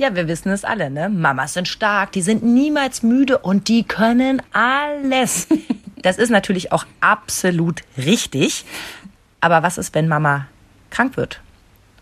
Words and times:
Ja, 0.00 0.16
wir 0.16 0.28
wissen 0.28 0.48
es 0.50 0.64
alle, 0.64 0.88
ne? 0.88 1.10
Mamas 1.10 1.52
sind 1.52 1.68
stark, 1.68 2.12
die 2.12 2.22
sind 2.22 2.42
niemals 2.42 3.02
müde 3.02 3.36
und 3.36 3.68
die 3.68 3.84
können 3.84 4.42
alles. 4.52 5.46
Das 6.02 6.16
ist 6.16 6.30
natürlich 6.30 6.72
auch 6.72 6.86
absolut 7.02 7.82
richtig. 7.98 8.64
Aber 9.42 9.62
was 9.62 9.76
ist, 9.76 9.94
wenn 9.94 10.08
Mama 10.08 10.46
krank 10.88 11.18
wird? 11.18 11.42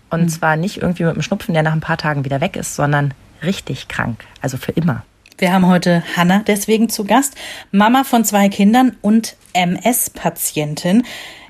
Und 0.09 0.21
mhm. 0.21 0.29
zwar 0.29 0.55
nicht 0.55 0.77
irgendwie 0.81 1.03
mit 1.03 1.15
einem 1.15 1.23
Schnupfen, 1.23 1.53
der 1.53 1.65
nach 1.65 1.73
ein 1.73 1.81
paar 1.81 1.97
Tagen 1.97 2.25
wieder 2.25 2.41
weg 2.41 2.55
ist, 2.55 2.77
sondern 2.77 3.13
richtig 3.43 3.89
krank, 3.89 4.25
also 4.41 4.57
für 4.57 4.71
immer. 4.71 5.03
Wir 5.37 5.53
haben 5.53 5.67
heute 5.67 6.05
Hanna 6.15 6.45
deswegen 6.47 6.89
zu 6.89 7.03
Gast, 7.03 7.35
Mama 7.73 8.05
von 8.05 8.25
zwei 8.25 8.49
Kindern 8.49 8.97
und 9.03 9.35
MS-Patientin. 9.53 11.03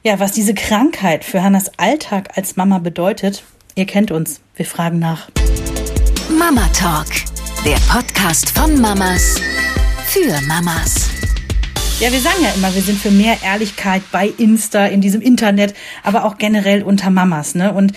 Ja, 0.02 0.18
was 0.20 0.32
diese 0.32 0.54
Krankheit 0.54 1.26
für 1.26 1.42
Hannas 1.42 1.70
Alltag 1.76 2.30
als 2.34 2.56
Mama 2.56 2.78
bedeutet, 2.78 3.44
ihr 3.74 3.84
kennt 3.84 4.10
uns. 4.10 4.40
Wir 4.56 4.64
fragen 4.64 4.98
nach. 4.98 5.28
Mama 6.38 6.68
Talk, 6.72 7.08
der 7.64 7.76
Podcast 7.92 8.50
von 8.50 8.80
Mamas 8.80 9.40
für 10.06 10.40
Mamas. 10.46 11.10
Ja, 11.98 12.12
wir 12.12 12.20
sagen 12.20 12.44
ja 12.44 12.50
immer, 12.54 12.72
wir 12.72 12.80
sind 12.80 12.96
für 12.96 13.10
mehr 13.10 13.38
Ehrlichkeit 13.42 14.02
bei 14.12 14.28
Insta, 14.38 14.86
in 14.86 15.00
diesem 15.00 15.20
Internet, 15.20 15.74
aber 16.04 16.24
auch 16.24 16.38
generell 16.38 16.84
unter 16.84 17.10
Mamas. 17.10 17.56
Ne? 17.56 17.72
Und 17.72 17.92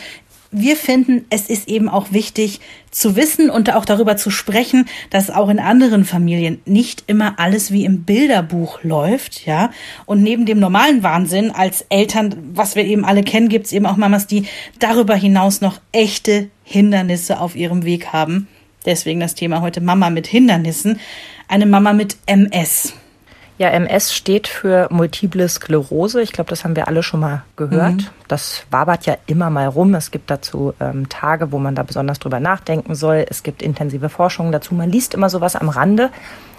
wir 0.50 0.76
finden, 0.76 1.26
es 1.30 1.50
ist 1.50 1.68
eben 1.68 1.88
auch 1.88 2.12
wichtig 2.14 2.62
zu 2.90 3.16
wissen 3.16 3.52
und 3.52 3.74
auch 3.74 3.86
darüber 3.86 4.18
zu 4.18 4.32
sprechen, 4.32 4.90
dass 5.12 5.30
auch 5.30 5.50
in 5.50 5.60
anderen 5.60 6.04
Familien 6.04 6.62
nicht 6.66 7.04
immer 7.06 7.40
alles 7.40 7.72
wie 7.72 7.86
im 7.86 8.04
Bilderbuch 8.06 8.84
läuft, 8.84 9.46
ja. 9.46 9.70
Und 10.06 10.24
neben 10.24 10.46
dem 10.46 10.60
normalen 10.60 11.04
Wahnsinn 11.04 11.52
als 11.52 11.86
Eltern, 11.90 12.36
was 12.54 12.76
wir 12.76 12.86
eben 12.86 13.06
alle 13.06 13.24
kennen, 13.24 13.50
gibt 13.50 13.68
es 13.68 13.72
eben 13.72 13.86
auch 13.86 13.98
Mamas, 13.98 14.26
die 14.26 14.46
darüber 14.80 15.16
hinaus 15.16 15.62
noch 15.62 15.80
echte 15.92 16.50
Hindernisse 16.72 17.40
auf 17.40 17.56
ihrem 17.56 17.84
Weg 17.84 18.14
haben. 18.14 18.48
Deswegen 18.86 19.20
das 19.20 19.36
Thema 19.36 19.62
heute 19.62 19.82
Mama 19.82 20.10
mit 20.10 20.28
Hindernissen. 20.28 21.00
Eine 21.48 21.66
Mama 21.66 21.94
mit 21.94 22.18
MS. 22.26 22.94
Ja, 23.58 23.70
MS 23.70 24.12
steht 24.12 24.48
für 24.48 24.88
Multiple 24.90 25.48
Sklerose. 25.48 26.24
Ich 26.24 26.32
glaube, 26.32 26.50
das 26.50 26.64
haben 26.64 26.76
wir 26.76 26.88
alle 26.88 27.04
schon 27.04 27.20
mal 27.20 27.44
gehört. 27.58 27.94
Mhm. 27.94 28.08
Das 28.28 28.64
wabert 28.72 29.06
ja 29.06 29.18
immer 29.28 29.52
mal 29.52 29.68
rum. 29.68 29.94
Es 29.94 30.10
gibt 30.10 30.32
dazu 30.32 30.74
ähm, 30.80 31.10
Tage, 31.10 31.52
wo 31.52 31.60
man 31.60 31.76
da 31.76 31.84
besonders 31.84 32.18
drüber 32.18 32.40
nachdenken 32.40 32.96
soll. 32.96 33.24
Es 33.30 33.44
gibt 33.44 33.62
intensive 33.62 34.10
Forschungen 34.10 34.52
dazu. 34.52 34.74
Man 34.74 34.90
liest 34.90 35.14
immer 35.14 35.30
sowas 35.30 35.56
am 35.56 35.70
Rande. 35.70 36.10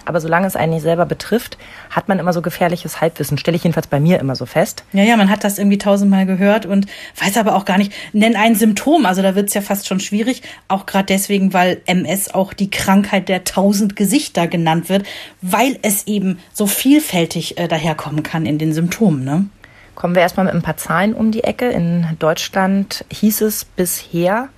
Aber 0.04 0.20
solange 0.20 0.46
es 0.46 0.56
einen 0.56 0.72
nicht 0.72 0.82
selber 0.82 1.06
betrifft, 1.06 1.58
hat 1.90 2.08
man 2.08 2.18
immer 2.18 2.32
so 2.32 2.42
gefährliches 2.42 3.00
Halbwissen. 3.00 3.38
Stelle 3.38 3.56
ich 3.56 3.64
jedenfalls 3.64 3.86
bei 3.86 4.00
mir 4.00 4.18
immer 4.18 4.34
so 4.34 4.46
fest. 4.46 4.84
Ja, 4.92 5.02
ja, 5.02 5.16
man 5.16 5.30
hat 5.30 5.44
das 5.44 5.58
irgendwie 5.58 5.78
tausendmal 5.78 6.26
gehört 6.26 6.66
und 6.66 6.86
weiß 7.20 7.36
aber 7.36 7.54
auch 7.54 7.64
gar 7.64 7.78
nicht, 7.78 7.92
nenn 8.12 8.36
ein 8.36 8.54
Symptom. 8.54 9.06
Also 9.06 9.22
da 9.22 9.34
wird 9.34 9.48
es 9.48 9.54
ja 9.54 9.60
fast 9.60 9.86
schon 9.86 10.00
schwierig. 10.00 10.42
Auch 10.68 10.86
gerade 10.86 11.06
deswegen, 11.06 11.52
weil 11.52 11.80
MS 11.86 12.34
auch 12.34 12.52
die 12.52 12.70
Krankheit 12.70 13.28
der 13.28 13.44
tausend 13.44 13.96
Gesichter 13.96 14.48
genannt 14.48 14.88
wird, 14.88 15.06
weil 15.40 15.78
es 15.82 16.06
eben 16.06 16.38
so 16.52 16.66
vielfältig 16.66 17.58
äh, 17.58 17.68
daherkommen 17.68 18.22
kann 18.22 18.46
in 18.46 18.58
den 18.58 18.72
Symptomen. 18.72 19.24
Ne? 19.24 19.46
Kommen 19.94 20.14
wir 20.14 20.22
erstmal 20.22 20.46
mit 20.46 20.54
ein 20.54 20.62
paar 20.62 20.76
Zahlen 20.76 21.14
um 21.14 21.30
die 21.30 21.44
Ecke. 21.44 21.68
In 21.68 22.06
Deutschland 22.18 23.04
hieß 23.12 23.42
es 23.42 23.64
bisher, 23.64 24.48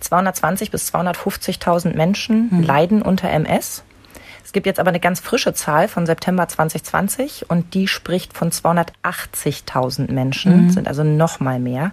220 0.00 0.70
bis 0.70 0.92
250.000 0.94 1.94
Menschen 1.94 2.50
hm. 2.50 2.62
leiden 2.62 3.02
unter 3.02 3.30
MS 3.30 3.84
gibt 4.54 4.64
jetzt 4.64 4.80
aber 4.80 4.88
eine 4.88 5.00
ganz 5.00 5.20
frische 5.20 5.52
Zahl 5.52 5.88
von 5.88 6.06
September 6.06 6.48
2020 6.48 7.50
und 7.50 7.74
die 7.74 7.86
spricht 7.86 8.32
von 8.32 8.50
280.000 8.50 10.10
Menschen, 10.10 10.64
mhm. 10.64 10.70
sind 10.70 10.88
also 10.88 11.04
noch 11.04 11.40
mal 11.40 11.60
mehr. 11.60 11.92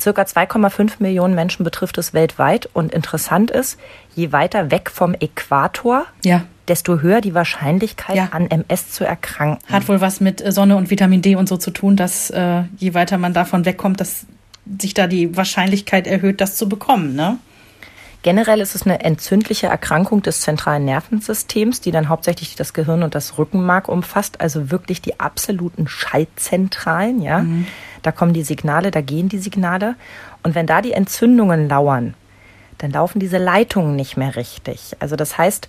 Circa 0.00 0.22
2,5 0.22 0.94
Millionen 0.98 1.34
Menschen 1.34 1.62
betrifft 1.62 1.98
es 1.98 2.14
weltweit 2.14 2.68
und 2.72 2.92
interessant 2.92 3.50
ist, 3.50 3.78
je 4.16 4.32
weiter 4.32 4.70
weg 4.70 4.90
vom 4.90 5.14
Äquator, 5.14 6.06
ja. 6.24 6.42
desto 6.68 7.00
höher 7.00 7.20
die 7.20 7.34
Wahrscheinlichkeit 7.34 8.16
ja. 8.16 8.28
an 8.32 8.50
MS 8.50 8.90
zu 8.92 9.04
erkranken. 9.04 9.62
Hat 9.70 9.88
wohl 9.88 10.00
was 10.00 10.20
mit 10.20 10.42
Sonne 10.52 10.76
und 10.76 10.90
Vitamin 10.90 11.22
D 11.22 11.36
und 11.36 11.48
so 11.48 11.58
zu 11.58 11.70
tun, 11.70 11.96
dass 11.96 12.30
äh, 12.30 12.62
je 12.78 12.94
weiter 12.94 13.18
man 13.18 13.34
davon 13.34 13.66
wegkommt, 13.66 14.00
dass 14.00 14.24
sich 14.80 14.94
da 14.94 15.06
die 15.06 15.36
Wahrscheinlichkeit 15.36 16.06
erhöht, 16.06 16.40
das 16.40 16.56
zu 16.56 16.68
bekommen, 16.68 17.14
ne? 17.14 17.38
Generell 18.22 18.60
ist 18.60 18.74
es 18.74 18.82
eine 18.82 19.00
entzündliche 19.00 19.68
Erkrankung 19.68 20.22
des 20.22 20.42
zentralen 20.42 20.84
Nervensystems, 20.84 21.80
die 21.80 21.90
dann 21.90 22.10
hauptsächlich 22.10 22.54
das 22.54 22.74
Gehirn 22.74 23.02
und 23.02 23.14
das 23.14 23.38
Rückenmark 23.38 23.88
umfasst, 23.88 24.40
also 24.42 24.70
wirklich 24.70 25.00
die 25.00 25.18
absoluten 25.20 25.88
Schaltzentralen, 25.88 27.22
ja. 27.22 27.40
Mhm. 27.40 27.66
Da 28.02 28.12
kommen 28.12 28.34
die 28.34 28.42
Signale, 28.42 28.90
da 28.90 29.00
gehen 29.00 29.28
die 29.28 29.38
Signale. 29.38 29.94
Und 30.42 30.54
wenn 30.54 30.66
da 30.66 30.82
die 30.82 30.92
Entzündungen 30.92 31.68
lauern, 31.68 32.14
dann 32.78 32.90
laufen 32.90 33.20
diese 33.20 33.38
Leitungen 33.38 33.96
nicht 33.96 34.16
mehr 34.16 34.36
richtig. 34.36 34.96
Also 35.00 35.16
das 35.16 35.36
heißt, 35.36 35.68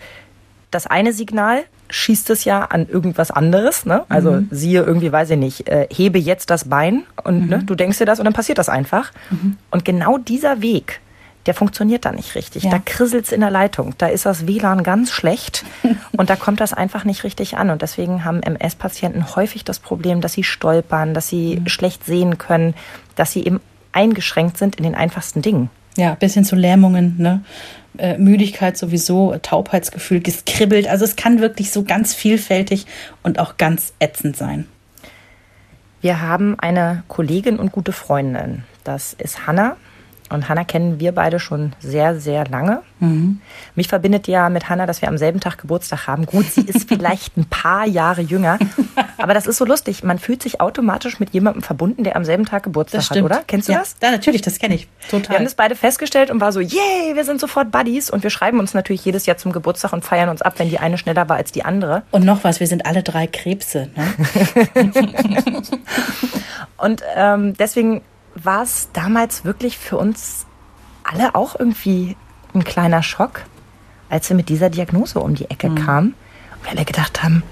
das 0.72 0.88
eine 0.88 1.14
Signal 1.14 1.64
schießt 1.90 2.30
es 2.30 2.46
ja 2.46 2.64
an 2.64 2.88
irgendwas 2.88 3.32
anderes. 3.32 3.86
Ne? 3.86 4.04
Also 4.08 4.32
mhm. 4.32 4.48
siehe 4.50 4.82
irgendwie, 4.82 5.12
weiß 5.12 5.32
ich 5.32 5.38
nicht, 5.38 5.68
äh, 5.68 5.88
hebe 5.92 6.20
jetzt 6.20 6.50
das 6.50 6.70
Bein 6.70 7.04
und 7.24 7.40
ne, 7.40 7.42
mhm. 7.42 7.50
ne, 7.50 7.64
du 7.66 7.76
denkst 7.76 7.98
dir 7.98 8.06
das 8.06 8.20
und 8.20 8.26
dann 8.26 8.34
passiert 8.34 8.58
das 8.58 8.70
einfach. 8.70 9.12
Mhm. 9.30 9.58
Und 9.70 9.84
genau 9.84 10.18
dieser 10.18 10.62
Weg, 10.62 11.02
der 11.46 11.54
funktioniert 11.54 12.06
da 12.06 12.12
nicht 12.12 12.36
richtig. 12.36 12.64
Ja. 12.64 12.72
Da 12.72 12.80
krisselt's 12.80 13.32
in 13.32 13.42
der 13.42 13.50
Leitung. 13.50 13.96
Da 13.98 14.08
ist 14.08 14.26
das 14.26 14.48
WLAN 14.48 14.84
ganz 14.84 15.12
schlecht 15.12 15.66
und 16.12 16.30
da 16.30 16.36
kommt 16.36 16.60
das 16.60 16.74
einfach 16.74 17.04
nicht 17.04 17.24
richtig 17.24 17.58
an. 17.58 17.70
Und 17.70 17.82
deswegen 17.82 18.24
haben 18.24 18.44
MS-Patienten 18.44 19.36
häufig 19.36 19.64
das 19.64 19.80
Problem, 19.80 20.22
dass 20.22 20.34
sie 20.34 20.44
stolpern, 20.44 21.14
dass 21.14 21.28
sie 21.28 21.58
mhm. 21.58 21.68
schlecht 21.68 22.06
sehen 22.06 22.38
können, 22.38 22.76
dass 23.16 23.32
sie 23.32 23.46
eben 23.46 23.60
eingeschränkt 23.92 24.58
sind 24.58 24.76
in 24.76 24.84
den 24.84 24.96
einfachsten 24.96 25.42
Dingen. 25.42 25.70
Ja, 25.98 26.16
bis 26.16 26.36
hin 26.36 26.46
zu 26.46 26.56
Lähmungen, 26.56 27.16
ne? 27.18 27.44
Äh, 27.98 28.18
Müdigkeit 28.18 28.78
sowieso, 28.78 29.36
Taubheitsgefühl, 29.42 30.22
geskribbelt. 30.22 30.88
Also 30.88 31.04
es 31.04 31.18
kann 31.18 31.42
wirklich 31.42 31.72
so 31.72 31.84
ganz 31.84 32.14
vielfältig 32.14 32.86
und 33.22 33.38
auch 33.38 33.58
ganz 33.58 33.94
ätzend 34.00 34.38
sein. 34.38 34.66
Wir 36.00 36.22
haben 36.22 36.58
eine 36.58 37.04
Kollegin 37.10 37.60
und 37.60 37.74
gute 37.74 37.92
Freundin. 37.92 38.64
Das 38.86 39.14
ist 39.14 39.46
Hanna. 39.46 39.76
Und 40.32 40.48
Hanna 40.48 40.64
kennen 40.64 41.00
wir 41.00 41.12
beide 41.12 41.40
schon 41.40 41.74
sehr, 41.80 42.20
sehr 42.20 42.46
lange. 42.48 42.82
Mhm. 43.00 43.42
Mich 43.76 43.88
verbindet 43.88 44.28
ja 44.28 44.50
mit 44.50 44.70
Hanna, 44.70 44.86
dass 44.86 45.02
wir 45.02 45.10
am 45.10 45.18
selben 45.18 45.40
Tag 45.40 45.58
Geburtstag 45.58 46.08
haben. 46.08 46.26
Gut, 46.26 46.46
sie 46.46 46.62
ist 46.62 46.88
vielleicht 46.88 47.38
ein 47.38 47.46
paar 47.46 47.86
Jahre 47.86 48.22
jünger, 48.22 48.58
aber 49.18 49.34
das 49.34 49.46
ist 49.46 49.58
so 49.58 49.66
lustig. 49.66 50.04
Man 50.04 50.20
fühlt 50.20 50.42
sich 50.42 50.62
automatisch 50.62 51.20
mit 51.20 51.32
jemandem 51.32 51.62
verbunden, 51.62 52.04
der 52.04 52.16
am 52.16 52.24
selben 52.24 52.46
Tag 52.46 52.64
Geburtstag 52.64 53.10
hat, 53.10 53.22
oder? 53.22 53.44
Kennst 53.46 53.68
du 53.68 53.74
ja. 53.74 53.80
das? 53.80 53.96
Ja, 54.02 54.12
natürlich, 54.12 54.42
das 54.42 54.58
kenne 54.60 54.76
ich. 54.76 54.88
Total. 55.10 55.30
Wir 55.30 55.38
haben 55.38 55.44
das 55.44 55.56
beide 55.56 55.76
festgestellt 55.76 56.32
und 56.32 56.40
war 56.40 56.52
so, 56.52 56.60
yay, 56.60 57.14
wir 57.14 57.26
sind 57.26 57.40
sofort 57.40 57.72
Buddies. 57.72 58.10
Und 58.10 58.24
wir 58.24 58.30
schreiben 58.30 58.60
uns 58.60 58.74
natürlich 58.74 59.04
jedes 59.04 59.26
Jahr 59.26 59.38
zum 59.38 59.52
Geburtstag 59.52 59.94
und 59.94 60.06
feiern 60.06 60.30
uns 60.30 60.42
ab, 60.42 60.54
wenn 60.58 60.70
die 60.70 60.80
eine 60.80 60.98
schneller 60.98 61.28
war 61.28 61.38
als 61.38 61.52
die 61.52 61.66
andere. 61.66 62.04
Und 62.12 62.24
noch 62.24 62.44
was, 62.44 62.60
wir 62.60 62.68
sind 62.68 62.86
alle 62.86 63.04
drei 63.04 63.28
Krebse. 63.28 63.90
Ne? 63.96 64.92
und 66.78 67.04
ähm, 67.16 67.54
deswegen 67.58 68.02
war 68.36 68.64
es 68.64 68.90
damals 68.94 69.46
wirklich 69.46 69.78
für 69.78 69.98
uns 69.98 70.46
alle 71.04 71.36
auch 71.36 71.60
irgendwie 71.60 72.16
ein 72.54 72.64
kleiner 72.64 73.04
Schock, 73.04 73.44
als 74.10 74.30
wir 74.30 74.36
mit 74.36 74.50
dieser 74.50 74.70
Diagnose 74.70 75.20
um 75.20 75.36
die 75.36 75.50
Ecke 75.50 75.70
mhm. 75.70 75.76
kamen. 75.76 76.16
Und 76.56 76.64
wir 76.64 76.72
alle 76.72 76.86
gedacht 76.86 77.24
haben, 77.24 77.44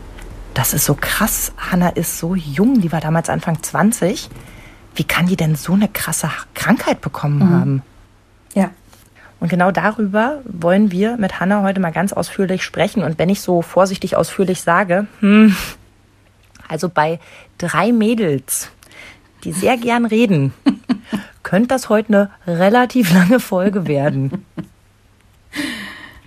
das 0.53 0.73
ist 0.73 0.85
so 0.85 0.95
krass. 0.99 1.53
Hanna 1.57 1.89
ist 1.89 2.19
so 2.19 2.35
jung, 2.35 2.81
die 2.81 2.91
war 2.91 3.01
damals 3.01 3.29
Anfang 3.29 3.61
20. 3.61 4.29
Wie 4.95 5.03
kann 5.03 5.27
die 5.27 5.37
denn 5.37 5.55
so 5.55 5.73
eine 5.73 5.87
krasse 5.87 6.29
Krankheit 6.53 7.01
bekommen 7.01 7.39
mhm. 7.39 7.49
haben? 7.49 7.83
Ja. 8.53 8.71
Und 9.39 9.47
genau 9.47 9.71
darüber 9.71 10.41
wollen 10.43 10.91
wir 10.91 11.15
mit 11.17 11.39
Hanna 11.39 11.63
heute 11.63 11.79
mal 11.79 11.91
ganz 11.91 12.11
ausführlich 12.11 12.63
sprechen. 12.63 13.03
Und 13.03 13.17
wenn 13.17 13.29
ich 13.29 13.39
so 13.41 13.61
vorsichtig 13.61 14.17
ausführlich 14.17 14.61
sage, 14.61 15.07
hm, 15.21 15.55
also 16.67 16.89
bei 16.89 17.19
drei 17.57 17.91
Mädels, 17.93 18.69
die 19.43 19.51
sehr 19.51 19.77
gern 19.77 20.05
reden, 20.05 20.53
könnte 21.43 21.69
das 21.69 21.89
heute 21.89 22.29
eine 22.45 22.59
relativ 22.59 23.13
lange 23.13 23.39
Folge 23.39 23.87
werden. 23.87 24.45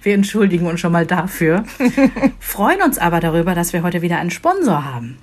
Wir 0.02 0.14
entschuldigen 0.14 0.66
uns 0.66 0.80
schon 0.80 0.92
mal 0.92 1.06
dafür, 1.06 1.64
freuen 2.40 2.82
uns 2.82 2.98
aber 2.98 3.20
darüber, 3.20 3.54
dass 3.54 3.72
wir 3.72 3.82
heute 3.82 4.02
wieder 4.02 4.18
einen 4.18 4.30
Sponsor 4.30 4.84
haben. 4.84 5.18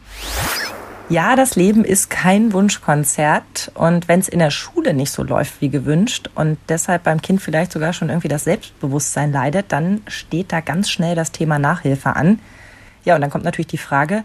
Ja, 1.09 1.35
das 1.35 1.55
Leben 1.55 1.83
ist 1.83 2.11
kein 2.11 2.53
Wunschkonzert 2.53 3.71
und 3.73 4.07
wenn 4.07 4.19
es 4.19 4.29
in 4.29 4.37
der 4.37 4.51
Schule 4.51 4.93
nicht 4.93 5.11
so 5.11 5.23
läuft 5.23 5.59
wie 5.59 5.69
gewünscht 5.69 6.29
und 6.35 6.59
deshalb 6.69 7.03
beim 7.03 7.19
Kind 7.19 7.41
vielleicht 7.41 7.71
sogar 7.71 7.93
schon 7.93 8.09
irgendwie 8.09 8.27
das 8.27 8.43
Selbstbewusstsein 8.43 9.31
leidet, 9.31 9.71
dann 9.71 10.01
steht 10.07 10.53
da 10.53 10.61
ganz 10.61 10.87
schnell 10.87 11.15
das 11.15 11.31
Thema 11.31 11.57
Nachhilfe 11.57 12.15
an. 12.15 12.39
Ja, 13.05 13.15
und 13.15 13.21
dann 13.21 13.31
kommt 13.31 13.43
natürlich 13.43 13.67
die 13.67 13.79
Frage, 13.79 14.23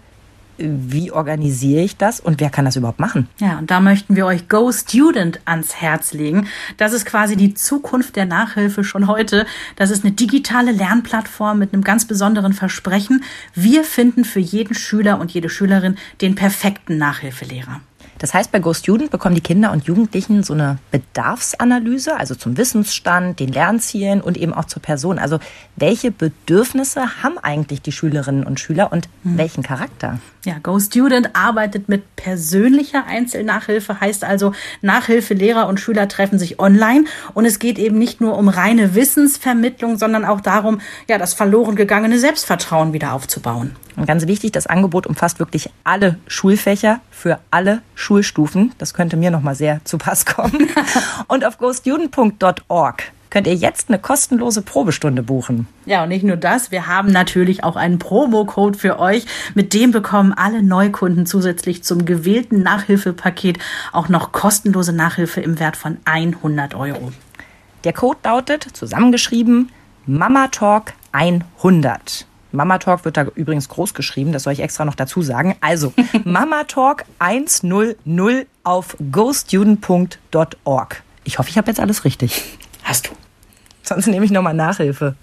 wie 0.59 1.11
organisiere 1.11 1.83
ich 1.83 1.97
das 1.97 2.21
und 2.21 2.41
wer 2.41 2.51
kann 2.51 2.65
das 2.65 2.77
überhaupt 2.77 3.01
machen? 3.01 3.29
Ja, 3.39 3.59
und 3.59 3.71
da 3.71 3.81
möchten 3.81 4.17
wir 4.17 4.27
euch 4.27 4.49
Go 4.49 4.71
Student 4.73 5.41
ans 5.45 5.77
Herz 5.77 6.13
legen. 6.13 6.47
Das 6.77 6.93
ist 6.93 7.07
quasi 7.07 7.37
die 7.37 7.55
Zukunft 7.55 8.17
der 8.17 8.27
Nachhilfe 8.27 8.85
schon 8.85 9.07
heute. 9.07 9.47
Das 9.77 9.91
ist 9.91 10.05
eine 10.05 10.13
digitale 10.13 10.73
Lernplattform 10.73 11.59
mit 11.59 11.73
einem 11.73 11.85
ganz 11.85 12.07
besonderen 12.07 12.53
Versprechen. 12.53 13.25
Wir 13.55 13.85
finden 13.85 14.25
für 14.25 14.41
jeden 14.41 14.75
Schüler 14.75 15.21
und 15.21 15.33
jede 15.33 15.49
Schülerin 15.49 15.97
den 16.21 16.35
perfekten 16.35 16.99
Nachhilfelehrer. 16.99 17.81
Das 18.19 18.33
heißt, 18.33 18.53
bei 18.53 18.61
Go 18.61 18.73
Student 18.73 19.11
bekommen 19.11 19.35
die 19.35 19.41
Kinder 19.41 19.73
und 19.73 19.85
Jugendlichen 19.85 20.43
so 20.43 20.55
eine 20.55 20.79
Bedarfsanalyse, 20.91 22.17
also 22.17 22.35
zum 22.35 22.57
Wissensstand, 22.57 23.41
den 23.41 23.53
Lernzielen 23.53 24.21
und 24.21 24.37
eben 24.37 24.55
auch 24.55 24.67
zur 24.67 24.81
Person. 24.81 25.19
Also 25.19 25.41
welche 25.77 26.11
Bedürfnisse 26.11 27.23
haben 27.23 27.39
eigentlich 27.39 27.83
die 27.83 27.93
Schülerinnen 27.93 28.45
und 28.45 28.61
Schüler 28.61 28.93
und 28.93 29.09
hm. 29.25 29.37
welchen 29.39 29.63
Charakter? 29.63 30.21
Ja, 30.45 30.59
Go 30.63 30.79
Student 30.79 31.31
arbeitet 31.35 31.89
mit 31.89 32.17
persönlicher 32.17 33.07
Einzelnachhilfe, 33.07 34.01
heißt 34.01 34.25
also 34.25 34.53
Nachhilfe, 34.83 35.33
Lehrer 35.33 35.69
und 35.69 35.81
Schüler 35.81 36.07
treffen 36.07 36.39
sich 36.39 36.59
online 36.59 37.05
und 37.33 37.47
es 37.47 37.59
geht 37.59 37.79
eben 37.79 37.99
nicht 37.99 38.21
nur 38.21 38.37
um 38.37 38.49
reine 38.49 38.95
Wissensvermittlung, 38.95 39.97
sondern 39.97 40.27
auch 40.27 40.43
darum, 40.43 40.81
ja, 41.09 41.17
das 41.17 41.33
verloren 41.33 41.77
gegangene 41.77 42.19
Selbstvertrauen 42.19 42.93
wieder 42.93 43.15
aufzubauen. 43.15 43.75
Und 43.97 44.07
ganz 44.07 44.27
wichtig, 44.27 44.53
das 44.53 44.67
Angebot 44.67 45.07
umfasst 45.07 45.39
wirklich 45.39 45.71
alle 45.83 46.19
Schulfächer 46.27 47.01
für 47.11 47.39
alle 47.51 47.81
Schulstufen. 47.95 48.73
Das 48.79 48.93
könnte 48.93 49.17
mir 49.17 49.31
nochmal 49.31 49.55
sehr 49.55 49.81
zu 49.85 49.99
Pass 49.99 50.27
kommen. 50.27 50.69
und 51.29 51.45
auf 51.45 51.59
gostudent.org 51.59 53.03
könnt 53.35 53.49
ihr 53.49 53.55
jetzt 53.57 53.89
eine 53.89 53.99
kostenlose 53.99 54.63
Probestunde 54.63 55.25
buchen. 55.25 55.67
Ja, 55.87 56.05
und 56.05 56.11
nicht 56.11 56.23
nur 56.23 56.37
das, 56.37 56.71
wir 56.71 56.87
haben 56.87 57.11
natürlich 57.11 57.65
auch 57.65 57.75
einen 57.75 57.99
Promocode 57.99 58.77
für 58.77 59.01
euch. 59.01 59.27
Mit 59.57 59.75
dem 59.75 59.91
bekommen 59.91 60.33
alle 60.33 60.63
Neukunden 60.63 61.27
zusätzlich 61.27 61.83
zum 61.83 62.05
gewählten 62.05 62.63
Nachhilfepaket 62.63 63.59
auch 63.91 64.09
noch 64.09 64.31
kostenlose 64.31 64.93
Nachhilfe 64.93 65.41
im 65.41 65.59
Wert 65.59 65.77
von 65.77 65.99
100 66.05 66.77
Euro. 66.77 67.11
Der 67.83 67.93
Code 67.93 68.21
lautet, 68.23 68.69
zusammengeschrieben, 68.73 69.73
Mama 70.07 70.47
Talk 70.47 70.93
100. 71.11 72.27
Mama 72.53 72.79
Talk 72.79 73.05
wird 73.05 73.17
da 73.17 73.27
übrigens 73.35 73.69
groß 73.69 73.95
geschrieben, 73.95 74.31
das 74.31 74.45
soll 74.45 74.53
ich 74.53 74.61
extra 74.61 74.85
noch 74.85 74.95
dazu 74.95 75.23
sagen. 75.23 75.57
Also 75.61 75.93
Mama 76.25 76.63
Talk 76.69 77.05
100 77.19 77.97
auf 78.63 78.97
gostudent.org. 79.11 81.03
Ich 81.25 81.39
hoffe, 81.41 81.51
ich 81.51 81.59
habe 81.59 81.67
jetzt 81.67 81.81
alles 81.81 82.05
richtig. 82.05 82.41
Hast 82.85 83.09
du. 83.09 83.24
Sonst 83.85 84.07
nehme 84.07 84.25
ich 84.25 84.31
nochmal 84.31 84.55
Nachhilfe. 84.55 85.15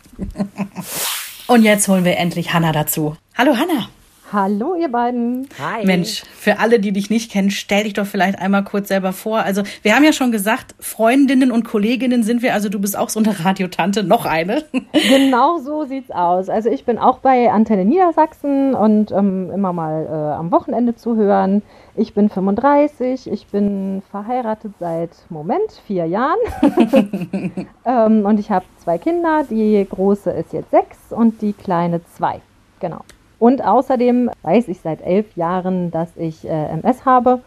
Und 1.47 1.63
jetzt 1.63 1.87
holen 1.87 2.05
wir 2.05 2.17
endlich 2.17 2.53
Hanna 2.53 2.71
dazu. 2.71 3.17
Hallo 3.35 3.57
Hanna. 3.57 3.89
Hallo, 4.33 4.75
ihr 4.75 4.89
beiden. 4.89 5.49
Hi. 5.59 5.85
Mensch, 5.85 6.23
für 6.33 6.59
alle, 6.59 6.79
die 6.79 6.93
dich 6.93 7.09
nicht 7.09 7.31
kennen, 7.31 7.51
stell 7.51 7.83
dich 7.83 7.93
doch 7.93 8.05
vielleicht 8.05 8.39
einmal 8.39 8.63
kurz 8.63 8.87
selber 8.87 9.11
vor. 9.11 9.39
Also, 9.39 9.63
wir 9.81 9.93
haben 9.93 10.05
ja 10.05 10.13
schon 10.13 10.31
gesagt, 10.31 10.73
Freundinnen 10.79 11.51
und 11.51 11.65
Kolleginnen 11.65 12.23
sind 12.23 12.41
wir. 12.41 12.53
Also, 12.53 12.69
du 12.69 12.79
bist 12.79 12.97
auch 12.97 13.09
so 13.09 13.19
eine 13.19 13.43
Radiotante, 13.43 14.03
noch 14.03 14.25
eine. 14.25 14.63
Genau 15.09 15.57
so 15.57 15.83
sieht's 15.83 16.11
aus. 16.11 16.47
Also, 16.47 16.69
ich 16.69 16.85
bin 16.85 16.97
auch 16.97 17.19
bei 17.19 17.51
Antenne 17.51 17.83
Niedersachsen 17.83 18.73
und 18.73 19.11
ähm, 19.11 19.51
immer 19.51 19.73
mal 19.73 20.05
äh, 20.05 20.37
am 20.37 20.51
Wochenende 20.51 20.95
zu 20.95 21.17
hören. 21.17 21.61
Ich 21.95 22.13
bin 22.13 22.29
35, 22.29 23.29
ich 23.29 23.47
bin 23.47 24.01
verheiratet 24.11 24.71
seit, 24.79 25.11
Moment, 25.29 25.81
vier 25.85 26.05
Jahren. 26.05 26.39
ähm, 27.85 28.25
und 28.25 28.39
ich 28.39 28.49
habe 28.49 28.65
zwei 28.77 28.97
Kinder. 28.97 29.45
Die 29.49 29.85
große 29.89 30.31
ist 30.31 30.53
jetzt 30.53 30.71
sechs 30.71 30.97
und 31.09 31.41
die 31.41 31.51
kleine 31.51 32.01
zwei. 32.05 32.39
Genau. 32.79 33.01
Und 33.41 33.63
außerdem 33.63 34.29
weiß 34.43 34.67
ich 34.67 34.81
seit 34.81 35.01
elf 35.01 35.35
Jahren, 35.35 35.89
dass 35.89 36.09
ich 36.15 36.47
äh, 36.47 36.65
MS 36.73 37.05
habe 37.05 37.39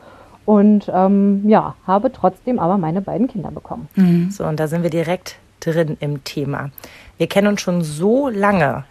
und 0.45 0.91
ähm, 0.93 1.49
ja, 1.49 1.77
habe 1.87 2.11
trotzdem 2.11 2.59
aber 2.59 2.79
meine 2.79 3.01
beiden 3.01 3.29
Kinder 3.29 3.53
bekommen. 3.53 3.89
Mhm. 3.95 4.29
So, 4.33 4.45
und 4.45 4.59
da 4.59 4.67
sind 4.67 4.83
wir 4.83 4.91
direkt 4.91 5.37
drin 5.61 5.97
im 6.01 6.25
Thema. 6.25 6.71
Wir 7.17 7.29
kennen 7.29 7.47
uns 7.47 7.61
schon 7.61 7.83
so 7.83 8.29
lange, 8.29 8.83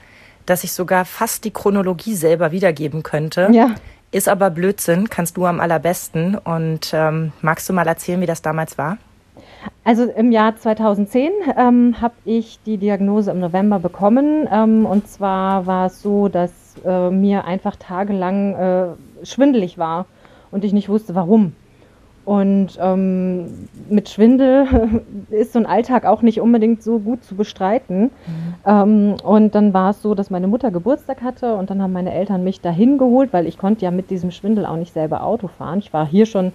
dass 0.45 0.63
ich 0.63 0.71
sogar 0.71 1.03
fast 1.03 1.43
die 1.43 1.51
Chronologie 1.51 2.15
selber 2.15 2.53
wiedergeben 2.53 3.03
könnte. 3.03 3.49
Ja. 3.51 3.71
Ist 4.11 4.29
aber 4.29 4.49
Blödsinn, 4.49 5.09
kannst 5.09 5.35
du 5.35 5.45
am 5.45 5.59
allerbesten. 5.59 6.37
Und 6.37 6.91
ähm, 6.93 7.33
magst 7.41 7.67
du 7.67 7.73
mal 7.73 7.85
erzählen, 7.85 8.21
wie 8.21 8.27
das 8.27 8.41
damals 8.41 8.77
war? 8.77 8.97
Also 9.83 10.03
im 10.05 10.31
Jahr 10.31 10.55
2010 10.55 11.31
ähm, 11.57 11.95
habe 11.99 12.15
ich 12.23 12.59
die 12.65 12.77
Diagnose 12.77 13.31
im 13.31 13.41
November 13.41 13.79
bekommen. 13.79 14.47
Ähm, 14.49 14.85
und 14.85 15.09
zwar 15.09 15.65
war 15.65 15.87
es 15.87 16.01
so, 16.01 16.29
dass 16.29 16.62
äh, 16.85 17.09
mir 17.09 17.45
einfach 17.45 17.75
tagelang 17.75 18.55
äh, 18.55 18.85
schwindelig 19.25 19.77
war 19.77 20.05
und 20.51 20.63
ich 20.63 20.73
nicht 20.73 20.89
wusste, 20.89 21.15
warum. 21.15 21.53
Und 22.25 22.79
ähm, 22.79 23.67
mit 23.89 24.07
Schwindel 24.07 24.65
ist 25.29 25.53
so 25.53 25.59
ein 25.59 25.65
Alltag 25.65 26.05
auch 26.05 26.21
nicht 26.21 26.39
unbedingt 26.39 26.81
so 26.81 26.99
gut 26.99 27.23
zu 27.23 27.35
bestreiten. 27.35 28.03
Mhm. 28.03 28.11
Ähm, 28.65 29.15
und 29.23 29.55
dann 29.55 29.73
war 29.73 29.89
es 29.89 30.01
so, 30.01 30.15
dass 30.15 30.29
meine 30.29 30.47
Mutter 30.47 30.71
Geburtstag 30.71 31.21
hatte 31.21 31.55
und 31.55 31.69
dann 31.69 31.81
haben 31.81 31.91
meine 31.91 32.13
Eltern 32.13 32.43
mich 32.43 32.61
dahin 32.61 32.97
geholt, 32.97 33.33
weil 33.33 33.45
ich 33.45 33.57
konnte 33.57 33.83
ja 33.83 33.91
mit 33.91 34.09
diesem 34.09 34.31
Schwindel 34.31 34.65
auch 34.65 34.77
nicht 34.77 34.93
selber 34.93 35.23
Auto 35.23 35.49
fahren. 35.49 35.79
Ich 35.79 35.91
war 35.91 36.05
hier 36.05 36.25
schon 36.25 36.53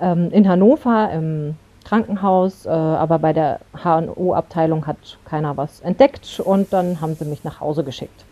ähm, 0.00 0.30
in 0.32 0.48
Hannover 0.48 1.10
im 1.12 1.56
Krankenhaus, 1.84 2.64
äh, 2.64 2.70
aber 2.70 3.18
bei 3.18 3.34
der 3.34 3.60
HNO-Abteilung 3.82 4.86
hat 4.86 5.18
keiner 5.26 5.56
was 5.58 5.80
entdeckt 5.80 6.40
und 6.42 6.72
dann 6.72 7.02
haben 7.02 7.14
sie 7.14 7.26
mich 7.26 7.44
nach 7.44 7.60
Hause 7.60 7.84
geschickt. 7.84 8.24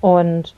Und 0.00 0.54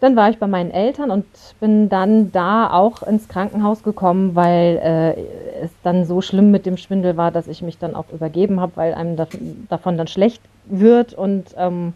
dann 0.00 0.16
war 0.16 0.28
ich 0.28 0.38
bei 0.38 0.46
meinen 0.46 0.70
Eltern 0.70 1.10
und 1.10 1.24
bin 1.60 1.88
dann 1.88 2.30
da 2.30 2.70
auch 2.70 3.02
ins 3.02 3.28
Krankenhaus 3.28 3.82
gekommen, 3.82 4.34
weil 4.34 4.78
äh, 4.82 5.64
es 5.64 5.70
dann 5.82 6.04
so 6.04 6.20
schlimm 6.20 6.50
mit 6.50 6.66
dem 6.66 6.76
Schwindel 6.76 7.16
war, 7.16 7.30
dass 7.30 7.48
ich 7.48 7.62
mich 7.62 7.78
dann 7.78 7.94
auch 7.94 8.10
übergeben 8.12 8.60
habe, 8.60 8.72
weil 8.76 8.94
einem 8.94 9.16
da, 9.16 9.26
davon 9.70 9.96
dann 9.96 10.06
schlecht 10.06 10.42
wird. 10.66 11.14
Und 11.14 11.54
ähm, 11.56 11.94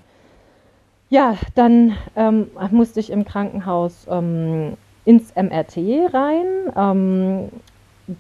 ja, 1.11 1.37
dann 1.55 1.97
ähm, 2.17 2.47
musste 2.71 3.01
ich 3.01 3.11
im 3.11 3.25
Krankenhaus 3.25 4.07
ähm, 4.11 4.79
ins 5.05 5.35
MRT 5.35 5.77
rein. 6.15 6.47
Ähm, 6.77 7.49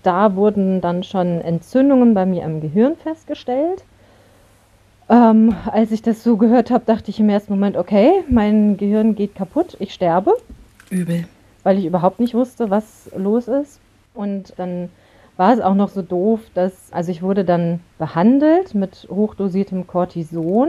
da 0.02 0.34
wurden 0.37 0.81
dann 0.81 1.02
schon 1.02 1.41
Entzündungen 1.41 2.12
bei 2.12 2.26
mir 2.26 2.44
im 2.44 2.61
Gehirn 2.61 2.96
festgestellt. 2.96 3.84
Ähm, 5.10 5.55
als 5.70 5.90
ich 5.90 6.02
das 6.02 6.22
so 6.22 6.37
gehört 6.37 6.70
habe, 6.70 6.84
dachte 6.84 7.10
ich 7.10 7.19
im 7.19 7.28
ersten 7.28 7.52
Moment, 7.52 7.76
okay, 7.76 8.25
mein 8.28 8.76
Gehirn 8.76 9.14
geht 9.14 9.34
kaputt, 9.34 9.76
ich 9.81 9.94
sterbe. 9.94 10.32
Übel. 10.90 11.26
Weil 11.62 11.78
ich 11.78 11.87
überhaupt 11.87 12.20
nicht 12.20 12.34
wusste, 12.34 12.70
was 12.70 13.10
los 13.16 13.49
ist. 13.49 13.81
Und 14.14 14.55
dann 14.58 14.90
war 15.37 15.55
es 15.55 15.60
auch 15.60 15.75
noch 15.75 15.88
so 15.88 16.02
doof, 16.02 16.40
dass, 16.55 16.93
also 16.93 17.10
ich 17.10 17.22
wurde 17.22 17.44
dann 17.44 17.81
behandelt 17.99 18.75
mit 18.75 19.06
hochdosiertem 19.08 19.87
Cortison, 19.87 20.69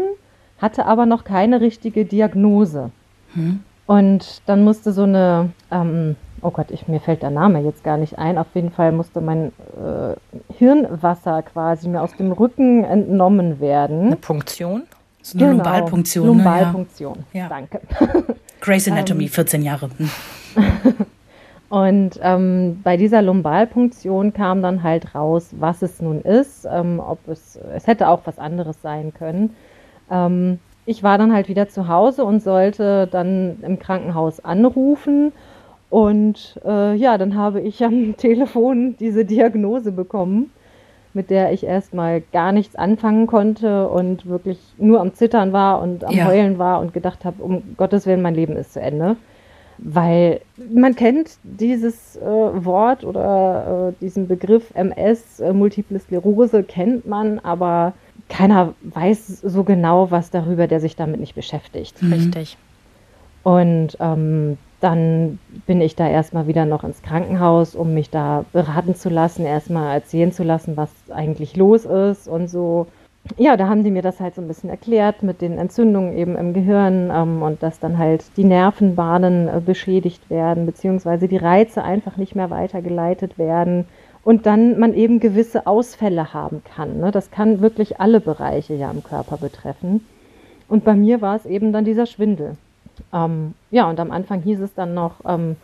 hatte 0.60 0.86
aber 0.86 1.06
noch 1.06 1.24
keine 1.24 1.60
richtige 1.60 2.06
Diagnose. 2.06 2.92
Hm. 3.34 3.62
Und 3.88 4.42
dann 4.46 4.64
musste 4.64 4.92
so 4.92 5.04
eine 5.04 5.50
ähm, 5.72 6.16
oh 6.42 6.52
Gott, 6.52 6.72
ich, 6.72 6.88
mir 6.88 7.00
fällt 7.00 7.22
der 7.22 7.30
Name 7.30 7.62
jetzt 7.62 7.84
gar 7.84 7.98
nicht 7.98 8.18
ein. 8.18 8.38
Auf 8.38 8.48
jeden 8.54 8.72
Fall 8.72 8.92
musste 8.92 9.22
mein 9.22 9.48
äh, 9.48 10.16
Hirnwasser 10.58 11.42
quasi 11.44 11.88
mir 11.88 12.02
aus 12.02 12.16
dem 12.16 12.32
Rücken 12.32 12.84
entnommen 12.84 13.60
werden. 13.60 14.08
Eine 14.08 14.16
Punktion? 14.16 14.84
So 15.22 15.38
eine 15.38 15.48
genau. 15.48 15.64
Lumbalpunktion. 15.64 16.28
Lumbalpunktion, 16.28 17.18
ne? 17.34 17.40
ja. 17.40 17.50
danke. 17.50 17.82
Grace 18.62 18.88
Anatomy, 18.88 19.28
14 19.28 19.60
ähm. 19.60 19.66
Jahre. 19.66 19.90
Hm. 19.98 20.10
Und 21.70 22.20
ähm, 22.24 22.82
bei 22.84 22.98
dieser 22.98 23.22
Lumbalpunktion 23.22 24.34
kam 24.34 24.64
dann 24.64 24.82
halt 24.82 25.14
raus, 25.14 25.50
was 25.52 25.84
es 25.84 26.02
nun 26.02 26.22
ist, 26.22 26.68
ähm, 26.70 27.00
ob 27.00 27.20
es, 27.28 27.60
es 27.76 27.86
hätte 27.86 28.08
auch 28.08 28.22
was 28.26 28.40
anderes 28.40 28.82
sein 28.82 29.14
können. 29.14 29.56
Ähm, 30.10 30.60
ich 30.88 31.04
war 31.04 31.20
dann 31.20 31.32
halt 31.32 31.48
wieder 31.48 31.70
zu 31.70 31.88
Hause 31.88 32.26
und 32.26 32.42
sollte 32.42 33.06
dann 33.06 33.60
im 33.62 33.78
Krankenhaus 33.78 34.40
anrufen 34.40 35.32
und 35.90 36.60
äh, 36.66 36.96
ja, 36.96 37.18
dann 37.18 37.36
habe 37.36 37.62
ich 37.62 37.84
am 37.84 38.16
Telefon 38.18 38.96
diese 39.00 39.26
Diagnose 39.26 39.92
bekommen, 39.92 40.52
mit 41.14 41.30
der 41.30 41.52
ich 41.52 41.66
erstmal 41.66 42.22
gar 42.32 42.52
nichts 42.52 42.76
anfangen 42.76 43.26
konnte 43.26 43.88
und 43.88 44.28
wirklich 44.28 44.60
nur 44.78 45.02
am 45.02 45.14
Zittern 45.14 45.52
war 45.54 45.82
und 45.82 46.04
am 46.04 46.16
ja. 46.16 46.26
Heulen 46.26 46.60
war 46.60 46.80
und 46.80 46.94
gedacht 46.94 47.26
habe, 47.26 47.42
um 47.42 47.76
Gottes 47.78 48.06
Willen, 48.06 48.22
mein 48.22 48.36
Leben 48.36 48.56
ist 48.56 48.74
zu 48.74 48.82
Ende. 48.82 49.16
Weil 49.82 50.42
man 50.72 50.94
kennt 50.96 51.38
dieses 51.44 52.18
äh, 52.18 52.26
Wort 52.26 53.06
oder 53.06 53.90
äh, 53.90 53.94
diesen 54.02 54.28
Begriff 54.28 54.72
MS, 54.76 55.40
äh, 55.40 55.54
Multiple 55.54 55.98
Sklerose, 56.00 56.64
kennt 56.64 57.08
man, 57.08 57.40
aber 57.40 57.94
keiner 58.28 58.74
weiß 58.82 59.42
so 59.42 59.64
genau 59.64 60.12
was 60.12 60.32
darüber, 60.32 60.68
der 60.68 60.82
sich 60.82 60.98
damit 60.98 61.22
nicht 61.22 61.34
beschäftigt. 61.34 61.96
Richtig. 62.04 62.58
Und 63.44 63.98
ähm, 64.02 64.58
dann 64.80 65.40
bin 65.68 65.82
ich 65.82 65.96
da 65.96 66.08
erstmal 66.08 66.48
wieder 66.48 66.66
noch 66.66 66.84
ins 66.84 67.02
Krankenhaus, 67.02 67.76
um 67.76 67.94
mich 67.94 68.10
da 68.10 68.46
beraten 68.54 68.96
zu 68.96 69.10
lassen, 69.10 69.46
erstmal 69.46 69.94
erzählen 69.94 70.32
zu 70.32 70.44
lassen, 70.44 70.78
was 70.78 70.90
eigentlich 71.10 71.56
los 71.58 71.86
ist 71.86 72.28
und 72.28 72.48
so. 72.48 72.88
Ja, 73.38 73.58
da 73.58 73.68
haben 73.68 73.84
die 73.84 73.92
mir 73.92 74.02
das 74.02 74.20
halt 74.20 74.36
so 74.36 74.42
ein 74.42 74.48
bisschen 74.48 74.70
erklärt 74.70 75.22
mit 75.24 75.42
den 75.42 75.58
Entzündungen 75.58 76.18
eben 76.18 76.38
im 76.38 76.54
Gehirn 76.54 77.12
ähm, 77.14 77.44
und 77.44 77.62
dass 77.62 77.80
dann 77.80 77.98
halt 77.98 78.26
die 78.38 78.46
Nervenbahnen 78.46 79.50
äh, 79.50 79.62
beschädigt 79.64 80.30
werden, 80.30 80.66
beziehungsweise 80.66 81.28
die 81.28 81.38
Reize 81.38 81.84
einfach 81.84 82.18
nicht 82.18 82.36
mehr 82.36 82.50
weitergeleitet 82.50 83.38
werden 83.38 83.86
und 84.24 84.46
dann 84.46 84.80
man 84.80 84.94
eben 84.94 85.20
gewisse 85.20 85.68
Ausfälle 85.68 86.34
haben 86.34 86.64
kann. 86.64 87.00
Ne? 87.00 87.12
Das 87.12 87.30
kann 87.30 87.62
wirklich 87.62 88.00
alle 88.00 88.22
Bereiche 88.22 88.74
ja 88.74 88.90
im 88.90 89.04
Körper 89.04 89.38
betreffen. 89.38 90.06
Und 90.68 90.84
bei 90.84 90.94
mir 90.94 91.22
war 91.22 91.36
es 91.36 91.46
eben 91.46 91.74
dann 91.74 91.84
dieser 91.84 92.06
Schwindel. 92.06 92.56
Ähm, 93.14 93.54
ja, 93.72 93.90
und 93.90 94.00
am 94.00 94.12
Anfang 94.12 94.42
hieß 94.42 94.60
es 94.62 94.74
dann 94.74 94.94
noch, 94.94 95.16
ähm, 95.26 95.56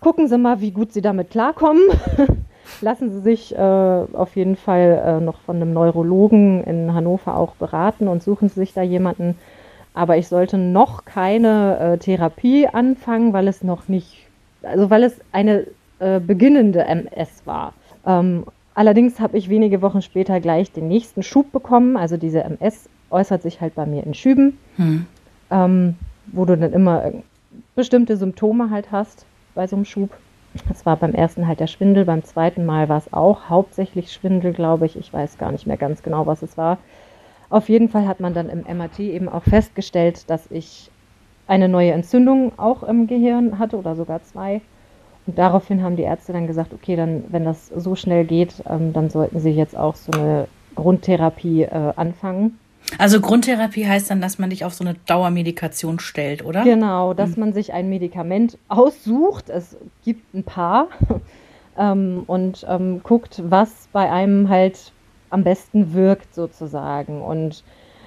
gucken 0.00 0.28
Sie 0.28 0.38
mal, 0.38 0.60
wie 0.60 0.70
gut 0.70 0.92
Sie 0.92 1.02
damit 1.02 1.30
klarkommen. 1.30 1.82
Lassen 2.80 3.10
Sie 3.10 3.20
sich 3.20 3.56
äh, 3.56 3.58
auf 3.58 4.36
jeden 4.36 4.56
Fall 4.56 5.02
äh, 5.04 5.20
noch 5.24 5.40
von 5.40 5.56
einem 5.56 5.72
Neurologen 5.72 6.62
in 6.64 6.92
Hannover 6.92 7.36
auch 7.36 7.54
beraten 7.54 8.08
und 8.08 8.22
suchen 8.22 8.48
Sie 8.48 8.60
sich 8.60 8.74
da 8.74 8.82
jemanden. 8.82 9.36
Aber 9.94 10.16
ich 10.16 10.28
sollte 10.28 10.58
noch 10.58 11.04
keine 11.04 11.78
äh, 11.78 11.98
Therapie 11.98 12.68
anfangen, 12.68 13.32
weil 13.32 13.48
es 13.48 13.64
noch 13.64 13.88
nicht, 13.88 14.26
also 14.62 14.90
weil 14.90 15.02
es 15.02 15.18
eine 15.32 15.66
äh, 15.98 16.20
beginnende 16.20 16.84
MS 16.84 17.42
war. 17.46 17.72
Ähm, 18.06 18.44
allerdings 18.74 19.18
habe 19.18 19.36
ich 19.36 19.48
wenige 19.48 19.82
Wochen 19.82 20.02
später 20.02 20.38
gleich 20.40 20.70
den 20.70 20.86
nächsten 20.88 21.22
Schub 21.22 21.50
bekommen. 21.50 21.96
Also 21.96 22.16
diese 22.16 22.44
MS 22.44 22.88
äußert 23.10 23.42
sich 23.42 23.60
halt 23.60 23.74
bei 23.74 23.86
mir 23.86 24.04
in 24.04 24.14
Schüben, 24.14 24.58
hm. 24.76 25.06
ähm, 25.50 25.96
wo 26.32 26.44
du 26.44 26.56
dann 26.56 26.72
immer 26.72 27.12
bestimmte 27.74 28.16
Symptome 28.16 28.70
halt 28.70 28.92
hast 28.92 29.26
bei 29.54 29.66
so 29.66 29.76
einem 29.76 29.84
Schub. 29.84 30.10
Es 30.70 30.86
war 30.86 30.96
beim 30.96 31.12
ersten 31.14 31.46
halt 31.46 31.60
der 31.60 31.66
Schwindel, 31.66 32.04
beim 32.04 32.24
zweiten 32.24 32.64
Mal 32.64 32.88
war 32.88 32.98
es 32.98 33.12
auch 33.12 33.48
hauptsächlich 33.48 34.12
Schwindel, 34.12 34.52
glaube 34.52 34.86
ich. 34.86 34.96
Ich 34.96 35.12
weiß 35.12 35.38
gar 35.38 35.52
nicht 35.52 35.66
mehr 35.66 35.76
ganz 35.76 36.02
genau, 36.02 36.26
was 36.26 36.42
es 36.42 36.56
war. 36.56 36.78
Auf 37.50 37.68
jeden 37.68 37.88
Fall 37.88 38.06
hat 38.06 38.20
man 38.20 38.34
dann 38.34 38.48
im 38.48 38.60
MRT 38.60 39.00
eben 39.00 39.28
auch 39.28 39.44
festgestellt, 39.44 40.28
dass 40.28 40.50
ich 40.50 40.90
eine 41.46 41.68
neue 41.68 41.92
Entzündung 41.92 42.52
auch 42.58 42.82
im 42.82 43.06
Gehirn 43.06 43.58
hatte 43.58 43.76
oder 43.76 43.96
sogar 43.96 44.22
zwei. 44.22 44.60
Und 45.26 45.38
daraufhin 45.38 45.82
haben 45.82 45.96
die 45.96 46.02
Ärzte 46.02 46.32
dann 46.32 46.46
gesagt, 46.46 46.72
okay, 46.72 46.96
dann, 46.96 47.24
wenn 47.28 47.44
das 47.44 47.68
so 47.68 47.94
schnell 47.94 48.24
geht, 48.24 48.62
ähm, 48.68 48.92
dann 48.92 49.10
sollten 49.10 49.40
sie 49.40 49.50
jetzt 49.50 49.76
auch 49.76 49.94
so 49.94 50.12
eine 50.12 50.46
Grundtherapie 50.74 51.62
äh, 51.62 51.92
anfangen. 51.96 52.58
Also 52.96 53.20
Grundtherapie 53.20 53.86
heißt 53.86 54.10
dann, 54.10 54.20
dass 54.20 54.38
man 54.38 54.50
dich 54.50 54.64
auf 54.64 54.72
so 54.72 54.84
eine 54.84 54.94
Dauermedikation 55.06 55.98
stellt, 55.98 56.44
oder? 56.44 56.64
Genau, 56.64 57.12
dass 57.12 57.32
hm. 57.32 57.40
man 57.40 57.52
sich 57.52 57.72
ein 57.72 57.88
Medikament 57.90 58.56
aussucht. 58.68 59.50
Es 59.50 59.76
gibt 60.04 60.34
ein 60.34 60.44
paar 60.44 60.88
ähm, 61.78 62.22
und 62.26 62.64
ähm, 62.68 63.02
guckt, 63.02 63.42
was 63.44 63.88
bei 63.92 64.10
einem 64.10 64.48
halt 64.48 64.92
am 65.30 65.44
besten 65.44 65.92
wirkt 65.92 66.34
sozusagen. 66.34 67.20
Und 67.20 67.62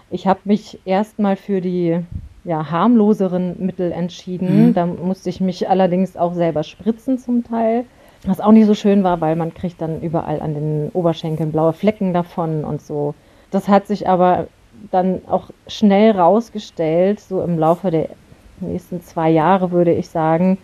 ich 0.09 0.25
habe 0.25 0.39
mich 0.45 0.79
erstmal 0.85 1.35
für 1.35 1.61
die 1.61 2.00
ja, 2.43 2.71
harmloseren 2.71 3.55
Mittel 3.59 3.91
entschieden. 3.91 4.69
Mhm. 4.69 4.73
Da 4.73 4.85
musste 4.88 5.29
ich 5.29 5.41
mich 5.41 5.69
allerdings 5.69 6.17
auch 6.17 6.33
selber 6.33 6.63
spritzen 6.63 7.19
zum 7.19 7.43
Teil. 7.43 7.85
Was 8.25 8.39
auch 8.39 8.51
nicht 8.51 8.67
so 8.67 8.75
schön 8.75 9.03
war, 9.03 9.19
weil 9.21 9.35
man 9.35 9.53
kriegt 9.53 9.81
dann 9.81 10.01
überall 10.01 10.41
an 10.41 10.53
den 10.53 10.89
Oberschenkeln 10.93 11.51
blaue 11.51 11.73
Flecken 11.73 12.13
davon 12.13 12.63
und 12.63 12.81
so. 12.81 13.15
Das 13.50 13.67
hat 13.67 13.88
sich 13.88 14.07
aber 14.07 14.47
dann 14.91 15.21
auch 15.27 15.50
schnell 15.67 16.11
rausgestellt, 16.11 17.19
so 17.19 17.41
im 17.41 17.59
Laufe 17.59 17.91
der 17.91 18.09
nächsten 18.59 19.01
zwei 19.01 19.29
Jahre 19.29 19.71
würde 19.71 19.93
ich 19.93 20.09
sagen, 20.09 20.57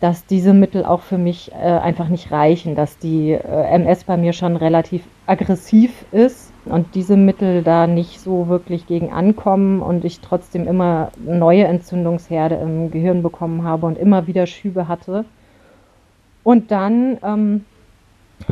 dass 0.00 0.26
diese 0.26 0.52
Mittel 0.52 0.84
auch 0.84 1.00
für 1.00 1.18
mich 1.18 1.52
äh, 1.52 1.54
einfach 1.54 2.08
nicht 2.08 2.30
reichen, 2.30 2.74
dass 2.74 2.98
die 2.98 3.32
äh, 3.32 3.38
MS 3.38 4.04
bei 4.04 4.16
mir 4.16 4.32
schon 4.32 4.56
relativ 4.56 5.02
aggressiv 5.26 6.04
ist 6.12 6.52
und 6.66 6.94
diese 6.94 7.16
Mittel 7.16 7.62
da 7.62 7.86
nicht 7.86 8.20
so 8.20 8.48
wirklich 8.48 8.86
gegen 8.86 9.12
ankommen 9.12 9.80
und 9.80 10.04
ich 10.04 10.20
trotzdem 10.20 10.66
immer 10.66 11.10
neue 11.24 11.64
Entzündungsherde 11.64 12.56
im 12.56 12.90
Gehirn 12.90 13.22
bekommen 13.22 13.64
habe 13.64 13.86
und 13.86 13.96
immer 13.96 14.26
wieder 14.26 14.46
Schübe 14.46 14.88
hatte. 14.88 15.24
Und 16.42 16.70
dann 16.70 17.18
ähm, 17.22 17.64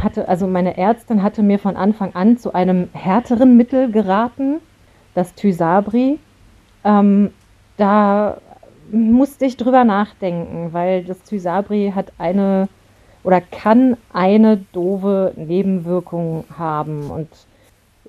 hatte, 0.00 0.28
also 0.28 0.46
meine 0.46 0.78
Ärztin 0.78 1.22
hatte 1.22 1.42
mir 1.42 1.58
von 1.58 1.76
Anfang 1.76 2.14
an 2.14 2.38
zu 2.38 2.54
einem 2.54 2.88
härteren 2.92 3.56
Mittel 3.56 3.90
geraten, 3.90 4.60
das 5.14 5.34
Thysabri. 5.34 6.18
Ähm, 6.84 7.30
da 7.76 8.38
musste 8.90 9.46
ich 9.46 9.56
drüber 9.56 9.84
nachdenken, 9.84 10.72
weil 10.72 11.04
das 11.04 11.22
Thysabri 11.22 11.92
hat 11.94 12.12
eine 12.18 12.68
oder 13.24 13.40
kann 13.40 13.96
eine 14.12 14.58
doofe 14.72 15.32
Nebenwirkung 15.36 16.44
haben. 16.56 17.10
Und 17.10 17.28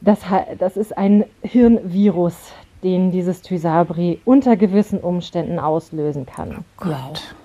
das, 0.02 0.20
das 0.58 0.76
ist 0.76 0.98
ein 0.98 1.26
Hirnvirus, 1.44 2.54
den 2.84 3.12
dieses 3.12 3.42
Thysabri 3.42 4.20
unter 4.26 4.58
gewissen 4.58 5.00
Umständen 5.00 5.60
auslösen 5.60 6.26
kann. 6.26 6.58
Oh 6.60 6.64
Gott. 6.78 7.36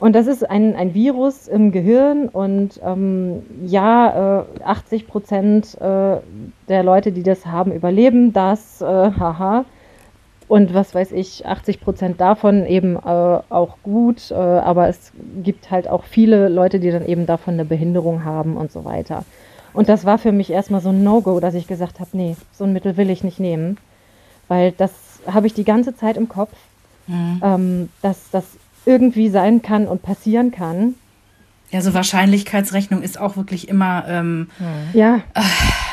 Und 0.00 0.14
das 0.14 0.26
ist 0.26 0.48
ein, 0.48 0.74
ein 0.74 0.94
Virus 0.94 1.46
im 1.46 1.72
Gehirn 1.72 2.28
und 2.28 2.80
ähm, 2.82 3.42
ja, 3.66 4.40
äh, 4.40 4.62
80 4.64 5.06
Prozent 5.06 5.74
äh, 5.78 6.16
der 6.68 6.82
Leute, 6.82 7.12
die 7.12 7.22
das 7.22 7.44
haben, 7.44 7.70
überleben 7.70 8.32
das, 8.32 8.80
äh, 8.80 8.86
haha. 8.86 9.66
Und 10.48 10.74
was 10.74 10.94
weiß 10.94 11.12
ich, 11.12 11.46
80 11.46 11.80
Prozent 11.80 12.20
davon 12.20 12.66
eben 12.66 12.96
äh, 12.96 12.98
auch 12.98 13.76
gut, 13.82 14.30
äh, 14.30 14.34
aber 14.34 14.88
es 14.88 15.12
gibt 15.44 15.70
halt 15.70 15.86
auch 15.86 16.04
viele 16.04 16.48
Leute, 16.48 16.80
die 16.80 16.90
dann 16.90 17.06
eben 17.06 17.26
davon 17.26 17.54
eine 17.54 17.66
Behinderung 17.66 18.24
haben 18.24 18.56
und 18.56 18.72
so 18.72 18.86
weiter. 18.86 19.24
Und 19.74 19.88
das 19.88 20.06
war 20.06 20.18
für 20.18 20.32
mich 20.32 20.50
erstmal 20.50 20.80
so 20.80 20.88
ein 20.88 21.04
No-Go, 21.04 21.40
dass 21.40 21.54
ich 21.54 21.66
gesagt 21.66 22.00
habe, 22.00 22.10
nee, 22.14 22.36
so 22.52 22.64
ein 22.64 22.72
Mittel 22.72 22.96
will 22.96 23.10
ich 23.10 23.22
nicht 23.22 23.38
nehmen, 23.38 23.76
weil 24.48 24.72
das 24.72 24.90
habe 25.26 25.46
ich 25.46 25.54
die 25.54 25.64
ganze 25.64 25.94
Zeit 25.94 26.16
im 26.16 26.28
Kopf, 26.28 26.54
mhm. 27.06 27.40
ähm, 27.44 27.88
dass 28.02 28.30
das 28.30 28.44
irgendwie 28.90 29.28
sein 29.28 29.62
kann 29.62 29.86
und 29.86 30.02
passieren 30.02 30.50
kann. 30.50 30.96
Ja, 31.70 31.80
so 31.80 31.94
Wahrscheinlichkeitsrechnung 31.94 33.02
ist 33.02 33.20
auch 33.20 33.36
wirklich 33.36 33.68
immer 33.68 34.04
ähm, 34.08 34.48
ja. 34.92 35.20
Äh, 35.34 35.42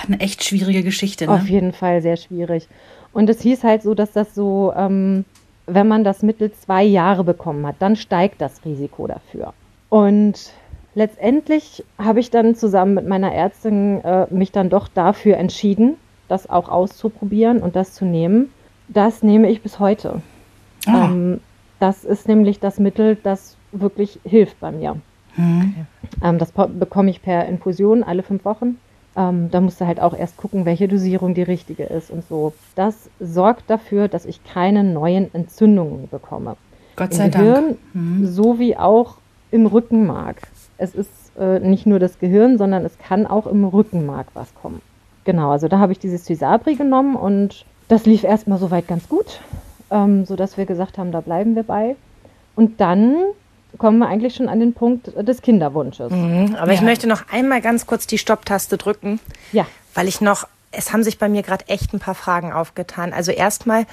eine 0.08 0.20
echt 0.20 0.44
schwierige 0.44 0.82
Geschichte. 0.82 1.28
Ne? 1.28 1.34
Auf 1.34 1.48
jeden 1.48 1.72
Fall 1.72 2.02
sehr 2.02 2.18
schwierig. 2.18 2.68
Und 3.14 3.30
es 3.30 3.42
hieß 3.42 3.64
halt 3.64 3.84
so, 3.84 3.94
dass 3.94 4.12
das 4.12 4.34
so, 4.34 4.74
ähm, 4.76 5.26
wenn 5.68 5.88
man 5.88 6.04
das 6.04 6.24
Mittel 6.24 6.52
zwei 6.52 6.84
Jahre 6.84 7.24
bekommen 7.24 7.68
hat, 7.68 7.76
dann 7.80 7.96
steigt 7.96 8.42
das 8.42 8.66
Risiko 8.66 9.06
dafür. 9.06 9.54
Und 9.90 10.52
letztendlich 10.96 11.86
habe 12.00 12.20
ich 12.20 12.32
dann 12.32 12.56
zusammen 12.56 12.96
mit 12.96 13.08
meiner 13.08 13.32
Ärztin 13.32 14.04
äh, 14.04 14.26
mich 14.32 14.52
dann 14.52 14.72
doch 14.72 14.88
dafür 14.88 15.38
entschieden, 15.38 15.98
das 16.28 16.50
auch 16.50 16.70
auszuprobieren 16.70 17.60
und 17.60 17.76
das 17.76 17.94
zu 17.94 18.06
nehmen. 18.06 18.50
Das 18.88 19.22
nehme 19.22 19.48
ich 19.50 19.62
bis 19.62 19.78
heute. 19.78 20.22
Ah. 20.88 21.06
Ähm, 21.06 21.40
das 21.80 22.04
ist 22.04 22.28
nämlich 22.28 22.60
das 22.60 22.80
Mittel, 22.80 23.18
das 23.22 23.56
wirklich 23.72 24.20
hilft 24.24 24.60
bei 24.60 24.72
mir. 24.72 24.98
Mhm. 25.36 25.88
Ähm, 26.24 26.38
das 26.38 26.52
bekomme 26.52 27.10
ich 27.10 27.22
per 27.22 27.46
Infusion 27.46 28.04
alle 28.04 28.24
fünf 28.24 28.46
Wochen. 28.46 28.78
Ähm, 29.16 29.50
da 29.52 29.62
musst 29.62 29.82
du 29.82 29.88
halt 29.88 30.00
auch 30.00 30.16
erst 30.16 30.38
gucken, 30.38 30.66
welche 30.66 30.88
Dosierung 30.88 31.34
die 31.34 31.44
richtige 31.44 31.84
ist 31.84 32.12
und 32.12 32.28
so. 32.28 32.54
Das 32.76 33.10
sorgt 33.20 33.70
dafür, 33.70 34.08
dass 34.08 34.26
ich 34.26 34.44
keine 34.44 34.84
neuen 34.84 35.34
Entzündungen 35.34 36.08
bekomme. 36.10 36.56
Gott 36.96 37.14
sei 37.14 37.26
Im 37.26 37.32
Gehirn 37.32 37.66
Dank. 37.66 37.78
Mhm. 37.94 38.28
sowie 38.28 38.76
auch 38.76 39.18
im 39.52 39.66
Rückenmark. 39.66 40.42
Es 40.78 40.94
ist 40.94 41.12
äh, 41.40 41.60
nicht 41.60 41.86
nur 41.86 42.00
das 42.00 42.20
Gehirn, 42.20 42.58
sondern 42.58 42.86
es 42.86 42.98
kann 42.98 43.26
auch 43.26 43.48
im 43.48 43.66
Rückenmark 43.66 44.28
was 44.34 44.54
kommen. 44.56 44.82
Genau, 45.24 45.52
also 45.52 45.68
da 45.68 45.80
habe 45.80 45.92
ich 45.92 46.00
dieses 46.00 46.24
Tysabri 46.24 46.76
genommen 46.76 47.16
und 47.16 47.66
das 47.88 48.06
lief 48.06 48.24
erstmal 48.24 48.58
soweit 48.60 48.88
ganz 48.88 49.08
gut 49.10 49.40
ähm, 49.92 50.26
sodass 50.26 50.58
wir 50.58 50.66
gesagt 50.66 50.98
haben, 50.98 51.12
da 51.12 51.22
bleiben 51.22 51.56
wir 51.56 51.64
bei. 51.64 51.96
Und 52.56 52.82
dann 52.82 53.16
kommen 53.78 54.00
wir 54.00 54.08
eigentlich 54.08 54.36
schon 54.36 54.50
an 54.50 54.60
den 54.60 54.74
Punkt 54.74 55.12
des 55.16 55.42
Kinderwunsches. 55.42 56.12
Mhm, 56.12 56.56
aber 56.56 56.72
ja. 56.72 56.74
ich 56.74 56.82
möchte 56.82 57.08
noch 57.08 57.30
einmal 57.32 57.62
ganz 57.62 57.86
kurz 57.86 58.08
die 58.08 58.18
Stopptaste 58.18 58.78
drücken. 58.78 59.20
Ja. 59.52 59.66
Weil 59.94 60.08
ich 60.08 60.22
noch, 60.22 60.48
es 60.72 60.94
haben 60.94 61.04
sich 61.04 61.20
bei 61.20 61.30
mir 61.30 61.44
gerade 61.44 61.68
echt 61.68 61.94
ein 61.94 62.00
paar 62.00 62.16
Fragen 62.16 62.52
aufgetan. 62.52 63.14
Also 63.14 63.32
erstmal, 63.32 63.86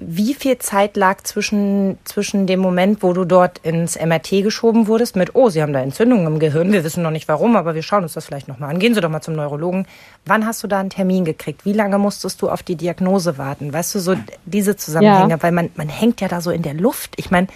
wie 0.00 0.34
viel 0.34 0.58
Zeit 0.58 0.96
lag 0.96 1.22
zwischen, 1.22 1.98
zwischen 2.04 2.46
dem 2.46 2.60
Moment, 2.60 3.02
wo 3.02 3.12
du 3.12 3.24
dort 3.24 3.58
ins 3.58 3.98
MRT 3.98 4.42
geschoben 4.44 4.86
wurdest, 4.86 5.16
mit, 5.16 5.34
oh, 5.34 5.50
Sie 5.50 5.60
haben 5.60 5.72
da 5.72 5.80
Entzündungen 5.80 6.26
im 6.26 6.38
Gehirn, 6.38 6.72
wir 6.72 6.84
wissen 6.84 7.02
noch 7.02 7.10
nicht 7.10 7.26
warum, 7.26 7.56
aber 7.56 7.74
wir 7.74 7.82
schauen 7.82 8.04
uns 8.04 8.12
das 8.12 8.24
vielleicht 8.24 8.46
nochmal 8.46 8.70
an. 8.70 8.78
Gehen 8.78 8.94
Sie 8.94 9.00
doch 9.00 9.10
mal 9.10 9.20
zum 9.20 9.34
Neurologen. 9.34 9.86
Wann 10.24 10.46
hast 10.46 10.62
du 10.62 10.68
da 10.68 10.78
einen 10.78 10.90
Termin 10.90 11.24
gekriegt? 11.24 11.64
Wie 11.64 11.72
lange 11.72 11.98
musstest 11.98 12.40
du 12.40 12.48
auf 12.48 12.62
die 12.62 12.76
Diagnose 12.76 13.38
warten? 13.38 13.72
Weißt 13.72 13.94
du, 13.94 13.98
so 13.98 14.14
diese 14.46 14.76
Zusammenhänge, 14.76 15.30
ja. 15.30 15.42
weil 15.42 15.52
man, 15.52 15.70
man 15.74 15.88
hängt 15.88 16.20
ja 16.20 16.28
da 16.28 16.40
so 16.40 16.52
in 16.52 16.62
der 16.62 16.74
Luft. 16.74 17.14
Ich 17.16 17.30
meine, 17.32 17.48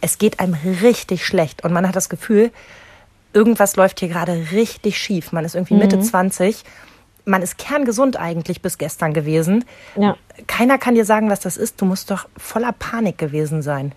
es 0.00 0.18
geht 0.18 0.40
einem 0.40 0.56
richtig 0.82 1.24
schlecht 1.24 1.64
und 1.64 1.72
man 1.72 1.86
hat 1.86 1.94
das 1.94 2.08
Gefühl, 2.08 2.50
irgendwas 3.32 3.76
läuft 3.76 4.00
hier 4.00 4.08
gerade 4.08 4.46
richtig 4.50 4.98
schief. 4.98 5.30
Man 5.30 5.44
ist 5.44 5.54
irgendwie 5.54 5.74
mhm. 5.74 5.80
Mitte 5.80 6.00
20 6.00 6.64
man 7.26 7.42
ist 7.42 7.58
kerngesund 7.58 8.18
eigentlich 8.18 8.62
bis 8.62 8.78
gestern 8.78 9.12
gewesen. 9.12 9.64
Ja. 9.96 10.16
Keiner 10.46 10.78
kann 10.78 10.94
dir 10.94 11.04
sagen, 11.04 11.28
was 11.28 11.40
das 11.40 11.56
ist. 11.56 11.80
Du 11.80 11.84
musst 11.84 12.10
doch 12.10 12.26
voller 12.36 12.72
Panik 12.72 13.18
gewesen 13.18 13.60
sein. 13.62 13.92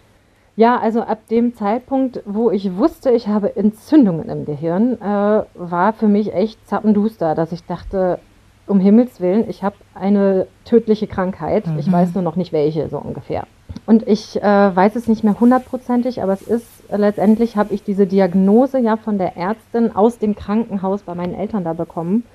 Ja, 0.56 0.78
also 0.78 1.02
ab 1.02 1.20
dem 1.30 1.56
Zeitpunkt, 1.56 2.22
wo 2.26 2.52
ich 2.52 2.76
wusste, 2.76 3.12
ich 3.12 3.30
habe 3.30 3.56
Entzündungen 3.56 4.28
im 4.28 4.44
Gehirn, 4.44 5.00
äh, 5.00 5.44
war 5.54 5.94
für 5.94 6.10
mich 6.10 6.34
echt 6.34 6.68
zappenduster, 6.68 7.34
dass 7.34 7.54
ich 7.54 7.64
dachte, 7.64 8.20
um 8.68 8.80
Himmels 8.82 9.22
Willen, 9.22 9.50
ich 9.50 9.64
habe 9.64 9.78
eine 9.96 10.48
tödliche 10.66 11.08
Krankheit. 11.08 11.66
Mhm. 11.66 11.80
Ich 11.80 11.90
weiß 11.90 12.14
nur 12.14 12.24
noch 12.24 12.36
nicht 12.36 12.52
welche, 12.52 12.90
so 12.90 12.98
ungefähr. 12.98 13.48
Und 13.86 14.08
ich 14.08 14.42
äh, 14.42 14.76
weiß 14.76 14.96
es 14.96 15.08
nicht 15.08 15.24
mehr 15.24 15.40
hundertprozentig, 15.40 16.22
aber 16.22 16.34
es 16.34 16.42
ist 16.42 16.66
letztendlich 16.92 17.56
habe 17.56 17.74
ich 17.74 17.84
diese 17.84 18.06
Diagnose 18.06 18.80
ja 18.80 18.98
von 18.98 19.18
der 19.18 19.38
Ärztin 19.38 19.96
aus 19.96 20.18
dem 20.18 20.36
Krankenhaus 20.36 21.04
bei 21.04 21.16
meinen 21.16 21.36
Eltern 21.36 21.64
da 21.64 21.74
bekommen. 21.74 22.26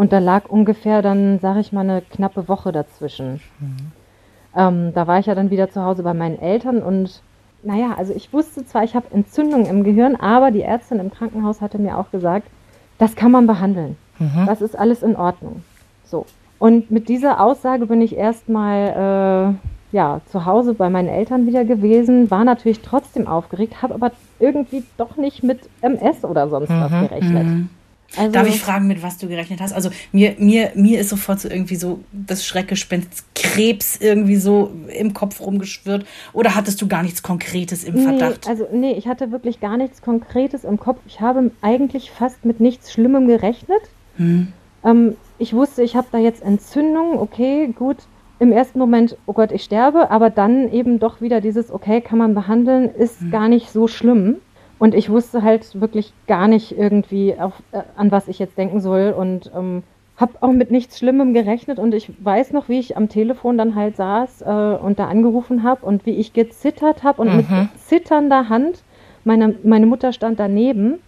Und 0.00 0.14
da 0.14 0.18
lag 0.18 0.48
ungefähr 0.48 1.02
dann, 1.02 1.40
sage 1.40 1.60
ich 1.60 1.74
mal, 1.74 1.82
eine 1.82 2.00
knappe 2.00 2.48
Woche 2.48 2.72
dazwischen. 2.72 3.38
Mhm. 3.58 3.76
Ähm, 4.56 4.94
da 4.94 5.06
war 5.06 5.18
ich 5.18 5.26
ja 5.26 5.34
dann 5.34 5.50
wieder 5.50 5.68
zu 5.68 5.84
Hause 5.84 6.02
bei 6.02 6.14
meinen 6.14 6.38
Eltern 6.38 6.82
und 6.82 7.20
naja, 7.62 7.96
also 7.98 8.14
ich 8.14 8.32
wusste 8.32 8.64
zwar, 8.64 8.82
ich 8.82 8.94
habe 8.94 9.12
Entzündung 9.12 9.66
im 9.66 9.84
Gehirn, 9.84 10.16
aber 10.16 10.52
die 10.52 10.62
Ärztin 10.62 11.00
im 11.00 11.10
Krankenhaus 11.10 11.60
hatte 11.60 11.78
mir 11.78 11.98
auch 11.98 12.10
gesagt, 12.10 12.48
das 12.96 13.14
kann 13.14 13.30
man 13.30 13.46
behandeln. 13.46 13.98
Mhm. 14.18 14.46
Das 14.46 14.62
ist 14.62 14.74
alles 14.74 15.02
in 15.02 15.16
Ordnung. 15.16 15.64
So. 16.04 16.24
Und 16.58 16.90
mit 16.90 17.10
dieser 17.10 17.38
Aussage 17.38 17.84
bin 17.84 18.00
ich 18.00 18.16
erstmal 18.16 19.58
äh, 19.92 19.94
ja, 19.94 20.22
zu 20.24 20.46
Hause 20.46 20.72
bei 20.72 20.88
meinen 20.88 21.10
Eltern 21.10 21.46
wieder 21.46 21.66
gewesen, 21.66 22.30
war 22.30 22.46
natürlich 22.46 22.80
trotzdem 22.80 23.26
aufgeregt, 23.26 23.82
habe 23.82 23.92
aber 23.92 24.12
irgendwie 24.38 24.82
doch 24.96 25.18
nicht 25.18 25.42
mit 25.42 25.60
MS 25.82 26.24
oder 26.24 26.48
sonst 26.48 26.70
mhm. 26.70 26.80
was 26.80 26.90
gerechnet. 26.90 27.44
Mhm. 27.44 27.68
Also, 28.16 28.32
Darf 28.32 28.48
ich 28.48 28.60
fragen, 28.60 28.88
mit 28.88 29.02
was 29.02 29.18
du 29.18 29.28
gerechnet 29.28 29.60
hast? 29.60 29.72
Also 29.72 29.90
mir, 30.10 30.34
mir, 30.38 30.72
mir 30.74 31.00
ist 31.00 31.10
sofort 31.10 31.40
so 31.40 31.48
irgendwie 31.48 31.76
so 31.76 32.00
das 32.12 32.44
Schreckgespenst 32.44 33.24
Krebs 33.34 33.98
irgendwie 34.00 34.36
so 34.36 34.72
im 34.88 35.14
Kopf 35.14 35.40
rumgeschwirrt. 35.40 36.04
Oder 36.32 36.54
hattest 36.56 36.82
du 36.82 36.88
gar 36.88 37.02
nichts 37.02 37.22
Konkretes 37.22 37.84
im 37.84 37.98
Verdacht? 37.98 38.44
Nee, 38.44 38.50
also 38.50 38.68
nee, 38.72 38.92
ich 38.92 39.06
hatte 39.06 39.30
wirklich 39.30 39.60
gar 39.60 39.76
nichts 39.76 40.02
Konkretes 40.02 40.64
im 40.64 40.78
Kopf. 40.78 40.98
Ich 41.06 41.20
habe 41.20 41.52
eigentlich 41.62 42.10
fast 42.10 42.44
mit 42.44 42.58
nichts 42.58 42.92
Schlimmem 42.92 43.28
gerechnet. 43.28 43.82
Hm. 44.16 44.48
Ähm, 44.84 45.16
ich 45.38 45.54
wusste, 45.54 45.82
ich 45.82 45.94
habe 45.94 46.08
da 46.10 46.18
jetzt 46.18 46.42
Entzündung, 46.42 47.18
okay, 47.18 47.72
gut. 47.76 47.98
Im 48.40 48.52
ersten 48.52 48.78
Moment, 48.78 49.16
oh 49.26 49.34
Gott, 49.34 49.52
ich 49.52 49.62
sterbe, 49.62 50.10
aber 50.10 50.30
dann 50.30 50.72
eben 50.72 50.98
doch 50.98 51.20
wieder 51.20 51.40
dieses, 51.40 51.70
okay, 51.70 52.00
kann 52.00 52.18
man 52.18 52.34
behandeln, 52.34 52.88
ist 52.88 53.20
hm. 53.20 53.30
gar 53.30 53.48
nicht 53.48 53.70
so 53.70 53.86
schlimm. 53.86 54.36
Und 54.80 54.94
ich 54.94 55.10
wusste 55.10 55.42
halt 55.42 55.78
wirklich 55.78 56.14
gar 56.26 56.48
nicht 56.48 56.76
irgendwie, 56.76 57.38
auf, 57.38 57.52
äh, 57.70 57.82
an 57.96 58.10
was 58.10 58.28
ich 58.28 58.38
jetzt 58.38 58.56
denken 58.56 58.80
soll 58.80 59.14
und 59.16 59.52
ähm, 59.54 59.82
habe 60.16 60.32
auch 60.40 60.52
mit 60.52 60.70
nichts 60.70 60.98
Schlimmem 60.98 61.34
gerechnet. 61.34 61.78
Und 61.78 61.92
ich 61.92 62.10
weiß 62.24 62.52
noch, 62.52 62.70
wie 62.70 62.78
ich 62.78 62.96
am 62.96 63.10
Telefon 63.10 63.58
dann 63.58 63.74
halt 63.74 63.96
saß 63.96 64.40
äh, 64.40 64.44
und 64.46 64.98
da 64.98 65.08
angerufen 65.08 65.64
habe 65.64 65.84
und 65.84 66.06
wie 66.06 66.16
ich 66.16 66.32
gezittert 66.32 67.02
habe 67.04 67.20
und 67.20 67.28
mhm. 67.28 67.36
mit 67.36 67.46
zitternder 67.76 68.48
Hand, 68.48 68.82
meine, 69.22 69.54
meine 69.64 69.84
Mutter 69.84 70.14
stand 70.14 70.40
daneben 70.40 70.98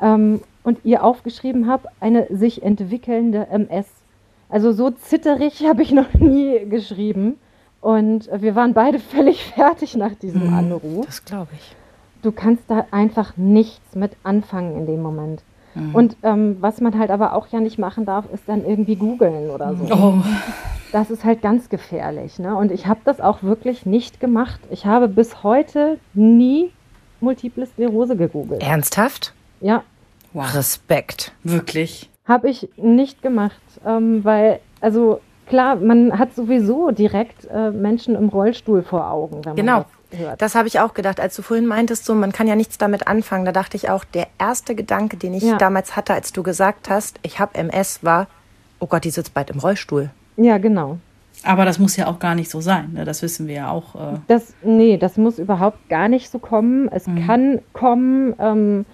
ähm, 0.00 0.40
und 0.62 0.78
ihr 0.84 1.02
aufgeschrieben 1.02 1.66
habe, 1.66 1.88
eine 1.98 2.28
sich 2.30 2.62
entwickelnde 2.62 3.48
MS. 3.48 3.88
Also 4.48 4.70
so 4.70 4.92
zitterig 4.92 5.66
habe 5.66 5.82
ich 5.82 5.90
noch 5.90 6.14
nie 6.14 6.64
geschrieben. 6.68 7.40
Und 7.80 8.30
wir 8.32 8.54
waren 8.54 8.72
beide 8.72 8.98
völlig 9.00 9.42
fertig 9.46 9.96
nach 9.96 10.14
diesem 10.14 10.46
mhm, 10.46 10.54
Anruf. 10.54 11.06
Das 11.06 11.24
glaube 11.24 11.48
ich 11.58 11.74
du 12.22 12.32
kannst 12.32 12.64
da 12.68 12.86
einfach 12.90 13.36
nichts 13.36 13.94
mit 13.94 14.12
anfangen 14.22 14.76
in 14.76 14.86
dem 14.86 15.02
Moment. 15.02 15.42
Mhm. 15.74 15.94
Und 15.94 16.16
ähm, 16.22 16.56
was 16.60 16.80
man 16.80 16.98
halt 16.98 17.10
aber 17.10 17.34
auch 17.34 17.46
ja 17.48 17.60
nicht 17.60 17.78
machen 17.78 18.04
darf, 18.04 18.24
ist 18.32 18.48
dann 18.48 18.64
irgendwie 18.64 18.96
googeln 18.96 19.50
oder 19.50 19.74
so. 19.76 19.84
Oh. 19.94 20.14
Das 20.92 21.10
ist 21.10 21.24
halt 21.24 21.40
ganz 21.40 21.68
gefährlich. 21.68 22.40
Ne? 22.40 22.56
Und 22.56 22.72
ich 22.72 22.86
habe 22.86 23.00
das 23.04 23.20
auch 23.20 23.44
wirklich 23.44 23.86
nicht 23.86 24.18
gemacht. 24.18 24.60
Ich 24.70 24.86
habe 24.86 25.06
bis 25.06 25.44
heute 25.44 25.98
nie 26.14 26.72
Multiple 27.20 27.64
Sklerose 27.66 28.16
gegoogelt. 28.16 28.62
Ernsthaft? 28.62 29.32
Ja. 29.60 29.84
Wow. 30.32 30.54
Respekt. 30.54 31.32
Wirklich? 31.44 32.10
Habe 32.24 32.48
ich 32.48 32.68
nicht 32.76 33.22
gemacht, 33.22 33.60
ähm, 33.86 34.24
weil, 34.24 34.60
also 34.80 35.20
klar, 35.46 35.76
man 35.76 36.18
hat 36.18 36.34
sowieso 36.34 36.90
direkt 36.90 37.46
äh, 37.46 37.70
Menschen 37.70 38.14
im 38.14 38.28
Rollstuhl 38.28 38.82
vor 38.82 39.10
Augen. 39.10 39.42
genau. 39.54 39.84
Hört. 40.12 40.42
Das 40.42 40.54
habe 40.54 40.66
ich 40.66 40.80
auch 40.80 40.94
gedacht, 40.94 41.20
als 41.20 41.36
du 41.36 41.42
vorhin 41.42 41.66
meintest, 41.66 42.04
so 42.04 42.14
man 42.14 42.32
kann 42.32 42.48
ja 42.48 42.56
nichts 42.56 42.78
damit 42.78 43.06
anfangen. 43.06 43.44
Da 43.44 43.52
dachte 43.52 43.76
ich 43.76 43.90
auch, 43.90 44.04
der 44.04 44.26
erste 44.38 44.74
Gedanke, 44.74 45.16
den 45.16 45.34
ich 45.34 45.44
ja. 45.44 45.56
damals 45.56 45.94
hatte, 45.96 46.14
als 46.14 46.32
du 46.32 46.42
gesagt 46.42 46.90
hast, 46.90 47.20
ich 47.22 47.38
habe 47.38 47.54
MS, 47.54 48.02
war, 48.02 48.26
oh 48.80 48.86
Gott, 48.86 49.04
die 49.04 49.10
sitzt 49.10 49.34
bald 49.34 49.50
im 49.50 49.60
Rollstuhl. 49.60 50.10
Ja, 50.36 50.58
genau. 50.58 50.98
Aber 51.44 51.64
das 51.64 51.78
muss 51.78 51.96
ja 51.96 52.06
auch 52.06 52.18
gar 52.18 52.34
nicht 52.34 52.50
so 52.50 52.60
sein. 52.60 52.92
Ne? 52.94 53.04
Das 53.04 53.22
wissen 53.22 53.46
wir 53.46 53.54
ja 53.54 53.70
auch. 53.70 53.94
Äh 53.94 54.18
das, 54.28 54.52
nee, 54.62 54.96
das 54.98 55.16
muss 55.16 55.38
überhaupt 55.38 55.88
gar 55.88 56.08
nicht 56.08 56.30
so 56.30 56.38
kommen. 56.38 56.88
Es 56.88 57.06
mhm. 57.06 57.26
kann 57.26 57.58
kommen, 57.72 58.34
ähm, 58.38 58.86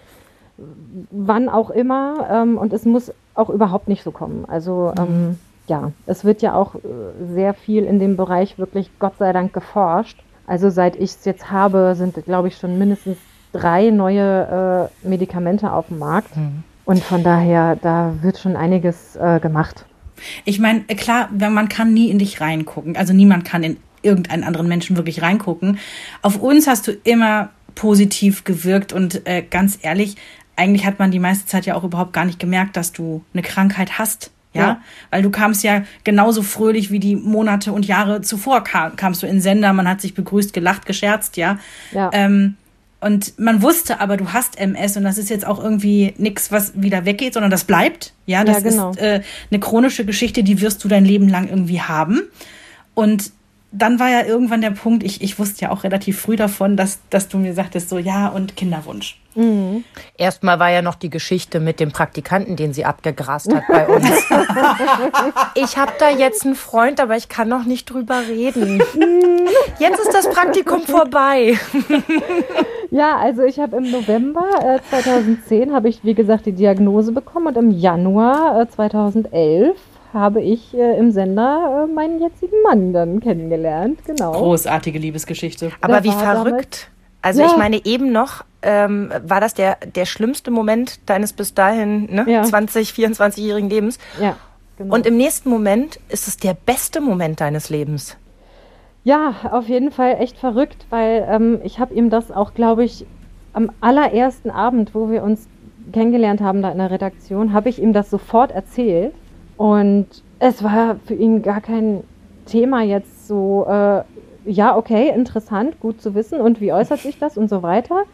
wann 1.10 1.48
auch 1.48 1.70
immer. 1.70 2.28
Ähm, 2.30 2.58
und 2.58 2.72
es 2.72 2.84
muss 2.84 3.12
auch 3.34 3.50
überhaupt 3.50 3.88
nicht 3.88 4.02
so 4.02 4.10
kommen. 4.10 4.44
Also 4.46 4.92
mhm. 4.96 5.02
ähm, 5.02 5.38
ja, 5.66 5.92
es 6.06 6.24
wird 6.24 6.42
ja 6.42 6.54
auch 6.54 6.76
äh, 6.76 6.78
sehr 7.34 7.54
viel 7.54 7.84
in 7.84 7.98
dem 7.98 8.16
Bereich 8.16 8.58
wirklich 8.58 8.90
Gott 8.98 9.18
sei 9.18 9.32
Dank 9.32 9.52
geforscht. 9.52 10.22
Also 10.46 10.70
seit 10.70 10.96
ich 10.96 11.10
es 11.10 11.24
jetzt 11.24 11.50
habe, 11.50 11.94
sind, 11.96 12.14
glaube 12.24 12.48
ich, 12.48 12.56
schon 12.56 12.78
mindestens 12.78 13.18
drei 13.52 13.90
neue 13.90 14.90
äh, 15.04 15.08
Medikamente 15.08 15.72
auf 15.72 15.88
dem 15.88 15.98
Markt. 15.98 16.36
Mhm. 16.36 16.62
Und 16.84 17.02
von 17.02 17.24
daher, 17.24 17.76
da 17.76 18.14
wird 18.22 18.38
schon 18.38 18.56
einiges 18.56 19.16
äh, 19.16 19.40
gemacht. 19.40 19.84
Ich 20.44 20.60
meine, 20.60 20.82
klar, 20.82 21.28
man 21.32 21.68
kann 21.68 21.92
nie 21.92 22.10
in 22.10 22.18
dich 22.18 22.40
reingucken. 22.40 22.96
Also 22.96 23.12
niemand 23.12 23.44
kann 23.44 23.62
in 23.64 23.76
irgendeinen 24.02 24.44
anderen 24.44 24.68
Menschen 24.68 24.96
wirklich 24.96 25.20
reingucken. 25.20 25.78
Auf 26.22 26.40
uns 26.40 26.66
hast 26.66 26.86
du 26.86 26.92
immer 26.92 27.50
positiv 27.74 28.44
gewirkt 28.44 28.92
und 28.92 29.26
äh, 29.26 29.42
ganz 29.42 29.78
ehrlich, 29.82 30.16
eigentlich 30.54 30.86
hat 30.86 30.98
man 30.98 31.10
die 31.10 31.18
meiste 31.18 31.46
Zeit 31.46 31.66
ja 31.66 31.74
auch 31.74 31.84
überhaupt 31.84 32.12
gar 32.12 32.24
nicht 32.24 32.38
gemerkt, 32.38 32.76
dass 32.76 32.92
du 32.92 33.22
eine 33.34 33.42
Krankheit 33.42 33.98
hast. 33.98 34.30
Ja? 34.56 34.66
ja? 34.66 34.80
Weil 35.10 35.22
du 35.22 35.30
kamst 35.30 35.62
ja 35.62 35.82
genauso 36.04 36.42
fröhlich 36.42 36.90
wie 36.90 37.00
die 37.00 37.16
Monate 37.16 37.72
und 37.72 37.86
Jahre 37.86 38.22
zuvor 38.22 38.64
kam, 38.64 38.96
kamst 38.96 39.22
du 39.22 39.26
in 39.26 39.40
Sender, 39.40 39.72
man 39.72 39.88
hat 39.88 40.00
sich 40.00 40.14
begrüßt, 40.14 40.52
gelacht, 40.52 40.86
gescherzt, 40.86 41.36
ja. 41.36 41.58
ja. 41.92 42.10
Ähm, 42.12 42.56
und 43.00 43.38
man 43.38 43.62
wusste 43.62 44.00
aber, 44.00 44.16
du 44.16 44.32
hast 44.32 44.58
MS 44.58 44.96
und 44.96 45.04
das 45.04 45.18
ist 45.18 45.28
jetzt 45.28 45.46
auch 45.46 45.62
irgendwie 45.62 46.14
nichts, 46.16 46.50
was 46.50 46.72
wieder 46.80 47.04
weggeht, 47.04 47.34
sondern 47.34 47.50
das 47.50 47.64
bleibt. 47.64 48.14
Ja, 48.24 48.42
das 48.42 48.62
ja, 48.62 48.70
genau. 48.70 48.90
ist 48.90 48.98
äh, 48.98 49.22
eine 49.50 49.60
chronische 49.60 50.04
Geschichte, 50.04 50.42
die 50.42 50.60
wirst 50.60 50.82
du 50.82 50.88
dein 50.88 51.04
Leben 51.04 51.28
lang 51.28 51.48
irgendwie 51.48 51.82
haben. 51.82 52.22
Und 52.94 53.32
dann 53.76 53.98
war 53.98 54.08
ja 54.08 54.24
irgendwann 54.24 54.60
der 54.60 54.70
Punkt, 54.70 55.02
ich, 55.02 55.22
ich 55.22 55.38
wusste 55.38 55.66
ja 55.66 55.70
auch 55.70 55.84
relativ 55.84 56.20
früh 56.20 56.36
davon, 56.36 56.76
dass, 56.76 57.00
dass 57.10 57.28
du 57.28 57.38
mir 57.38 57.54
sagtest, 57.54 57.88
so 57.88 57.98
ja 57.98 58.28
und 58.28 58.56
Kinderwunsch. 58.56 59.20
Mhm. 59.34 59.84
Erstmal 60.16 60.58
war 60.58 60.70
ja 60.70 60.80
noch 60.80 60.94
die 60.94 61.10
Geschichte 61.10 61.60
mit 61.60 61.78
dem 61.78 61.92
Praktikanten, 61.92 62.56
den 62.56 62.72
sie 62.72 62.86
abgegrast 62.86 63.54
hat 63.54 63.64
bei 63.68 63.86
uns. 63.86 64.08
ich 65.54 65.76
habe 65.76 65.92
da 65.98 66.08
jetzt 66.08 66.46
einen 66.46 66.54
Freund, 66.54 67.00
aber 67.00 67.16
ich 67.16 67.28
kann 67.28 67.48
noch 67.48 67.64
nicht 67.64 67.84
drüber 67.92 68.22
reden. 68.26 68.82
Jetzt 69.78 70.00
ist 70.00 70.14
das 70.14 70.30
Praktikum 70.30 70.82
vorbei. 70.82 71.58
ja, 72.90 73.16
also 73.18 73.42
ich 73.42 73.58
habe 73.58 73.76
im 73.76 73.90
November 73.90 74.46
äh, 74.62 74.78
2010 74.88 75.74
habe 75.74 75.90
ich 75.90 76.02
wie 76.02 76.14
gesagt 76.14 76.46
die 76.46 76.52
Diagnose 76.52 77.12
bekommen 77.12 77.48
und 77.48 77.58
im 77.58 77.70
Januar 77.70 78.62
äh, 78.62 78.68
2011 78.68 79.76
habe 80.18 80.42
ich 80.42 80.74
äh, 80.74 80.98
im 80.98 81.10
Sender 81.10 81.84
äh, 81.84 81.92
meinen 81.92 82.20
jetzigen 82.20 82.60
Mann 82.62 82.92
dann 82.92 83.20
kennengelernt. 83.20 84.00
Genau. 84.06 84.32
Großartige 84.32 84.98
Liebesgeschichte. 84.98 85.70
Aber 85.80 86.04
wie 86.04 86.12
verrückt. 86.12 86.90
Also 87.22 87.42
ja. 87.42 87.48
ich 87.48 87.56
meine, 87.56 87.84
eben 87.84 88.12
noch 88.12 88.44
ähm, 88.62 89.10
war 89.24 89.40
das 89.40 89.54
der, 89.54 89.78
der 89.94 90.06
schlimmste 90.06 90.50
Moment 90.50 91.00
deines 91.08 91.32
bis 91.32 91.54
dahin 91.54 92.06
ne, 92.06 92.24
ja. 92.28 92.42
20, 92.44 92.90
24-jährigen 92.90 93.68
Lebens. 93.68 93.98
Ja, 94.20 94.36
genau. 94.76 94.94
Und 94.94 95.06
im 95.06 95.16
nächsten 95.16 95.50
Moment 95.50 95.98
ist 96.08 96.28
es 96.28 96.36
der 96.36 96.54
beste 96.54 97.00
Moment 97.00 97.40
deines 97.40 97.70
Lebens. 97.70 98.16
Ja, 99.04 99.34
auf 99.50 99.68
jeden 99.68 99.92
Fall 99.92 100.16
echt 100.20 100.36
verrückt, 100.38 100.86
weil 100.90 101.26
ähm, 101.30 101.60
ich 101.62 101.78
habe 101.78 101.94
ihm 101.94 102.10
das 102.10 102.32
auch, 102.32 102.54
glaube 102.54 102.84
ich, 102.84 103.06
am 103.52 103.70
allerersten 103.80 104.50
Abend, 104.50 104.94
wo 104.94 105.10
wir 105.10 105.22
uns 105.22 105.48
kennengelernt 105.92 106.40
haben 106.40 106.62
da 106.62 106.70
in 106.70 106.78
der 106.78 106.90
Redaktion, 106.90 107.52
habe 107.52 107.68
ich 107.68 107.80
ihm 107.80 107.92
das 107.92 108.10
sofort 108.10 108.50
erzählt. 108.50 109.14
Und 109.56 110.06
es 110.38 110.62
war 110.62 110.96
für 111.06 111.14
ihn 111.14 111.42
gar 111.42 111.60
kein 111.60 112.04
Thema 112.46 112.82
jetzt 112.82 113.26
so, 113.26 113.66
äh, 113.68 114.02
ja, 114.44 114.76
okay, 114.76 115.10
interessant, 115.14 115.80
gut 115.80 116.00
zu 116.00 116.14
wissen 116.14 116.40
und 116.40 116.60
wie 116.60 116.72
äußert 116.72 117.00
sich 117.00 117.18
das 117.18 117.36
und 117.36 117.48
so 117.48 117.62
weiter. 117.62 118.04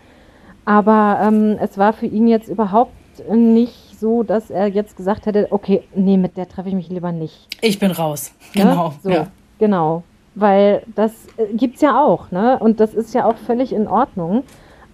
Aber 0.64 1.18
ähm, 1.22 1.58
es 1.60 1.76
war 1.76 1.92
für 1.92 2.06
ihn 2.06 2.28
jetzt 2.28 2.48
überhaupt 2.48 2.92
nicht 3.30 3.98
so, 3.98 4.22
dass 4.22 4.50
er 4.50 4.68
jetzt 4.68 4.96
gesagt 4.96 5.26
hätte, 5.26 5.48
okay, 5.50 5.82
nee, 5.94 6.16
mit 6.16 6.36
der 6.36 6.48
treffe 6.48 6.68
ich 6.68 6.74
mich 6.74 6.88
lieber 6.88 7.12
nicht. 7.12 7.48
Ich 7.60 7.78
bin 7.78 7.90
raus. 7.90 8.32
Ne? 8.54 8.62
Genau. 8.62 8.88
Ne? 8.88 8.94
So, 9.02 9.10
ja. 9.10 9.26
Genau. 9.58 10.02
Weil 10.34 10.82
das 10.94 11.12
äh, 11.36 11.52
gibt 11.54 11.76
es 11.76 11.82
ja 11.82 12.02
auch, 12.02 12.30
ne? 12.30 12.58
Und 12.58 12.80
das 12.80 12.94
ist 12.94 13.14
ja 13.14 13.26
auch 13.26 13.36
völlig 13.36 13.72
in 13.72 13.86
Ordnung. 13.86 14.44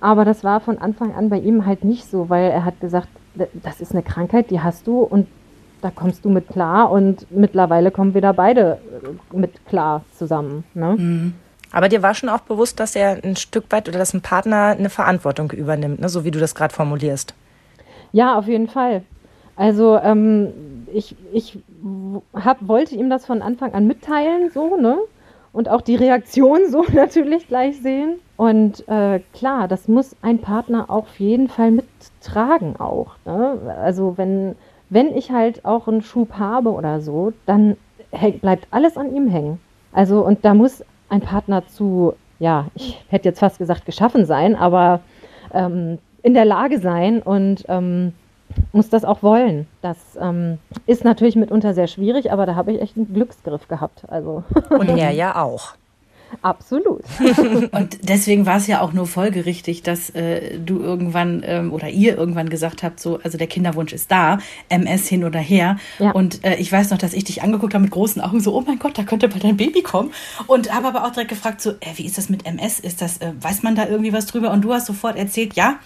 Aber 0.00 0.24
das 0.24 0.44
war 0.44 0.60
von 0.60 0.78
Anfang 0.78 1.14
an 1.14 1.28
bei 1.28 1.38
ihm 1.38 1.66
halt 1.66 1.84
nicht 1.84 2.10
so, 2.10 2.28
weil 2.28 2.50
er 2.50 2.64
hat 2.64 2.80
gesagt, 2.80 3.08
das 3.62 3.80
ist 3.80 3.92
eine 3.92 4.02
Krankheit, 4.02 4.50
die 4.50 4.60
hast 4.60 4.86
du 4.86 5.00
und 5.00 5.26
da 5.80 5.90
kommst 5.90 6.24
du 6.24 6.30
mit 6.30 6.48
klar 6.48 6.90
und 6.90 7.26
mittlerweile 7.30 7.90
kommen 7.90 8.14
wir 8.14 8.20
da 8.20 8.32
beide 8.32 8.78
äh, 9.32 9.36
mit 9.36 9.66
klar 9.66 10.04
zusammen. 10.16 10.64
Ne? 10.74 10.96
Mhm. 10.98 11.34
Aber 11.70 11.88
dir 11.88 12.02
war 12.02 12.14
schon 12.14 12.28
auch 12.28 12.40
bewusst, 12.40 12.80
dass 12.80 12.96
er 12.96 13.22
ein 13.22 13.36
Stück 13.36 13.64
weit 13.70 13.88
oder 13.88 13.98
dass 13.98 14.14
ein 14.14 14.22
Partner 14.22 14.76
eine 14.78 14.90
Verantwortung 14.90 15.50
übernimmt, 15.50 16.00
ne? 16.00 16.08
so 16.08 16.24
wie 16.24 16.30
du 16.30 16.38
das 16.38 16.54
gerade 16.54 16.74
formulierst. 16.74 17.34
Ja, 18.12 18.38
auf 18.38 18.46
jeden 18.46 18.68
Fall. 18.68 19.02
Also 19.56 19.98
ähm, 19.98 20.86
ich, 20.92 21.16
ich 21.32 21.58
hab, 22.34 22.66
wollte 22.66 22.94
ihm 22.94 23.10
das 23.10 23.26
von 23.26 23.42
Anfang 23.42 23.74
an 23.74 23.86
mitteilen, 23.86 24.50
so, 24.50 24.76
ne? 24.76 24.98
Und 25.52 25.68
auch 25.68 25.80
die 25.80 25.96
Reaktion 25.96 26.70
so 26.70 26.84
natürlich 26.92 27.48
gleich 27.48 27.80
sehen. 27.80 28.20
Und 28.36 28.86
äh, 28.88 29.20
klar, 29.32 29.66
das 29.66 29.88
muss 29.88 30.14
ein 30.22 30.38
Partner 30.38 30.88
auf 30.88 31.18
jeden 31.18 31.48
Fall 31.48 31.72
mittragen 31.72 32.76
auch. 32.78 33.16
Ne? 33.24 33.58
Also 33.82 34.16
wenn 34.16 34.54
wenn 34.90 35.14
ich 35.16 35.30
halt 35.30 35.64
auch 35.64 35.88
einen 35.88 36.02
Schub 36.02 36.34
habe 36.38 36.72
oder 36.72 37.00
so, 37.00 37.32
dann 37.46 37.76
bleibt 38.40 38.66
alles 38.70 38.96
an 38.96 39.14
ihm 39.14 39.28
hängen. 39.28 39.60
Also, 39.92 40.24
und 40.24 40.44
da 40.44 40.54
muss 40.54 40.84
ein 41.08 41.20
Partner 41.20 41.66
zu 41.66 42.14
ja, 42.38 42.66
ich 42.74 43.00
hätte 43.08 43.28
jetzt 43.28 43.40
fast 43.40 43.58
gesagt, 43.58 43.84
geschaffen 43.86 44.24
sein, 44.24 44.54
aber 44.54 45.00
ähm, 45.52 45.98
in 46.22 46.34
der 46.34 46.44
Lage 46.44 46.78
sein 46.78 47.22
und 47.22 47.64
ähm, 47.68 48.12
muss 48.72 48.88
das 48.88 49.04
auch 49.04 49.22
wollen. 49.22 49.66
Das 49.82 49.96
ähm, 50.20 50.58
ist 50.86 51.04
natürlich 51.04 51.36
mitunter 51.36 51.74
sehr 51.74 51.86
schwierig, 51.86 52.32
aber 52.32 52.46
da 52.46 52.54
habe 52.54 52.72
ich 52.72 52.80
echt 52.80 52.96
einen 52.96 53.12
Glücksgriff 53.12 53.68
gehabt. 53.68 54.04
Also. 54.08 54.42
Und 54.70 54.88
er 54.88 55.10
ja 55.12 55.42
auch. 55.42 55.74
Absolut. 56.42 57.02
und 57.72 57.98
deswegen 58.02 58.46
war 58.46 58.56
es 58.56 58.66
ja 58.66 58.80
auch 58.80 58.92
nur 58.92 59.06
folgerichtig, 59.06 59.82
dass 59.82 60.10
äh, 60.10 60.58
du 60.58 60.80
irgendwann 60.80 61.42
ähm, 61.44 61.72
oder 61.72 61.88
ihr 61.88 62.16
irgendwann 62.16 62.48
gesagt 62.48 62.82
habt, 62.82 63.00
so, 63.00 63.18
also 63.22 63.38
der 63.38 63.46
Kinderwunsch 63.46 63.92
ist 63.92 64.10
da, 64.10 64.38
MS 64.68 65.08
hin 65.08 65.24
oder 65.24 65.40
her. 65.40 65.78
Ja. 65.98 66.12
Und 66.12 66.44
äh, 66.44 66.56
ich 66.56 66.70
weiß 66.70 66.90
noch, 66.90 66.98
dass 66.98 67.12
ich 67.12 67.24
dich 67.24 67.42
angeguckt 67.42 67.74
habe 67.74 67.82
mit 67.82 67.90
großen 67.90 68.22
Augen, 68.22 68.40
so, 68.40 68.54
oh 68.54 68.62
mein 68.66 68.78
Gott, 68.78 68.96
da 68.98 69.02
könnte 69.02 69.28
bald 69.28 69.44
ein 69.44 69.56
Baby 69.56 69.82
kommen. 69.82 70.12
Und 70.46 70.72
habe 70.72 70.88
aber 70.88 71.04
auch 71.04 71.10
direkt 71.10 71.30
gefragt, 71.30 71.60
so, 71.60 71.70
äh, 71.70 71.96
wie 71.96 72.06
ist 72.06 72.18
das 72.18 72.28
mit 72.28 72.46
MS? 72.46 72.80
Ist 72.80 73.02
das, 73.02 73.18
äh, 73.18 73.32
weiß 73.40 73.62
man 73.62 73.74
da 73.74 73.86
irgendwie 73.86 74.12
was 74.12 74.26
drüber? 74.26 74.50
Und 74.50 74.62
du 74.62 74.72
hast 74.72 74.86
sofort 74.86 75.16
erzählt, 75.16 75.54
ja, 75.54 75.76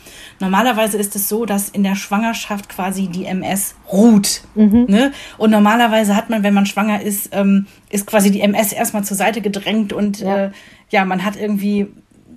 normalerweise 0.41 0.99
ist 0.99 1.17
es 1.17 1.29
so, 1.29 1.47
dass 1.47 1.69
in 1.69 1.83
der 1.83 1.95
Schwangerschaft 1.95 2.69
quasi 2.69 3.09
die 3.09 3.25
MS 3.25 3.75
ruht. 3.93 4.43
Mhm. 4.55 4.87
Ne? 4.89 5.13
Und 5.39 5.51
normalerweise 5.51 6.17
hat 6.17 6.31
man, 6.31 6.43
wenn 6.43 6.55
man 6.55 6.67
schwanger 6.67 7.03
ist, 7.03 7.31
ähm, 7.33 7.67
ist 7.91 8.07
quasi 8.07 8.31
die 8.31 8.41
MS 8.41 8.73
erstmal 8.73 9.05
zur 9.05 9.17
Seite 9.17 9.43
gedrängt 9.43 9.93
und 9.93 10.21
ja. 10.21 10.32
Äh, 10.37 10.51
ja, 10.91 11.05
man 11.05 11.25
hat 11.25 11.37
irgendwie, 11.37 11.89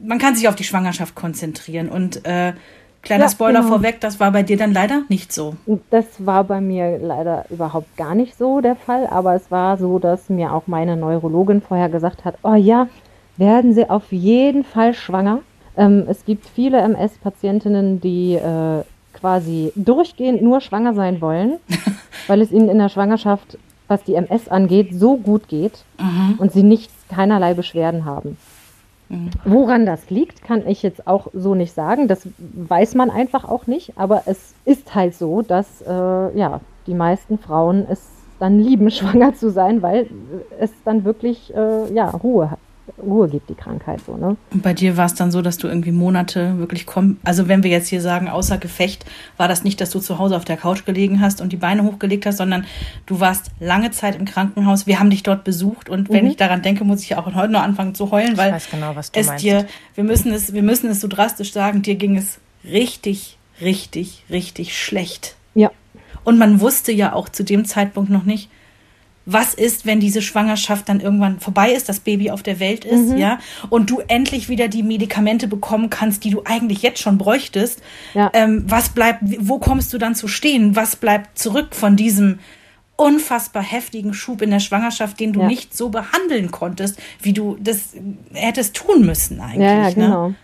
man 0.04 0.18
kann 0.18 0.36
sich 0.36 0.48
auf 0.48 0.56
die 0.56 0.64
Schwangerschaft 0.64 1.16
konzentrieren. 1.16 1.90
Und 1.90 2.26
äh, 2.26 2.54
kleiner 3.02 3.26
ja, 3.26 3.30
Spoiler 3.30 3.60
genau. 3.60 3.72
vorweg, 3.74 4.00
das 4.02 4.20
war 4.20 4.32
bei 4.32 4.44
dir 4.44 4.58
dann 4.58 4.74
leider 4.74 5.04
nicht 5.10 5.32
so. 5.32 5.56
Das 5.90 6.06
war 6.20 6.44
bei 6.44 6.62
mir 6.62 6.98
leider 6.98 7.46
überhaupt 7.50 7.96
gar 7.98 8.16
nicht 8.16 8.38
so 8.38 8.62
der 8.62 8.76
Fall, 8.76 9.08
aber 9.08 9.36
es 9.36 9.52
war 9.52 9.78
so, 9.78 10.00
dass 10.00 10.30
mir 10.30 10.54
auch 10.54 10.68
meine 10.68 10.96
Neurologin 10.98 11.62
vorher 11.62 11.90
gesagt 11.90 12.26
hat, 12.26 12.36
oh 12.44 12.56
ja, 12.56 12.88
werden 13.38 13.74
Sie 13.74 13.90
auf 13.90 14.12
jeden 14.12 14.64
Fall 14.64 14.94
schwanger. 14.94 15.40
Ähm, 15.78 16.06
es 16.08 16.26
gibt 16.26 16.46
viele 16.48 16.80
MS-Patientinnen, 16.80 18.00
die 18.00 18.36
äh, 18.36 18.84
quasi 19.14 19.72
durchgehend 19.76 20.42
nur 20.42 20.62
schwanger 20.62 20.94
sein 20.94 21.22
wollen, 21.22 21.58
weil 22.28 22.42
es 22.42 22.52
ihnen 22.52 22.70
in 22.70 22.78
der 22.78 22.90
Schwangerschaft 22.90 23.58
was 23.88 24.04
die 24.04 24.16
MS 24.16 24.48
angeht, 24.48 24.90
so 24.94 25.18
gut 25.18 25.48
geht 25.48 25.84
mhm. 26.00 26.36
und 26.38 26.52
sie 26.52 26.64
nichts, 26.64 26.94
keinerlei 27.10 27.54
Beschwerden 27.54 28.06
haben. 28.06 28.38
Mhm. 29.10 29.30
Woran 29.46 29.86
das 29.86 30.10
liegt, 30.10 30.44
kann 30.44 30.68
ich 30.68 30.82
jetzt 30.84 31.08
auch 31.08 31.28
so 31.34 31.56
nicht 31.56 31.74
sagen. 31.74 32.08
Das 32.08 32.28
weiß 32.38 32.96
man 32.96 33.10
einfach 33.10 33.46
auch 33.46 33.68
nicht. 33.68 33.94
Aber 33.98 34.24
es 34.26 34.54
ist 34.66 34.96
halt 34.96 35.16
so, 35.16 35.42
dass 35.42 35.82
äh, 35.82 36.38
ja, 36.38 36.62
die 36.88 36.96
meisten 36.96 37.38
Frauen 37.38 37.86
es 37.90 38.08
dann 38.40 38.60
lieben, 38.60 38.90
schwanger 38.92 39.34
zu 39.36 39.52
sein, 39.52 39.82
weil 39.82 40.08
es 40.60 40.72
dann 40.84 41.06
wirklich 41.06 41.54
äh, 41.56 41.94
ja, 41.94 42.10
Ruhe 42.10 42.52
hat. 42.52 42.60
Ruhe 42.98 43.28
gibt, 43.28 43.50
die 43.50 43.56
Krankheit 43.56 44.00
so, 44.06 44.16
ne? 44.16 44.38
Und 44.52 44.64
bei 44.64 44.74
dir 44.74 44.96
war 44.96 45.06
es 45.06 45.16
dann 45.16 45.32
so, 45.32 45.42
dass 45.42 45.58
du 45.58 45.68
irgendwie 45.68 45.92
Monate 45.92 46.58
wirklich 46.58 46.86
komm, 46.86 47.18
also 47.24 47.48
wenn 47.48 47.64
wir 47.64 47.70
jetzt 47.70 47.90
hier 47.90 48.02
sagen, 48.02 48.30
außer 48.30 48.58
Gefecht, 48.58 49.06
war 49.38 49.48
das 49.48 49.64
nicht, 49.64 49.82
dass 49.82 49.90
du 49.90 50.00
zu 50.00 50.18
Hause 50.18 50.38
auf 50.38 50.46
der 50.46 50.58
Couch 50.58 50.86
gelegen 50.86 51.20
hast 51.20 51.42
und 51.42 51.52
die 51.52 51.58
Beine 51.58 51.84
hochgelegt 51.84 52.26
hast, 52.26 52.38
sondern 52.38 52.66
du 53.06 53.20
warst 53.20 53.52
lange 53.60 53.92
Zeit 53.92 54.16
im 54.16 54.26
Krankenhaus. 54.26 54.88
Wir 54.88 55.00
haben 55.00 55.10
dich 55.10 55.24
dort 55.24 55.44
besucht 55.44 55.90
und 55.90 56.10
wenn 56.10 56.24
mhm. 56.24 56.32
ich 56.32 56.38
daran 56.38 56.62
denke, 56.62 56.86
muss 56.86 57.04
ich 57.04 57.16
auch 57.16 57.26
heute 57.34 57.52
noch 57.52 57.64
anfangen 57.64 57.96
zu 57.96 58.12
heulen, 58.12 58.38
weil 58.38 58.58
genau, 58.72 58.96
es 58.98 59.12
meinst. 59.28 59.44
dir, 59.44 59.66
wir 59.96 60.04
müssen 60.04 60.32
es, 60.32 60.54
wir 60.54 60.64
müssen 60.64 60.90
es 60.90 61.02
so 61.02 61.08
drastisch 61.08 61.52
sagen, 61.52 61.82
dir 61.82 61.96
ging 61.96 62.18
es 62.18 62.40
richtig, 62.64 63.38
richtig, 63.62 64.24
richtig 64.30 64.78
schlecht. 64.78 65.36
Ja. 65.54 65.72
Und 66.24 66.38
man 66.38 66.62
wusste 66.62 66.92
ja 66.92 67.14
auch 67.14 67.30
zu 67.30 67.44
dem 67.44 67.66
Zeitpunkt 67.66 68.10
noch 68.10 68.24
nicht, 68.24 68.50
was 69.26 69.54
ist, 69.54 69.86
wenn 69.86 70.00
diese 70.00 70.22
Schwangerschaft 70.22 70.88
dann 70.88 71.00
irgendwann 71.00 71.40
vorbei 71.40 71.72
ist, 71.72 71.90
das 71.90 72.00
Baby 72.00 72.32
auf 72.32 72.44
der 72.44 72.60
Welt 72.60 72.86
ist, 72.86 73.10
mhm. 73.10 73.18
ja, 73.18 73.40
und 73.70 73.90
du 73.90 74.02
endlich 74.08 74.50
wieder 74.50 74.68
die 74.68 74.84
Medikamente 74.84 75.48
bekommen 75.48 75.90
kannst, 75.90 76.24
die 76.24 76.30
du 76.30 76.44
eigentlich 76.46 76.82
jetzt 76.82 77.00
schon 77.00 77.18
bräuchtest. 77.18 77.82
Ja. 78.14 78.30
Ähm, 78.34 78.66
was 78.68 78.90
bleibt, 78.90 79.22
wo 79.40 79.60
kommst 79.60 79.94
du 79.94 79.98
dann 79.98 80.16
zu 80.16 80.28
stehen? 80.28 80.76
Was 80.76 80.96
bleibt 80.96 81.40
zurück 81.40 81.76
von 81.76 81.96
diesem 81.96 82.40
unfassbar 82.98 83.64
heftigen 83.64 84.14
Schub 84.14 84.42
in 84.42 84.52
der 84.52 84.60
Schwangerschaft, 84.60 85.20
den 85.20 85.34
du 85.34 85.42
ja. 85.42 85.48
nicht 85.48 85.76
so 85.76 85.90
behandeln 85.90 86.52
konntest, 86.52 87.00
wie 87.22 87.34
du 87.34 87.58
das 87.60 87.94
hättest 88.34 88.76
tun 88.76 89.06
müssen 89.06 89.42
eigentlich. 89.42 89.68
Ja, 89.68 89.78
ja 89.78 89.90
ne? 89.90 89.94
genau. 89.94 90.28
Ne? 90.30 90.36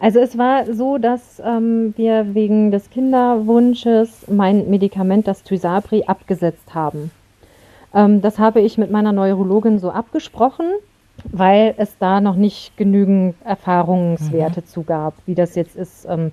Also 0.00 0.18
es 0.18 0.36
war 0.36 0.72
so, 0.74 0.98
dass 0.98 1.40
ähm, 1.44 1.94
wir 1.96 2.34
wegen 2.34 2.72
des 2.72 2.90
Kinderwunsches 2.90 4.26
mein 4.28 4.68
Medikament, 4.68 5.28
das 5.28 5.44
Tysabri, 5.44 6.04
abgesetzt 6.06 6.74
haben. 6.74 7.12
Ähm, 7.94 8.20
das 8.20 8.38
habe 8.38 8.60
ich 8.60 8.76
mit 8.76 8.90
meiner 8.90 9.12
Neurologin 9.12 9.78
so 9.78 9.90
abgesprochen, 9.90 10.66
weil 11.30 11.74
es 11.78 11.96
da 11.98 12.20
noch 12.20 12.34
nicht 12.34 12.76
genügend 12.76 13.36
Erfahrungswerte 13.44 14.60
mhm. 14.60 14.66
zu 14.66 14.82
gab, 14.82 15.14
wie 15.26 15.34
das 15.34 15.54
jetzt 15.54 15.76
ist. 15.76 16.06
Ähm, 16.08 16.32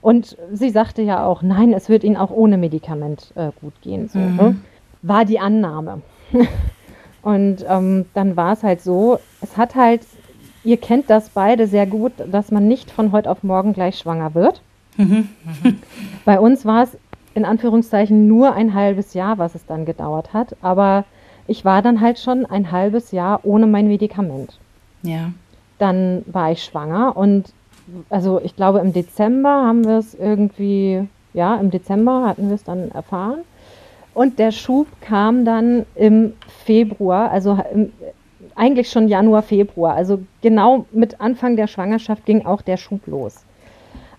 und 0.00 0.36
sie 0.52 0.70
sagte 0.70 1.02
ja 1.02 1.26
auch, 1.26 1.42
nein, 1.42 1.72
es 1.72 1.88
wird 1.88 2.04
Ihnen 2.04 2.16
auch 2.16 2.30
ohne 2.30 2.56
Medikament 2.56 3.32
äh, 3.34 3.50
gut 3.60 3.74
gehen. 3.82 4.08
So, 4.08 4.18
mhm. 4.18 4.36
ne? 4.36 4.56
War 5.02 5.24
die 5.24 5.38
Annahme. 5.38 6.00
und 7.22 7.64
ähm, 7.68 8.06
dann 8.14 8.36
war 8.36 8.52
es 8.52 8.62
halt 8.62 8.80
so, 8.80 9.18
es 9.42 9.56
hat 9.56 9.74
halt, 9.74 10.02
ihr 10.64 10.76
kennt 10.78 11.10
das 11.10 11.30
beide 11.30 11.66
sehr 11.66 11.86
gut, 11.86 12.12
dass 12.30 12.50
man 12.50 12.68
nicht 12.68 12.90
von 12.90 13.12
heute 13.12 13.30
auf 13.30 13.42
morgen 13.42 13.72
gleich 13.72 13.98
schwanger 13.98 14.34
wird. 14.34 14.62
Mhm. 14.96 15.28
Bei 16.24 16.40
uns 16.40 16.64
war 16.64 16.84
es 16.84 16.96
in 17.34 17.44
Anführungszeichen 17.44 18.26
nur 18.26 18.54
ein 18.54 18.74
halbes 18.74 19.14
Jahr, 19.14 19.38
was 19.38 19.54
es 19.54 19.66
dann 19.66 19.84
gedauert 19.84 20.32
hat. 20.32 20.56
Aber 20.62 21.04
ich 21.46 21.64
war 21.64 21.82
dann 21.82 22.00
halt 22.00 22.18
schon 22.18 22.46
ein 22.46 22.72
halbes 22.72 23.12
Jahr 23.12 23.40
ohne 23.44 23.66
mein 23.66 23.88
Medikament. 23.88 24.58
Ja. 25.02 25.32
Dann 25.78 26.22
war 26.26 26.52
ich 26.52 26.64
schwanger 26.64 27.16
und 27.16 27.52
also 28.08 28.40
ich 28.42 28.54
glaube 28.54 28.78
im 28.80 28.92
Dezember 28.92 29.66
haben 29.66 29.84
wir 29.84 29.98
es 29.98 30.14
irgendwie, 30.14 31.08
ja, 31.32 31.56
im 31.56 31.70
Dezember 31.70 32.26
hatten 32.26 32.48
wir 32.48 32.54
es 32.54 32.64
dann 32.64 32.90
erfahren. 32.90 33.40
Und 34.14 34.38
der 34.38 34.50
Schub 34.50 34.86
kam 35.00 35.44
dann 35.44 35.86
im 35.94 36.34
Februar, 36.64 37.30
also 37.30 37.58
im, 37.72 37.92
eigentlich 38.54 38.90
schon 38.90 39.08
Januar, 39.08 39.42
Februar. 39.42 39.94
Also 39.94 40.20
genau 40.42 40.86
mit 40.92 41.20
Anfang 41.20 41.56
der 41.56 41.66
Schwangerschaft 41.66 42.26
ging 42.26 42.44
auch 42.44 42.62
der 42.62 42.76
Schub 42.76 43.06
los. 43.06 43.44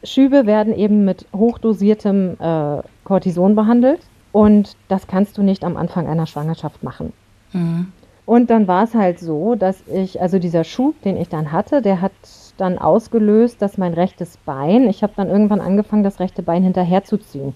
Schübe 0.04 0.46
werden 0.46 0.74
eben 0.74 1.06
mit 1.06 1.26
hochdosiertem 1.36 2.38
äh, 2.40 2.82
Cortison 3.04 3.56
behandelt 3.56 4.02
und 4.32 4.76
das 4.88 5.08
kannst 5.08 5.38
du 5.38 5.44
nicht 5.44 5.64
am 5.64 5.78
Anfang 5.78 6.08
einer 6.08 6.26
Schwangerschaft 6.26 6.84
machen. 6.84 7.14
Mhm. 7.54 7.92
Und 8.26 8.50
dann 8.50 8.68
war 8.68 8.84
es 8.84 8.94
halt 8.94 9.20
so, 9.20 9.56
dass 9.56 9.86
ich, 9.88 10.22
also 10.22 10.40
dieser 10.40 10.64
Schub, 10.64 11.02
den 11.02 11.18
ich 11.18 11.30
dann 11.30 11.52
hatte, 11.52 11.82
der 11.82 12.02
hat 12.02 12.12
dann 12.58 12.78
ausgelöst, 12.78 13.62
dass 13.62 13.78
mein 13.78 13.94
rechtes 13.94 14.38
Bein, 14.38 14.88
ich 14.90 15.04
habe 15.04 15.14
dann 15.16 15.30
irgendwann 15.30 15.60
angefangen, 15.60 16.04
das 16.04 16.20
rechte 16.20 16.44
Bein 16.44 16.64
hinterherzuziehen. 16.64 17.56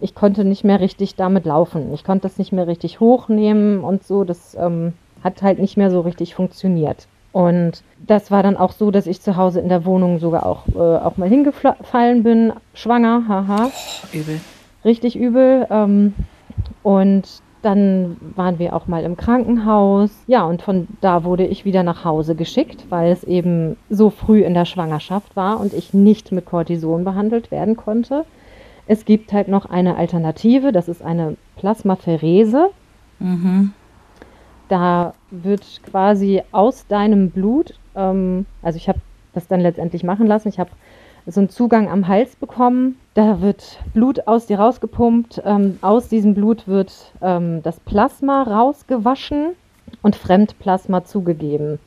Ich 0.00 0.14
konnte 0.14 0.44
nicht 0.44 0.64
mehr 0.64 0.80
richtig 0.80 1.16
damit 1.16 1.44
laufen. 1.44 1.92
Ich 1.92 2.04
konnte 2.04 2.22
das 2.22 2.38
nicht 2.38 2.52
mehr 2.52 2.66
richtig 2.66 3.00
hochnehmen 3.00 3.80
und 3.80 4.04
so. 4.04 4.24
Das 4.24 4.54
ähm, 4.54 4.92
hat 5.22 5.42
halt 5.42 5.58
nicht 5.58 5.76
mehr 5.76 5.90
so 5.90 6.00
richtig 6.00 6.34
funktioniert. 6.34 7.06
Und 7.34 7.82
das 7.98 8.30
war 8.30 8.44
dann 8.44 8.56
auch 8.56 8.70
so, 8.70 8.92
dass 8.92 9.08
ich 9.08 9.20
zu 9.20 9.36
Hause 9.36 9.58
in 9.58 9.68
der 9.68 9.84
Wohnung 9.84 10.20
sogar 10.20 10.46
auch, 10.46 10.68
äh, 10.68 10.78
auch 10.78 11.16
mal 11.16 11.28
hingefallen 11.28 12.22
bin, 12.22 12.52
schwanger, 12.74 13.24
haha. 13.26 13.70
Oh, 13.72 14.16
übel. 14.16 14.40
Richtig 14.84 15.18
übel. 15.18 15.66
Ähm, 15.68 16.14
und 16.84 17.24
dann 17.62 18.18
waren 18.36 18.60
wir 18.60 18.72
auch 18.72 18.86
mal 18.86 19.02
im 19.02 19.16
Krankenhaus. 19.16 20.12
Ja, 20.28 20.44
und 20.44 20.62
von 20.62 20.86
da 21.00 21.24
wurde 21.24 21.44
ich 21.44 21.64
wieder 21.64 21.82
nach 21.82 22.04
Hause 22.04 22.36
geschickt, 22.36 22.86
weil 22.88 23.10
es 23.10 23.24
eben 23.24 23.76
so 23.90 24.10
früh 24.10 24.44
in 24.44 24.54
der 24.54 24.64
Schwangerschaft 24.64 25.34
war 25.34 25.58
und 25.58 25.74
ich 25.74 25.92
nicht 25.92 26.30
mit 26.30 26.46
Cortison 26.46 27.02
behandelt 27.02 27.50
werden 27.50 27.76
konnte. 27.76 28.26
Es 28.86 29.04
gibt 29.06 29.32
halt 29.32 29.48
noch 29.48 29.66
eine 29.66 29.96
Alternative, 29.96 30.70
das 30.70 30.88
ist 30.88 31.02
eine 31.02 31.36
Plasmapherese. 31.56 32.70
Mhm. 33.18 33.72
Da 34.68 35.14
wird 35.30 35.80
quasi 35.90 36.42
aus 36.52 36.86
deinem 36.86 37.30
Blut, 37.30 37.74
ähm, 37.94 38.46
also 38.62 38.76
ich 38.76 38.88
habe 38.88 39.00
das 39.32 39.46
dann 39.46 39.60
letztendlich 39.60 40.04
machen 40.04 40.26
lassen, 40.26 40.48
ich 40.48 40.58
habe 40.58 40.70
so 41.26 41.40
einen 41.40 41.48
Zugang 41.48 41.88
am 41.90 42.06
Hals 42.06 42.36
bekommen. 42.36 42.96
Da 43.14 43.40
wird 43.40 43.78
Blut 43.94 44.26
aus 44.26 44.46
dir 44.46 44.58
rausgepumpt. 44.58 45.42
Ähm, 45.44 45.78
aus 45.80 46.08
diesem 46.08 46.34
Blut 46.34 46.68
wird 46.68 47.12
ähm, 47.22 47.62
das 47.62 47.80
Plasma 47.80 48.42
rausgewaschen 48.42 49.54
und 50.02 50.16
Fremdplasma 50.16 51.04
zugegeben, 51.04 51.78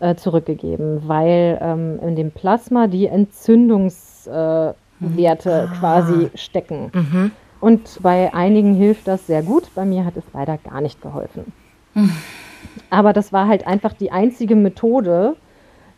äh, 0.00 0.14
zurückgegeben, 0.14 1.02
weil 1.06 1.58
ähm, 1.60 1.98
in 2.00 2.16
dem 2.16 2.30
Plasma 2.30 2.86
die 2.86 3.06
Entzündungswerte 3.06 4.74
äh, 5.00 5.66
quasi 5.78 6.30
stecken. 6.34 6.90
Mhm. 6.92 7.30
Und 7.60 7.98
bei 8.02 8.32
einigen 8.34 8.74
hilft 8.74 9.08
das 9.08 9.26
sehr 9.26 9.42
gut. 9.42 9.64
Bei 9.74 9.84
mir 9.84 10.04
hat 10.04 10.16
es 10.16 10.24
leider 10.32 10.58
gar 10.58 10.80
nicht 10.80 11.02
geholfen. 11.02 11.52
Aber 12.90 13.12
das 13.12 13.32
war 13.32 13.48
halt 13.48 13.66
einfach 13.66 13.92
die 13.92 14.12
einzige 14.12 14.54
Methode, 14.54 15.36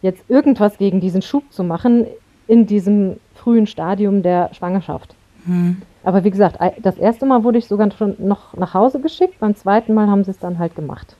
jetzt 0.00 0.22
irgendwas 0.28 0.78
gegen 0.78 1.00
diesen 1.00 1.22
Schub 1.22 1.52
zu 1.52 1.64
machen 1.64 2.06
in 2.46 2.66
diesem 2.66 3.18
frühen 3.34 3.66
Stadium 3.66 4.22
der 4.22 4.50
Schwangerschaft. 4.54 5.14
Mhm. 5.44 5.82
Aber 6.04 6.24
wie 6.24 6.30
gesagt, 6.30 6.58
das 6.82 6.96
erste 6.96 7.26
Mal 7.26 7.44
wurde 7.44 7.58
ich 7.58 7.66
sogar 7.66 7.90
schon 7.92 8.16
noch 8.18 8.56
nach 8.56 8.74
Hause 8.74 9.00
geschickt, 9.00 9.38
beim 9.40 9.56
zweiten 9.56 9.94
Mal 9.94 10.08
haben 10.08 10.24
sie 10.24 10.30
es 10.30 10.38
dann 10.38 10.58
halt 10.58 10.74
gemacht. 10.74 11.16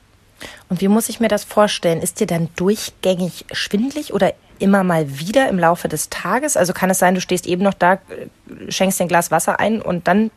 Und 0.68 0.80
wie 0.80 0.88
muss 0.88 1.08
ich 1.08 1.20
mir 1.20 1.28
das 1.28 1.44
vorstellen? 1.44 2.00
Ist 2.00 2.20
dir 2.20 2.26
dann 2.26 2.48
durchgängig 2.56 3.44
schwindlig 3.52 4.14
oder 4.14 4.32
immer 4.58 4.84
mal 4.84 5.18
wieder 5.18 5.48
im 5.48 5.58
Laufe 5.58 5.88
des 5.88 6.10
Tages? 6.10 6.56
Also 6.56 6.72
kann 6.72 6.90
es 6.90 6.98
sein, 6.98 7.14
du 7.14 7.20
stehst 7.20 7.46
eben 7.46 7.62
noch 7.62 7.74
da, 7.74 7.94
äh, 7.94 7.98
schenkst 8.70 9.00
dir 9.00 9.04
ein 9.04 9.08
Glas 9.08 9.30
Wasser 9.30 9.58
ein 9.58 9.82
und 9.82 10.06
dann 10.06 10.30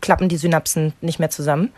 klappen 0.00 0.28
die 0.28 0.36
Synapsen 0.36 0.94
nicht 1.00 1.18
mehr 1.18 1.30
zusammen? 1.30 1.72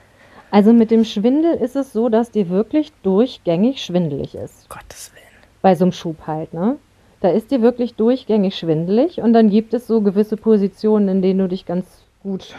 Also 0.52 0.74
mit 0.74 0.90
dem 0.90 1.06
Schwindel 1.06 1.54
ist 1.54 1.76
es 1.76 1.94
so, 1.94 2.10
dass 2.10 2.30
dir 2.30 2.50
wirklich 2.50 2.92
durchgängig 3.02 3.82
schwindelig 3.82 4.34
ist. 4.34 4.68
Gottes 4.68 5.10
Willen. 5.14 5.24
Bei 5.62 5.74
so 5.74 5.86
einem 5.86 5.92
Schub 5.92 6.26
halt, 6.26 6.52
ne? 6.52 6.76
Da 7.22 7.30
ist 7.30 7.50
dir 7.50 7.62
wirklich 7.62 7.94
durchgängig 7.94 8.54
schwindelig 8.54 9.22
und 9.22 9.32
dann 9.32 9.48
gibt 9.48 9.72
es 9.72 9.86
so 9.86 10.02
gewisse 10.02 10.36
Positionen, 10.36 11.08
in 11.08 11.22
denen 11.22 11.38
du 11.38 11.48
dich 11.48 11.64
ganz 11.64 11.86
gut 12.22 12.54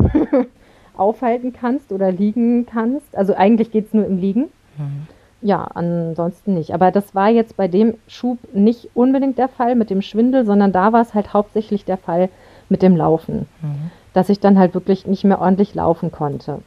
aufhalten 0.98 1.54
kannst 1.54 1.92
oder 1.92 2.12
liegen 2.12 2.66
kannst. 2.66 3.16
Also 3.16 3.36
eigentlich 3.36 3.70
geht 3.70 3.86
es 3.86 3.94
nur 3.94 4.08
im 4.08 4.18
Liegen. 4.18 4.50
Mhm. 4.80 5.08
Ja, 5.44 5.64
ansonsten 5.64 6.56
nicht. 6.56 6.74
Aber 6.74 6.90
das 6.90 7.14
war 7.14 7.30
jetzt 7.30 7.56
bei 7.58 7.68
dem 7.68 7.94
Schub 8.08 8.40
nicht 8.56 8.90
unbedingt 8.96 9.38
der 9.38 9.50
Fall 9.50 9.76
mit 9.76 9.92
dem 9.92 10.02
Schwindel, 10.02 10.46
sondern 10.46 10.72
da 10.72 10.94
war 10.94 11.02
es 11.02 11.14
halt 11.14 11.34
hauptsächlich 11.34 11.86
der 11.86 11.98
Fall 11.98 12.30
mit 12.70 12.82
dem 12.82 12.98
Laufen. 12.98 13.48
Mhm. 13.62 13.92
Dass 14.14 14.30
ich 14.30 14.40
dann 14.40 14.58
halt 14.58 14.74
wirklich 14.74 15.06
nicht 15.06 15.26
mehr 15.26 15.40
ordentlich 15.40 15.76
laufen 15.76 16.12
konnte. 16.12 16.62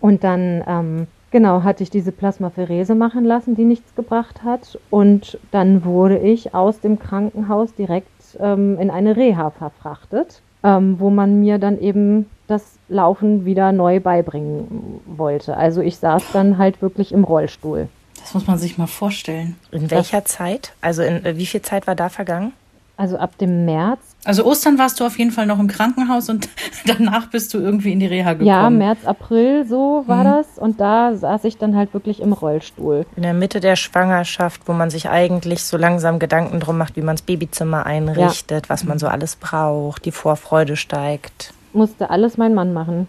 Und 0.00 0.24
dann, 0.24 0.62
ähm, 0.66 1.06
genau, 1.30 1.62
hatte 1.62 1.82
ich 1.82 1.90
diese 1.90 2.12
Plasmapherese 2.12 2.94
machen 2.94 3.24
lassen, 3.24 3.54
die 3.54 3.64
nichts 3.64 3.94
gebracht 3.94 4.42
hat. 4.44 4.78
Und 4.90 5.38
dann 5.50 5.84
wurde 5.84 6.18
ich 6.18 6.54
aus 6.54 6.80
dem 6.80 6.98
Krankenhaus 6.98 7.74
direkt 7.74 8.36
ähm, 8.40 8.78
in 8.78 8.90
eine 8.90 9.16
Reha 9.16 9.50
verfrachtet, 9.50 10.42
ähm, 10.62 10.96
wo 10.98 11.10
man 11.10 11.40
mir 11.40 11.58
dann 11.58 11.80
eben 11.80 12.26
das 12.46 12.78
Laufen 12.88 13.44
wieder 13.44 13.72
neu 13.72 14.00
beibringen 14.00 15.00
wollte. 15.06 15.56
Also 15.56 15.82
ich 15.82 15.98
saß 15.98 16.32
dann 16.32 16.58
halt 16.58 16.80
wirklich 16.82 17.12
im 17.12 17.24
Rollstuhl. 17.24 17.88
Das 18.18 18.34
muss 18.34 18.46
man 18.46 18.58
sich 18.58 18.78
mal 18.78 18.86
vorstellen. 18.86 19.56
In 19.70 19.90
welcher 19.90 20.20
das, 20.22 20.32
Zeit? 20.32 20.72
Also 20.80 21.02
in, 21.02 21.24
äh, 21.24 21.36
wie 21.36 21.46
viel 21.46 21.62
Zeit 21.62 21.86
war 21.86 21.94
da 21.94 22.08
vergangen? 22.08 22.52
Also 22.98 23.16
ab 23.16 23.38
dem 23.38 23.64
März. 23.64 24.00
Also 24.24 24.44
Ostern 24.44 24.76
warst 24.76 24.98
du 24.98 25.06
auf 25.06 25.20
jeden 25.20 25.30
Fall 25.30 25.46
noch 25.46 25.60
im 25.60 25.68
Krankenhaus 25.68 26.28
und 26.28 26.48
danach 26.86 27.28
bist 27.30 27.54
du 27.54 27.58
irgendwie 27.58 27.92
in 27.92 28.00
die 28.00 28.06
Reha 28.06 28.32
gekommen. 28.32 28.48
Ja, 28.48 28.68
März, 28.70 29.04
April, 29.04 29.64
so 29.68 30.02
war 30.08 30.24
mhm. 30.24 30.24
das. 30.24 30.58
Und 30.58 30.80
da 30.80 31.14
saß 31.14 31.44
ich 31.44 31.58
dann 31.58 31.76
halt 31.76 31.94
wirklich 31.94 32.20
im 32.20 32.32
Rollstuhl. 32.32 33.06
In 33.14 33.22
der 33.22 33.34
Mitte 33.34 33.60
der 33.60 33.76
Schwangerschaft, 33.76 34.62
wo 34.66 34.72
man 34.72 34.90
sich 34.90 35.08
eigentlich 35.08 35.62
so 35.62 35.76
langsam 35.76 36.18
Gedanken 36.18 36.58
drum 36.58 36.76
macht, 36.76 36.96
wie 36.96 37.02
man 37.02 37.14
das 37.14 37.22
Babyzimmer 37.22 37.86
einrichtet, 37.86 38.66
ja. 38.66 38.68
was 38.68 38.82
man 38.82 38.98
so 38.98 39.06
alles 39.06 39.36
braucht, 39.36 40.04
die 40.04 40.12
Vorfreude 40.12 40.74
steigt. 40.74 41.54
Musste 41.72 42.10
alles 42.10 42.36
mein 42.36 42.52
Mann 42.52 42.72
machen. 42.72 43.06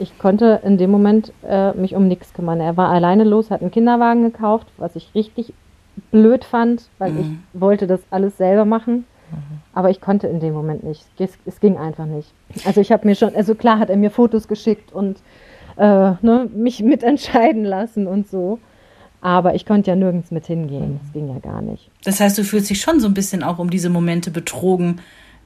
Ich 0.00 0.18
konnte 0.18 0.60
in 0.64 0.78
dem 0.78 0.90
Moment 0.90 1.32
äh, 1.48 1.72
mich 1.74 1.94
um 1.94 2.08
nichts 2.08 2.32
kümmern. 2.32 2.58
Er 2.58 2.76
war 2.76 2.88
alleine 2.88 3.22
los, 3.22 3.52
hat 3.52 3.60
einen 3.60 3.70
Kinderwagen 3.70 4.24
gekauft, 4.24 4.66
was 4.78 4.96
ich 4.96 5.14
richtig 5.14 5.54
blöd 6.10 6.44
fand, 6.44 6.88
weil 6.98 7.12
mhm. 7.12 7.20
ich 7.54 7.60
wollte 7.60 7.86
das 7.86 8.00
alles 8.10 8.36
selber 8.36 8.64
machen. 8.64 9.04
Aber 9.72 9.90
ich 9.90 10.00
konnte 10.00 10.26
in 10.26 10.40
dem 10.40 10.54
Moment 10.54 10.84
nicht. 10.84 11.04
Es, 11.18 11.32
es 11.46 11.60
ging 11.60 11.76
einfach 11.76 12.06
nicht. 12.06 12.32
Also 12.64 12.80
ich 12.80 12.92
habe 12.92 13.06
mir 13.06 13.14
schon, 13.14 13.34
also 13.34 13.54
klar 13.54 13.78
hat 13.78 13.90
er 13.90 13.96
mir 13.96 14.10
Fotos 14.10 14.48
geschickt 14.48 14.92
und 14.92 15.18
äh, 15.76 16.12
ne, 16.20 16.48
mich 16.54 16.82
mitentscheiden 16.82 17.64
lassen 17.64 18.06
und 18.06 18.28
so. 18.28 18.58
Aber 19.20 19.54
ich 19.54 19.66
konnte 19.66 19.90
ja 19.90 19.96
nirgends 19.96 20.30
mit 20.30 20.46
hingehen. 20.46 21.00
Das 21.02 21.12
ging 21.12 21.28
ja 21.28 21.38
gar 21.40 21.60
nicht. 21.60 21.90
Das 22.04 22.20
heißt, 22.20 22.38
du 22.38 22.44
fühlst 22.44 22.70
dich 22.70 22.80
schon 22.80 23.00
so 23.00 23.08
ein 23.08 23.14
bisschen 23.14 23.42
auch 23.42 23.58
um 23.58 23.68
diese 23.68 23.90
Momente 23.90 24.30
betrogen, 24.30 25.00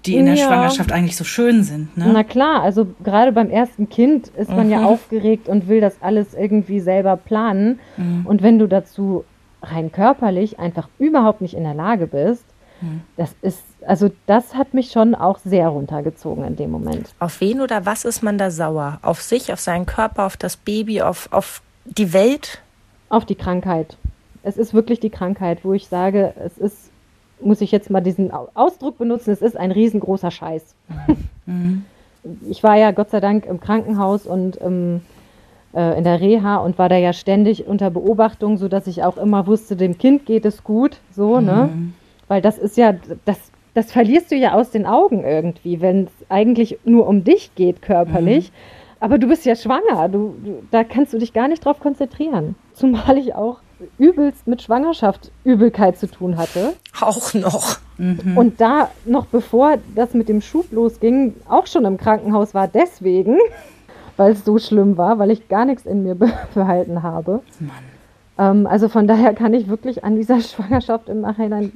die 0.05 0.17
in 0.17 0.27
der 0.27 0.35
ja. 0.35 0.47
Schwangerschaft 0.47 0.93
eigentlich 0.93 1.17
so 1.17 1.25
schön 1.25 1.63
sind. 1.63 1.97
Ne? 1.97 2.11
Na 2.13 2.25
klar, 2.25 2.63
also 2.63 2.87
gerade 3.03 3.33
beim 3.33 3.51
ersten 3.51 3.89
Kind 3.89 4.29
ist 4.29 4.51
man 4.51 4.67
mhm. 4.67 4.73
ja 4.73 4.85
aufgeregt 4.85 5.49
und 5.49 5.69
will 5.69 5.81
das 5.81 5.97
alles 6.03 6.35
irgendwie 6.35 6.81
selber 6.81 7.17
planen. 7.17 7.79
Mhm. 7.97 8.27
Und 8.27 8.43
wenn 8.43 8.59
du 8.59 8.67
dazu 8.67 9.25
rein 9.63 9.93
körperlich 9.93 10.59
einfach 10.59 10.89
überhaupt 10.99 11.41
nicht 11.41 11.55
in 11.55 11.63
der 11.63 11.75
Lage 11.75 12.07
bist, 12.07 12.45
mhm. 12.81 13.03
das 13.17 13.35
ist 13.43 13.63
also 13.87 14.11
das 14.27 14.55
hat 14.55 14.75
mich 14.75 14.91
schon 14.91 15.15
auch 15.15 15.39
sehr 15.39 15.69
runtergezogen 15.69 16.45
in 16.45 16.57
dem 16.57 16.71
Moment. 16.71 17.15
Auf 17.19 17.41
wen 17.41 17.61
oder 17.61 17.87
was 17.87 18.05
ist 18.05 18.23
man 18.23 18.39
da 18.39 18.51
sauer? 18.51 18.99
Auf 19.03 19.23
sich, 19.23 19.53
auf 19.53 19.61
seinen 19.61 19.87
Körper, 19.87 20.27
auf 20.27 20.37
das 20.37 20.57
Baby, 20.57 21.03
auf, 21.03 21.29
auf 21.33 21.63
die 21.85 22.13
Welt? 22.13 22.61
Auf 23.09 23.25
die 23.25 23.35
Krankheit. 23.35 23.97
Es 24.43 24.57
ist 24.57 24.75
wirklich 24.75 25.01
die 25.01 25.11
Krankheit, 25.11 25.65
wo 25.65 25.73
ich 25.73 25.89
sage, 25.89 26.35
es 26.45 26.59
ist, 26.59 26.91
muss 27.41 27.61
ich 27.61 27.71
jetzt 27.71 27.91
mal 27.91 28.01
diesen 28.01 28.31
Ausdruck 28.33 28.99
benutzen, 28.99 29.31
es 29.31 29.43
ist 29.43 29.57
ein 29.57 29.73
riesengroßer 29.73 30.31
Scheiß. 30.31 30.63
Mhm. 31.45 31.85
Ich 32.49 32.63
war 32.63 32.77
ja 32.77 32.93
Gott 32.93 33.11
sei 33.11 33.19
Dank 33.19 33.47
im 33.47 33.59
Krankenhaus 33.59 34.27
und 34.27 34.55
im, 34.55 35.01
äh, 35.75 35.99
in 35.99 36.05
der 36.05 36.21
Reha 36.21 36.59
und 36.59 36.79
war 36.79 36.89
da 36.89 36.97
ja 36.97 37.13
ständig 37.13 37.67
unter 37.67 37.91
Beobachtung, 37.91 38.59
sodass 38.59 38.87
ich 38.87 39.03
auch 39.03 39.17
immer 39.17 39.49
wusste, 39.49 39.75
dem 39.75 39.99
Kind 39.99 40.25
geht 40.25 40.45
es 40.45 40.63
gut, 40.63 41.01
so, 41.11 41.41
ne? 41.41 41.41
mhm. 41.41 41.47
ne? 41.47 41.93
Weil 42.29 42.41
das 42.41 42.59
ist 42.59 42.77
ja, 42.77 42.95
das 43.25 43.39
das 43.75 43.93
verlierst 43.93 44.31
du 44.31 44.37
ja 44.37 44.53
aus 44.53 44.71
den 44.71 44.87
Augen 44.87 45.25
irgendwie, 45.25 45.81
wenn 45.81 46.05
es 46.05 46.13
eigentlich 46.29 46.79
nur 46.85 47.07
um 47.07 47.25
dich 47.25 47.55
geht 47.55 47.83
körperlich. 47.83 48.51
Mhm. 48.51 48.57
Aber 49.01 49.19
du 49.19 49.27
bist 49.27 49.45
ja 49.45 49.57
schwanger, 49.57 50.09
du, 50.09 50.37
du, 50.45 50.63
da 50.71 50.85
kannst 50.85 51.13
du 51.13 51.19
dich 51.19 51.33
gar 51.33 51.49
nicht 51.49 51.65
drauf 51.65 51.81
konzentrieren. 51.81 52.55
Zumal 52.73 53.19
ich 53.19 53.35
auch 53.35 53.59
übelst 53.99 54.47
mit 54.47 54.63
Schwangerschaft 54.63 55.33
Übelkeit 55.45 55.99
zu 55.99 56.07
tun 56.07 56.37
hatte. 56.37 56.75
Auch 57.01 57.35
noch. 57.35 57.79
Mhm. 57.99 58.37
Und 58.37 58.61
da 58.61 58.91
noch 59.05 59.27
bevor 59.27 59.79
das 59.95 60.15
mit 60.15 60.29
dem 60.29 60.41
Schub 60.41 60.71
losging, 60.71 61.35
auch 61.49 61.67
schon 61.67 61.85
im 61.85 61.97
Krankenhaus 61.97 62.55
war 62.55 62.69
deswegen, 62.69 63.39
weil 64.17 64.33
es 64.33 64.45
so 64.45 64.59
schlimm 64.59 64.97
war, 64.97 65.19
weil 65.19 65.31
ich 65.31 65.49
gar 65.49 65.65
nichts 65.65 65.85
in 65.85 66.03
mir 66.03 66.15
behalten 66.55 67.03
habe. 67.03 67.41
Ähm, 68.39 68.67
also 68.67 68.89
von 68.89 69.07
daher 69.07 69.35
kann 69.35 69.55
ich 69.55 69.69
wirklich 69.69 70.05
an 70.05 70.17
dieser 70.17 70.41
Schwangerschaft 70.41 71.09
im 71.09 71.23
Nachhinein 71.23 71.73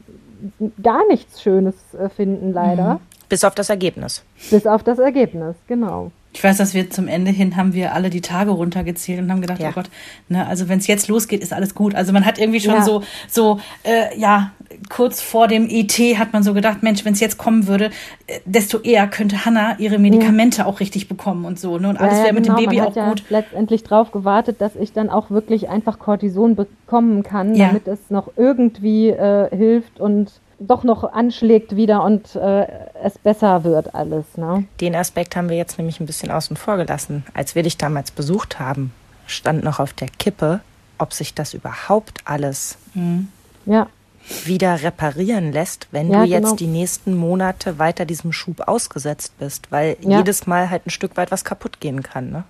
gar 0.82 1.06
nichts 1.08 1.42
Schönes 1.42 1.74
äh, 1.94 2.08
finden, 2.08 2.52
leider. 2.52 2.94
Mhm. 2.94 3.00
Bis 3.28 3.44
auf 3.44 3.54
das 3.54 3.70
Ergebnis. 3.70 4.22
Bis 4.50 4.66
auf 4.66 4.82
das 4.82 4.98
Ergebnis, 4.98 5.56
genau. 5.66 6.12
Ich 6.36 6.44
weiß, 6.44 6.58
dass 6.58 6.74
wir 6.74 6.90
zum 6.90 7.08
Ende 7.08 7.30
hin 7.30 7.56
haben 7.56 7.72
wir 7.72 7.94
alle 7.94 8.10
die 8.10 8.20
Tage 8.20 8.50
runtergezählt 8.50 9.20
und 9.20 9.32
haben 9.32 9.40
gedacht, 9.40 9.58
ja. 9.58 9.70
oh 9.70 9.72
Gott, 9.72 9.88
ne, 10.28 10.46
also 10.46 10.68
wenn 10.68 10.80
es 10.80 10.86
jetzt 10.86 11.08
losgeht, 11.08 11.42
ist 11.42 11.54
alles 11.54 11.74
gut. 11.74 11.94
Also 11.94 12.12
man 12.12 12.26
hat 12.26 12.38
irgendwie 12.38 12.60
schon 12.60 12.74
ja. 12.74 12.82
so, 12.82 13.02
so, 13.26 13.58
äh, 13.84 14.14
ja, 14.18 14.50
kurz 14.90 15.22
vor 15.22 15.48
dem 15.48 15.66
ET 15.70 15.94
hat 16.18 16.34
man 16.34 16.42
so 16.42 16.52
gedacht, 16.52 16.82
Mensch, 16.82 17.06
wenn 17.06 17.14
es 17.14 17.20
jetzt 17.20 17.38
kommen 17.38 17.66
würde, 17.66 17.86
äh, 18.26 18.40
desto 18.44 18.80
eher 18.80 19.06
könnte 19.06 19.46
Hannah 19.46 19.78
ihre 19.78 19.98
Medikamente 19.98 20.58
ja. 20.58 20.66
auch 20.66 20.78
richtig 20.80 21.08
bekommen 21.08 21.46
und 21.46 21.58
so. 21.58 21.78
Ne? 21.78 21.88
Und 21.88 21.98
alles 21.98 22.22
wäre 22.22 22.34
mit 22.34 22.44
genau. 22.44 22.58
dem 22.58 22.66
Baby 22.66 22.76
man 22.76 22.86
hat 22.88 22.98
auch 22.98 23.08
gut. 23.08 23.24
letztendlich 23.30 23.82
drauf 23.82 24.12
gewartet, 24.12 24.60
dass 24.60 24.76
ich 24.76 24.92
dann 24.92 25.08
auch 25.08 25.30
wirklich 25.30 25.70
einfach 25.70 25.98
Cortison 25.98 26.54
bekommen 26.54 27.22
kann, 27.22 27.56
damit 27.56 27.88
es 27.88 28.10
noch 28.10 28.28
irgendwie 28.36 29.08
äh, 29.08 29.48
hilft 29.56 30.00
und 30.00 30.32
doch 30.58 30.84
noch 30.84 31.12
anschlägt 31.12 31.76
wieder 31.76 32.02
und 32.02 32.34
äh, 32.34 32.66
es 33.02 33.18
besser 33.18 33.64
wird 33.64 33.94
alles. 33.94 34.24
Ne? 34.36 34.64
Den 34.80 34.94
Aspekt 34.94 35.36
haben 35.36 35.48
wir 35.48 35.56
jetzt 35.56 35.78
nämlich 35.78 36.00
ein 36.00 36.06
bisschen 36.06 36.30
außen 36.30 36.56
vor 36.56 36.76
gelassen. 36.76 37.24
Als 37.34 37.54
wir 37.54 37.62
dich 37.62 37.76
damals 37.76 38.10
besucht 38.10 38.58
haben, 38.58 38.92
stand 39.26 39.64
noch 39.64 39.80
auf 39.80 39.92
der 39.92 40.08
Kippe, 40.08 40.60
ob 40.98 41.12
sich 41.12 41.34
das 41.34 41.54
überhaupt 41.54 42.20
alles 42.24 42.78
mhm. 42.94 43.28
ja. 43.66 43.86
wieder 44.44 44.82
reparieren 44.82 45.52
lässt, 45.52 45.88
wenn 45.90 46.10
ja, 46.10 46.20
du 46.20 46.24
jetzt 46.26 46.44
genau. 46.44 46.56
die 46.56 46.66
nächsten 46.68 47.16
Monate 47.16 47.78
weiter 47.78 48.04
diesem 48.04 48.32
Schub 48.32 48.66
ausgesetzt 48.66 49.38
bist, 49.38 49.70
weil 49.70 49.96
ja. 50.00 50.18
jedes 50.18 50.46
Mal 50.46 50.70
halt 50.70 50.86
ein 50.86 50.90
Stück 50.90 51.16
weit 51.16 51.30
was 51.30 51.44
kaputt 51.44 51.80
gehen 51.80 52.02
kann. 52.02 52.30
Ne? 52.30 52.44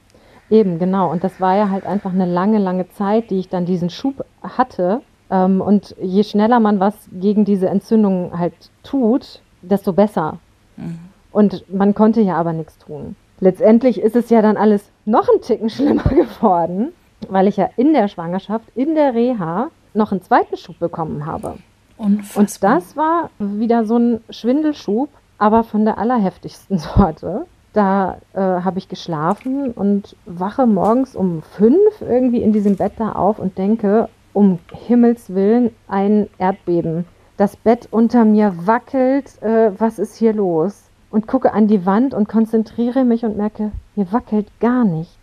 Eben, 0.48 0.78
genau. 0.78 1.10
Und 1.10 1.24
das 1.24 1.40
war 1.40 1.56
ja 1.56 1.70
halt 1.70 1.86
einfach 1.86 2.12
eine 2.12 2.26
lange, 2.26 2.58
lange 2.58 2.88
Zeit, 2.90 3.30
die 3.30 3.40
ich 3.40 3.48
dann 3.48 3.66
diesen 3.66 3.90
Schub 3.90 4.24
hatte. 4.42 5.02
Ähm, 5.30 5.60
und 5.60 5.94
je 6.00 6.22
schneller 6.22 6.60
man 6.60 6.80
was 6.80 6.94
gegen 7.12 7.44
diese 7.44 7.68
Entzündung 7.68 8.38
halt 8.38 8.54
tut, 8.82 9.40
desto 9.62 9.92
besser. 9.92 10.38
Mhm. 10.76 10.98
Und 11.32 11.64
man 11.72 11.94
konnte 11.94 12.20
ja 12.20 12.36
aber 12.36 12.52
nichts 12.52 12.78
tun. 12.78 13.16
Letztendlich 13.40 14.00
ist 14.00 14.16
es 14.16 14.30
ja 14.30 14.40
dann 14.40 14.56
alles 14.56 14.90
noch 15.04 15.28
ein 15.28 15.40
Ticken 15.40 15.68
schlimmer 15.70 16.04
geworden, 16.04 16.92
weil 17.28 17.48
ich 17.48 17.56
ja 17.56 17.68
in 17.76 17.92
der 17.92 18.08
Schwangerschaft, 18.08 18.66
in 18.74 18.94
der 18.94 19.14
Reha, 19.14 19.68
noch 19.94 20.12
einen 20.12 20.22
zweiten 20.22 20.56
Schub 20.56 20.78
bekommen 20.78 21.26
habe. 21.26 21.58
Unfassbar. 21.96 22.40
Und 22.40 22.62
das 22.62 22.96
war 22.96 23.30
wieder 23.38 23.84
so 23.84 23.98
ein 23.98 24.20
Schwindelschub, 24.28 25.08
aber 25.38 25.64
von 25.64 25.84
der 25.84 25.98
allerheftigsten 25.98 26.78
Sorte. 26.78 27.46
Da 27.72 28.18
äh, 28.32 28.40
habe 28.40 28.78
ich 28.78 28.88
geschlafen 28.88 29.70
und 29.72 30.16
wache 30.24 30.66
morgens 30.66 31.14
um 31.14 31.42
fünf 31.42 32.00
irgendwie 32.00 32.40
in 32.40 32.52
diesem 32.52 32.76
Bett 32.76 32.94
da 32.96 33.12
auf 33.12 33.38
und 33.38 33.58
denke, 33.58 34.08
um 34.36 34.58
Himmels 34.70 35.30
Willen 35.34 35.70
ein 35.88 36.28
Erdbeben. 36.36 37.06
Das 37.38 37.56
Bett 37.56 37.88
unter 37.90 38.26
mir 38.26 38.66
wackelt, 38.66 39.42
äh, 39.42 39.72
was 39.78 39.98
ist 39.98 40.16
hier 40.16 40.34
los? 40.34 40.90
Und 41.10 41.26
gucke 41.26 41.54
an 41.54 41.68
die 41.68 41.86
Wand 41.86 42.12
und 42.12 42.28
konzentriere 42.28 43.04
mich 43.04 43.24
und 43.24 43.38
merke, 43.38 43.72
hier 43.94 44.12
wackelt 44.12 44.48
gar 44.60 44.84
nichts. 44.84 45.16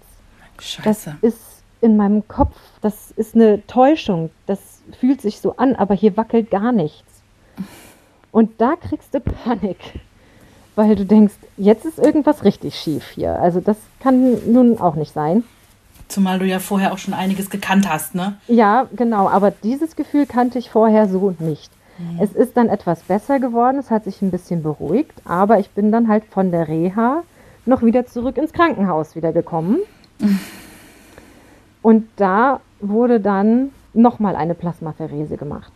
Scheiße. 0.60 1.18
Das 1.22 1.34
ist 1.34 1.64
in 1.80 1.96
meinem 1.96 2.28
Kopf, 2.28 2.56
das 2.82 3.12
ist 3.12 3.36
eine 3.36 3.66
Täuschung, 3.68 4.32
das 4.48 4.82
fühlt 5.00 5.22
sich 5.22 5.40
so 5.40 5.58
an, 5.58 5.76
aber 5.76 5.94
hier 5.94 6.18
wackelt 6.18 6.50
gar 6.50 6.72
nichts. 6.72 7.22
Und 8.32 8.60
da 8.60 8.76
kriegst 8.78 9.14
du 9.14 9.20
Panik, 9.20 9.78
weil 10.74 10.96
du 10.96 11.06
denkst, 11.06 11.36
jetzt 11.58 11.86
ist 11.86 12.00
irgendwas 12.00 12.44
richtig 12.44 12.80
schief 12.80 13.10
hier. 13.10 13.40
Also 13.40 13.60
das 13.60 13.78
kann 14.00 14.52
nun 14.52 14.80
auch 14.80 14.96
nicht 14.96 15.14
sein. 15.14 15.44
Zumal 16.14 16.38
du 16.38 16.46
ja 16.46 16.60
vorher 16.60 16.94
auch 16.94 17.00
schon 17.00 17.16
einiges 17.16 17.50
gekannt 17.50 17.90
hast, 17.90 18.14
ne? 18.14 18.38
Ja, 18.48 18.88
genau. 18.96 19.28
Aber 19.30 19.50
dieses 19.50 19.96
Gefühl 19.96 20.28
kannte 20.28 20.60
ich 20.60 20.70
vorher 20.70 21.10
so 21.10 21.34
nicht. 21.40 21.72
Mhm. 21.98 22.20
Es 22.22 22.34
ist 22.34 22.56
dann 22.56 22.70
etwas 22.70 23.02
besser 23.02 23.40
geworden, 23.40 23.80
es 23.80 23.90
hat 23.90 24.04
sich 24.04 24.22
ein 24.22 24.30
bisschen 24.30 24.62
beruhigt, 24.62 25.14
aber 25.26 25.58
ich 25.58 25.72
bin 25.72 25.92
dann 25.92 26.08
halt 26.08 26.24
von 26.26 26.52
der 26.52 26.68
Reha 26.68 27.24
noch 27.66 27.82
wieder 27.82 28.06
zurück 28.06 28.38
ins 28.38 28.54
Krankenhaus 28.54 29.16
wieder 29.16 29.34
gekommen. 29.34 29.80
Mhm. 30.20 30.40
Und 31.82 32.08
da 32.18 32.60
wurde 32.80 33.20
dann 33.20 33.72
nochmal 33.94 34.36
eine 34.36 34.54
Plasmapherese 34.54 35.38
gemacht. 35.38 35.72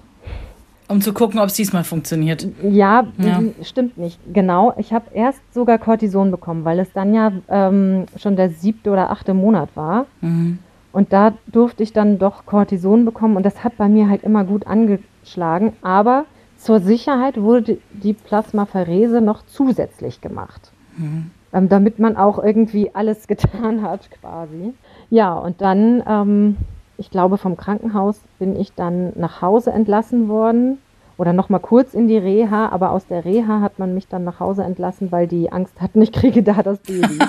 Um 0.89 1.01
zu 1.01 1.13
gucken, 1.13 1.39
ob 1.39 1.47
es 1.47 1.53
diesmal 1.53 1.83
funktioniert. 1.83 2.47
Ja, 2.63 3.05
ja. 3.17 3.41
stimmt 3.61 3.97
nicht. 3.97 4.19
Genau. 4.33 4.73
Ich 4.77 4.93
habe 4.93 5.05
erst 5.13 5.41
sogar 5.53 5.79
Cortison 5.79 6.31
bekommen, 6.31 6.63
weil 6.63 6.79
es 6.79 6.93
dann 6.93 7.13
ja 7.13 7.33
ähm, 7.49 8.05
schon 8.15 8.37
der 8.37 8.49
siebte 8.49 8.91
oder 8.91 9.11
achte 9.11 9.33
Monat 9.33 9.69
war. 9.75 10.05
Mhm. 10.21 10.59
Und 10.93 11.11
da 11.11 11.33
durfte 11.47 11.83
ich 11.83 11.91
dann 11.91 12.19
doch 12.19 12.45
Cortison 12.45 13.03
bekommen 13.03 13.35
und 13.35 13.45
das 13.45 13.63
hat 13.63 13.77
bei 13.77 13.89
mir 13.89 14.09
halt 14.09 14.23
immer 14.23 14.45
gut 14.45 14.65
angeschlagen. 14.65 15.73
Aber 15.81 16.25
zur 16.57 16.79
Sicherheit 16.79 17.39
wurde 17.39 17.77
die 17.91 18.13
Plasmapherese 18.13 19.21
noch 19.21 19.45
zusätzlich 19.45 20.21
gemacht. 20.21 20.71
Mhm. 20.97 21.31
Ähm, 21.53 21.69
damit 21.69 21.99
man 21.99 22.15
auch 22.15 22.41
irgendwie 22.41 22.95
alles 22.95 23.27
getan 23.27 23.81
hat, 23.81 24.09
quasi. 24.09 24.73
Ja, 25.09 25.33
und 25.33 25.61
dann 25.61 26.01
ähm, 26.07 26.57
ich 26.97 27.11
glaube, 27.11 27.37
vom 27.37 27.57
Krankenhaus 27.57 28.19
bin 28.39 28.59
ich 28.59 28.73
dann 28.73 29.13
nach 29.15 29.41
Hause 29.41 29.71
entlassen 29.71 30.27
worden 30.27 30.79
oder 31.17 31.33
noch 31.33 31.49
mal 31.49 31.59
kurz 31.59 31.93
in 31.93 32.07
die 32.07 32.17
Reha, 32.17 32.69
aber 32.69 32.91
aus 32.91 33.07
der 33.07 33.25
Reha 33.25 33.61
hat 33.61 33.79
man 33.79 33.93
mich 33.93 34.07
dann 34.07 34.23
nach 34.23 34.39
Hause 34.39 34.63
entlassen, 34.63 35.11
weil 35.11 35.27
die 35.27 35.51
Angst 35.51 35.81
hatten, 35.81 36.01
ich 36.01 36.11
kriege 36.11 36.43
da 36.43 36.61
das 36.63 36.79
Baby. 36.79 37.19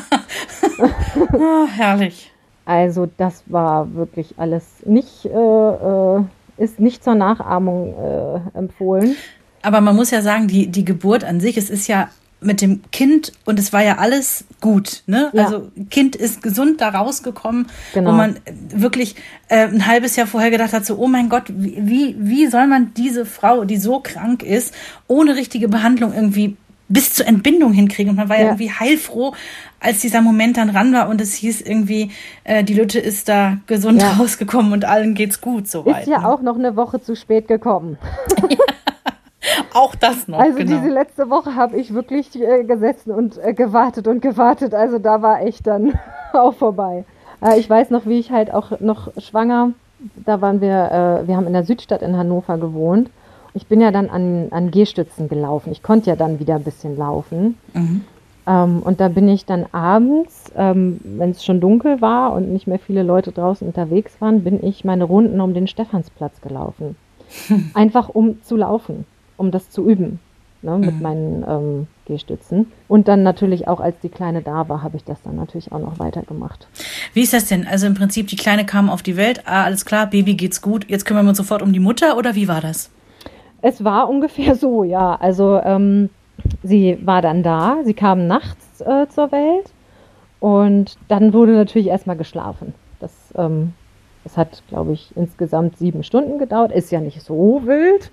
oh, 1.33 1.67
herrlich. 1.77 2.33
Also 2.65 3.09
das 3.17 3.45
war 3.47 3.95
wirklich 3.95 4.35
alles 4.37 4.65
nicht, 4.85 5.25
äh, 5.25 5.29
äh, 5.29 6.23
ist 6.59 6.81
nicht 6.81 7.03
zur 7.03 7.15
Nachahmung 7.15 7.95
äh, 7.95 8.59
empfohlen. 8.59 9.17
Aber 9.63 9.81
man 9.81 9.97
muss 9.97 10.11
ja 10.11 10.21
sagen, 10.21 10.49
die, 10.49 10.69
die 10.69 10.85
Geburt 10.85 11.25
an 11.25 11.41
sich, 11.41 11.57
es 11.57 11.71
ist 11.71 11.89
ja 11.89 12.09
mit 12.41 12.61
dem 12.61 12.83
Kind 12.93 13.33
und 13.45 13.59
es 13.59 13.73
war 13.73 13.83
ja 13.83 13.99
alles 13.99 14.45
gut. 14.61 15.03
Ne? 15.07 15.31
Ja. 15.33 15.45
Also 15.45 15.71
Kind 15.91 16.15
ist 16.17 16.43
gesund 16.43 16.81
da 16.81 16.91
rausgekommen, 16.91 17.67
genau. 17.95 18.11
wo 18.11 18.15
man 18.15 18.37
wirklich 18.71 19.17
äh, 19.49 19.67
ein 19.67 19.87
halbes 19.87 20.17
Jahr 20.17 20.27
vorher 20.27 20.51
gedacht 20.51 20.73
hat, 20.73 20.87
so, 20.87 20.97
oh 20.99 21.09
mein 21.09 21.29
Gott, 21.29 21.45
wie, 21.49 22.17
wie 22.19 22.47
soll 22.47 22.67
man 22.67 22.95
diese 22.95 23.27
Frau, 23.27 23.65
die 23.65 23.77
so 23.77 24.01
krank 24.01 24.43
ist, 24.43 24.73
ohne 25.09 25.35
richtige 25.35 25.69
Behandlung 25.69 26.13
irgendwie 26.15 26.57
bis 26.89 27.13
zur 27.13 27.27
Entbindung 27.27 27.73
hinkriegen. 27.73 28.11
Und 28.11 28.17
man 28.17 28.29
war 28.29 28.37
ja, 28.37 28.43
ja 28.43 28.49
irgendwie 28.51 28.71
heilfroh, 28.71 29.35
als 29.81 30.01
dieser 30.01 30.23
Moment 30.23 30.57
dann 30.57 30.71
ran 30.71 30.93
war 30.93 31.09
und 31.09 31.21
es 31.21 31.35
hieß 31.35 31.61
irgendwie, 31.61 32.11
äh, 32.45 32.65
die 32.65 32.75
Lütte 32.75 32.99
ist 32.99 33.29
da 33.29 33.59
gesund 33.67 34.01
ja. 34.01 34.13
rausgekommen 34.13 34.73
und 34.73 34.85
allen 34.85 35.15
geht's 35.15 35.41
gut 35.41 35.69
soweit. 35.69 36.03
Ist 36.03 36.09
ja 36.09 36.21
ne? 36.21 36.29
auch 36.29 36.41
noch 36.41 36.57
eine 36.57 36.77
Woche 36.77 37.01
zu 37.01 37.15
spät 37.15 37.49
gekommen. 37.49 37.99
Ja. 38.49 38.57
Auch 39.75 39.95
das 39.95 40.29
noch. 40.29 40.39
Also 40.39 40.59
genau. 40.59 40.77
diese 40.77 40.93
letzte 40.93 41.31
Woche 41.31 41.55
habe 41.55 41.77
ich 41.77 41.95
wirklich 41.95 42.35
äh, 42.41 42.65
gesessen 42.65 43.13
und 43.13 43.39
äh, 43.39 43.55
gewartet 43.55 44.07
und 44.07 44.23
gewartet. 44.23 44.75
Also 44.75 44.99
da 44.99 45.23
war 45.23 45.43
echt 45.43 45.67
dann 45.67 45.99
auch 46.33 46.55
vorbei. 46.55 47.05
Äh, 47.43 47.59
ich 47.59 47.69
weiß 47.69 47.91
noch, 47.91 48.07
wie 48.07 48.19
ich 48.19 48.31
halt 48.31 48.53
auch 48.53 48.81
noch 48.81 49.11
schwanger, 49.19 49.73
da 50.25 50.41
waren 50.41 50.61
wir, 50.61 50.69
äh, 51.23 51.29
wir 51.29 51.37
haben 51.37 51.47
in 51.47 51.53
der 51.53 51.65
Südstadt 51.65 52.03
in 52.03 52.17
Hannover 52.17 52.59
gewohnt. 52.59 53.11
Ich 53.55 53.67
bin 53.67 53.81
ja 53.81 53.91
dann 53.91 54.11
an, 54.11 54.49
an 54.51 54.71
Gehstützen 54.71 55.29
gelaufen. 55.29 55.73
Ich 55.73 55.83
konnte 55.83 56.11
ja 56.11 56.17
dann 56.17 56.39
wieder 56.39 56.57
ein 56.57 56.65
bisschen 56.65 56.97
laufen. 56.97 57.59
Mhm. 57.75 58.05
Ähm, 58.47 58.83
und 58.85 59.01
da 59.01 59.09
bin 59.09 59.29
ich 59.29 59.47
dann 59.47 59.67
abends, 59.73 60.53
ähm, 60.57 61.01
wenn 61.03 61.31
es 61.31 61.45
schon 61.45 61.61
dunkel 61.61 62.01
war 62.01 62.33
und 62.33 62.53
nicht 62.53 62.67
mehr 62.67 62.79
viele 62.79 63.03
Leute 63.03 63.33
draußen 63.33 63.67
unterwegs 63.67 64.21
waren, 64.21 64.45
bin 64.45 64.65
ich 64.65 64.85
meine 64.85 65.05
Runden 65.05 65.41
um 65.41 65.55
den 65.55 65.67
Stephansplatz 65.67 66.41
gelaufen. 66.41 66.97
Einfach 67.75 68.09
um 68.09 68.43
zu 68.43 68.57
laufen 68.57 69.05
um 69.39 69.51
das 69.51 69.71
zu 69.71 69.89
üben 69.89 70.21
ne, 70.63 70.79
mit 70.79 70.95
mhm. 70.97 71.03
meinen 71.03 71.45
ähm, 71.49 71.87
Gehstützen. 72.07 72.73
Und 72.89 73.09
dann 73.09 73.23
natürlich 73.23 73.69
auch, 73.69 73.81
als 73.81 73.99
die 74.01 74.09
Kleine 74.09 74.43
da 74.43 74.69
war, 74.69 74.83
habe 74.83 74.97
ich 74.97 75.05
das 75.05 75.23
dann 75.23 75.37
natürlich 75.37 75.73
auch 75.73 75.79
noch 75.79 75.99
weitergemacht. 75.99 76.67
Wie 77.15 77.23
ist 77.23 77.33
das 77.33 77.47
denn? 77.47 77.67
Also 77.67 77.87
im 77.87 77.95
Prinzip, 77.95 78.29
die 78.29 78.37
Kleine 78.37 78.67
kam 78.67 78.91
auf 78.91 79.03
die 79.03 79.17
Welt, 79.17 79.43
ah, 79.47 79.65
alles 79.65 79.85
klar, 79.85 80.07
Baby 80.07 80.35
geht's 80.35 80.63
gut, 80.63 80.89
jetzt 80.89 81.05
kümmern 81.05 81.25
wir 81.25 81.31
uns 81.31 81.39
sofort 81.39 81.63
um 81.63 81.73
die 81.73 81.81
Mutter 81.81 82.17
oder 82.17 82.35
wie 82.35 82.49
war 82.49 82.61
das? 82.61 82.91
Es 83.63 83.85
war 83.85 84.09
ungefähr 84.09 84.55
so, 84.57 84.85
ja. 84.85 85.17
Also 85.17 85.61
ähm, 85.63 86.11
sie 86.63 86.99
war 87.03 87.23
dann 87.23 87.43
da, 87.43 87.79
sie 87.85 87.95
kam 87.95 88.27
nachts 88.27 88.81
äh, 88.81 89.07
zur 89.09 89.33
Welt 89.33 89.71
und 90.41 90.97
dann 91.09 91.33
wurde 91.33 91.53
natürlich 91.53 91.89
erstmal 91.89 92.17
geschlafen. 92.17 92.75
Das, 93.01 93.13
ähm, 93.37 93.75
das 94.25 94.37
hat, 94.37 94.63
glaube 94.69 94.93
ich, 94.93 95.11
insgesamt 95.17 95.79
sieben 95.79 96.03
Stunden 96.03 96.39
gedauert. 96.39 96.73
Ist 96.73 96.91
ja 96.91 97.01
nicht 97.01 97.23
so 97.23 97.63
wild. 97.65 98.11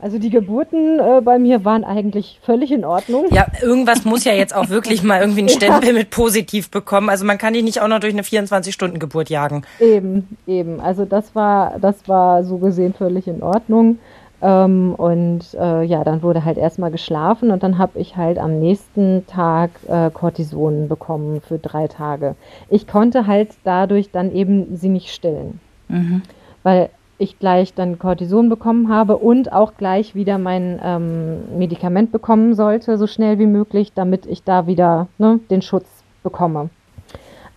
Also 0.00 0.18
die 0.18 0.30
Geburten 0.30 1.00
äh, 1.00 1.20
bei 1.22 1.40
mir 1.40 1.64
waren 1.64 1.82
eigentlich 1.82 2.38
völlig 2.44 2.70
in 2.70 2.84
Ordnung. 2.84 3.26
Ja, 3.32 3.46
irgendwas 3.60 4.04
muss 4.04 4.24
ja 4.24 4.32
jetzt 4.32 4.54
auch 4.54 4.68
wirklich 4.68 5.02
mal 5.02 5.20
irgendwie 5.20 5.40
einen 5.40 5.48
Stempel 5.48 5.88
ja. 5.88 5.92
mit 5.92 6.10
positiv 6.10 6.70
bekommen. 6.70 7.08
Also 7.08 7.24
man 7.24 7.36
kann 7.36 7.52
die 7.52 7.62
nicht 7.62 7.80
auch 7.80 7.88
noch 7.88 7.98
durch 7.98 8.12
eine 8.12 8.22
24-Stunden-Geburt 8.22 9.28
jagen. 9.28 9.62
Eben, 9.80 10.36
eben. 10.46 10.80
Also 10.80 11.04
das 11.04 11.34
war, 11.34 11.78
das 11.80 12.06
war 12.06 12.44
so 12.44 12.58
gesehen 12.58 12.94
völlig 12.94 13.26
in 13.26 13.42
Ordnung. 13.42 13.98
Ähm, 14.40 14.94
und 14.94 15.52
äh, 15.54 15.82
ja, 15.82 16.04
dann 16.04 16.22
wurde 16.22 16.44
halt 16.44 16.58
erstmal 16.58 16.92
geschlafen 16.92 17.50
und 17.50 17.64
dann 17.64 17.78
habe 17.78 17.98
ich 17.98 18.16
halt 18.16 18.38
am 18.38 18.60
nächsten 18.60 19.26
Tag 19.26 19.70
äh, 19.88 20.10
Cortison 20.10 20.86
bekommen 20.86 21.40
für 21.40 21.58
drei 21.58 21.88
Tage. 21.88 22.36
Ich 22.68 22.86
konnte 22.86 23.26
halt 23.26 23.50
dadurch 23.64 24.12
dann 24.12 24.32
eben 24.32 24.76
sie 24.76 24.90
nicht 24.90 25.12
stillen. 25.12 25.58
Mhm. 25.88 26.22
Weil 26.62 26.90
ich 27.18 27.38
gleich 27.38 27.74
dann 27.74 27.98
Cortison 27.98 28.48
bekommen 28.48 28.88
habe 28.88 29.16
und 29.16 29.52
auch 29.52 29.74
gleich 29.76 30.14
wieder 30.14 30.38
mein 30.38 30.80
ähm, 30.82 31.58
Medikament 31.58 32.12
bekommen 32.12 32.54
sollte, 32.54 32.96
so 32.96 33.06
schnell 33.06 33.38
wie 33.38 33.46
möglich, 33.46 33.92
damit 33.92 34.24
ich 34.26 34.44
da 34.44 34.66
wieder 34.66 35.08
ne, 35.18 35.40
den 35.50 35.62
Schutz 35.62 35.86
bekomme. 36.22 36.70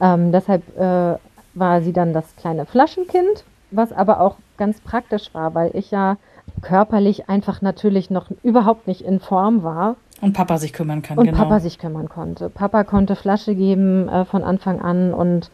Ähm, 0.02 0.32
deshalb 0.32 0.64
äh, 0.78 1.18
war 1.54 1.82
sie 1.82 1.94
dann 1.94 2.14
das 2.14 2.36
kleine 2.36 2.66
Flaschenkind, 2.66 3.44
was 3.70 3.94
aber 3.94 4.20
auch 4.20 4.36
ganz 4.58 4.82
praktisch 4.82 5.34
war, 5.34 5.54
weil 5.54 5.72
ich 5.76 5.92
ja 5.92 6.18
körperlich 6.62 7.30
einfach 7.30 7.62
natürlich 7.62 8.10
noch 8.10 8.30
überhaupt 8.44 8.88
nicht 8.88 9.02
in 9.02 9.20
Form 9.20 9.64
war. 9.64 9.96
Und 10.22 10.34
Papa 10.34 10.58
sich 10.58 10.74
kümmern 10.74 11.02
kann. 11.02 11.18
Und 11.18 11.26
genau. 11.26 11.38
Papa 11.38 11.60
sich 11.60 11.80
kümmern 11.80 12.10
konnte. 12.10 12.50
Papa 12.50 12.84
konnte 12.84 13.16
Flasche 13.16 13.56
geben 13.56 14.08
äh, 14.08 14.26
von 14.26 14.44
Anfang 14.44 14.82
an 14.82 15.14
und 15.14 15.50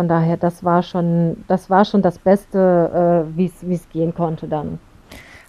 von 0.00 0.08
daher, 0.08 0.38
das 0.38 0.64
war 0.64 0.82
schon, 0.82 1.44
das 1.46 1.68
war 1.68 1.84
schon 1.84 2.00
das 2.00 2.18
Beste, 2.18 3.26
äh, 3.30 3.36
wie 3.36 3.74
es 3.74 3.86
gehen 3.90 4.14
konnte 4.14 4.48
dann. 4.48 4.78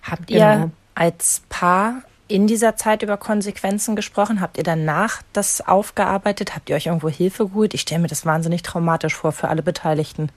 Habt 0.03 0.27
genau. 0.27 0.39
ihr 0.39 0.71
als 0.93 1.43
Paar 1.47 2.01
in 2.27 2.47
dieser 2.47 2.75
Zeit 2.75 3.01
über 3.01 3.15
Konsequenzen 3.15 3.95
gesprochen? 3.95 4.41
Habt 4.41 4.57
ihr 4.57 4.65
danach 4.65 5.21
das 5.31 5.65
aufgearbeitet? 5.65 6.53
Habt 6.53 6.69
ihr 6.69 6.75
euch 6.75 6.87
irgendwo 6.87 7.07
Hilfe 7.07 7.47
geholt? 7.47 7.73
Ich 7.73 7.79
stelle 7.79 8.01
mir 8.01 8.09
das 8.09 8.25
wahnsinnig 8.25 8.61
traumatisch 8.61 9.15
vor 9.15 9.31
für 9.31 9.47
alle 9.47 9.63
Beteiligten. 9.63 10.27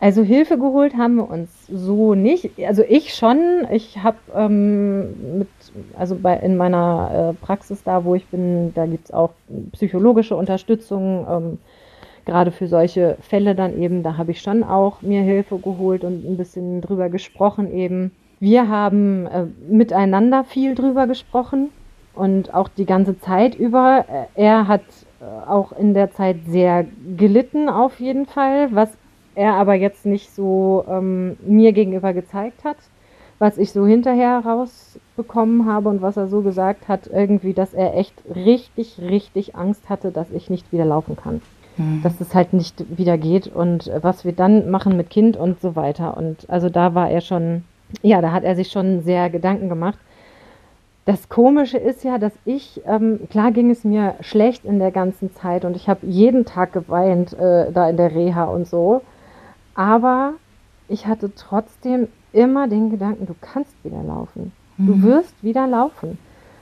Also 0.00 0.24
Hilfe 0.24 0.58
geholt 0.58 0.96
haben 0.96 1.14
wir 1.14 1.30
uns 1.30 1.48
so 1.68 2.16
nicht. 2.16 2.50
Also 2.66 2.82
ich 2.82 3.14
schon. 3.14 3.64
Ich 3.70 3.98
habe 3.98 4.18
ähm, 4.34 5.38
mit, 5.38 5.48
also 5.96 6.16
bei, 6.16 6.36
in 6.38 6.56
meiner 6.56 7.30
äh, 7.30 7.44
Praxis 7.44 7.84
da, 7.84 8.04
wo 8.04 8.16
ich 8.16 8.26
bin, 8.26 8.74
da 8.74 8.86
gibt 8.86 9.04
es 9.04 9.12
auch 9.12 9.30
psychologische 9.70 10.34
Unterstützung. 10.34 11.26
Ähm, 11.30 11.58
gerade 12.24 12.50
für 12.50 12.68
solche 12.68 13.16
Fälle 13.20 13.54
dann 13.54 13.80
eben, 13.80 14.02
da 14.02 14.16
habe 14.16 14.30
ich 14.30 14.40
schon 14.40 14.62
auch 14.62 15.02
mir 15.02 15.22
Hilfe 15.22 15.58
geholt 15.58 16.04
und 16.04 16.24
ein 16.24 16.36
bisschen 16.36 16.80
drüber 16.80 17.08
gesprochen 17.08 17.72
eben. 17.72 18.12
Wir 18.40 18.68
haben 18.68 19.26
äh, 19.26 19.46
miteinander 19.68 20.44
viel 20.44 20.74
drüber 20.74 21.06
gesprochen 21.06 21.70
und 22.14 22.52
auch 22.54 22.68
die 22.68 22.86
ganze 22.86 23.18
Zeit 23.18 23.54
über. 23.54 24.04
Äh, 24.08 24.40
er 24.40 24.68
hat 24.68 24.82
äh, 25.20 25.48
auch 25.48 25.72
in 25.72 25.94
der 25.94 26.12
Zeit 26.12 26.36
sehr 26.46 26.86
gelitten 27.16 27.68
auf 27.68 28.00
jeden 28.00 28.26
Fall, 28.26 28.68
was 28.72 28.90
er 29.34 29.54
aber 29.54 29.74
jetzt 29.74 30.06
nicht 30.06 30.34
so 30.34 30.84
ähm, 30.88 31.36
mir 31.44 31.72
gegenüber 31.72 32.12
gezeigt 32.12 32.64
hat, 32.64 32.76
was 33.38 33.58
ich 33.58 33.72
so 33.72 33.86
hinterher 33.86 34.42
rausbekommen 34.44 35.66
habe 35.66 35.88
und 35.88 36.02
was 36.02 36.16
er 36.16 36.28
so 36.28 36.42
gesagt 36.42 36.86
hat, 36.86 37.06
irgendwie, 37.06 37.54
dass 37.54 37.72
er 37.72 37.96
echt 37.96 38.14
richtig, 38.34 38.98
richtig 39.00 39.56
Angst 39.56 39.88
hatte, 39.88 40.10
dass 40.10 40.30
ich 40.30 40.50
nicht 40.50 40.70
wieder 40.72 40.84
laufen 40.84 41.16
kann 41.16 41.40
mhm. 41.76 42.02
dass 42.02 42.20
es 42.20 42.34
halt 42.34 42.52
nicht 42.52 42.84
wieder 42.96 43.18
geht 43.18 43.46
und 43.46 43.90
was 44.00 44.24
wir 44.24 44.32
dann 44.32 44.70
machen 44.70 44.96
mit 44.96 45.10
Kind 45.10 45.36
und 45.36 45.60
so 45.60 45.76
weiter. 45.76 46.16
Und 46.16 46.48
also 46.48 46.68
da 46.68 46.94
war 46.94 47.10
er 47.10 47.20
schon, 47.20 47.64
ja, 48.02 48.20
da 48.20 48.32
hat 48.32 48.44
er 48.44 48.56
sich 48.56 48.70
schon 48.70 49.02
sehr 49.02 49.30
Gedanken 49.30 49.68
gemacht. 49.68 49.98
Das 51.04 51.28
Komische 51.28 51.78
ist 51.78 52.04
ja, 52.04 52.18
dass 52.18 52.32
ich, 52.44 52.80
ähm, 52.86 53.20
klar 53.28 53.50
ging 53.50 53.70
es 53.70 53.82
mir 53.82 54.14
schlecht 54.20 54.64
in 54.64 54.78
der 54.78 54.92
ganzen 54.92 55.34
Zeit 55.34 55.64
und 55.64 55.74
ich 55.74 55.88
habe 55.88 56.06
jeden 56.06 56.44
Tag 56.44 56.72
geweint 56.72 57.32
äh, 57.32 57.72
da 57.72 57.90
in 57.90 57.96
der 57.96 58.14
Reha 58.14 58.44
und 58.44 58.68
so, 58.68 59.02
aber 59.74 60.34
ich 60.88 61.06
hatte 61.06 61.34
trotzdem 61.34 62.06
immer 62.32 62.68
den 62.68 62.90
Gedanken, 62.90 63.26
du 63.26 63.34
kannst 63.40 63.72
wieder 63.84 64.02
laufen. 64.02 64.52
Mhm. 64.76 64.86
Du 64.86 65.02
wirst 65.02 65.42
wieder 65.42 65.66
laufen, 65.66 66.18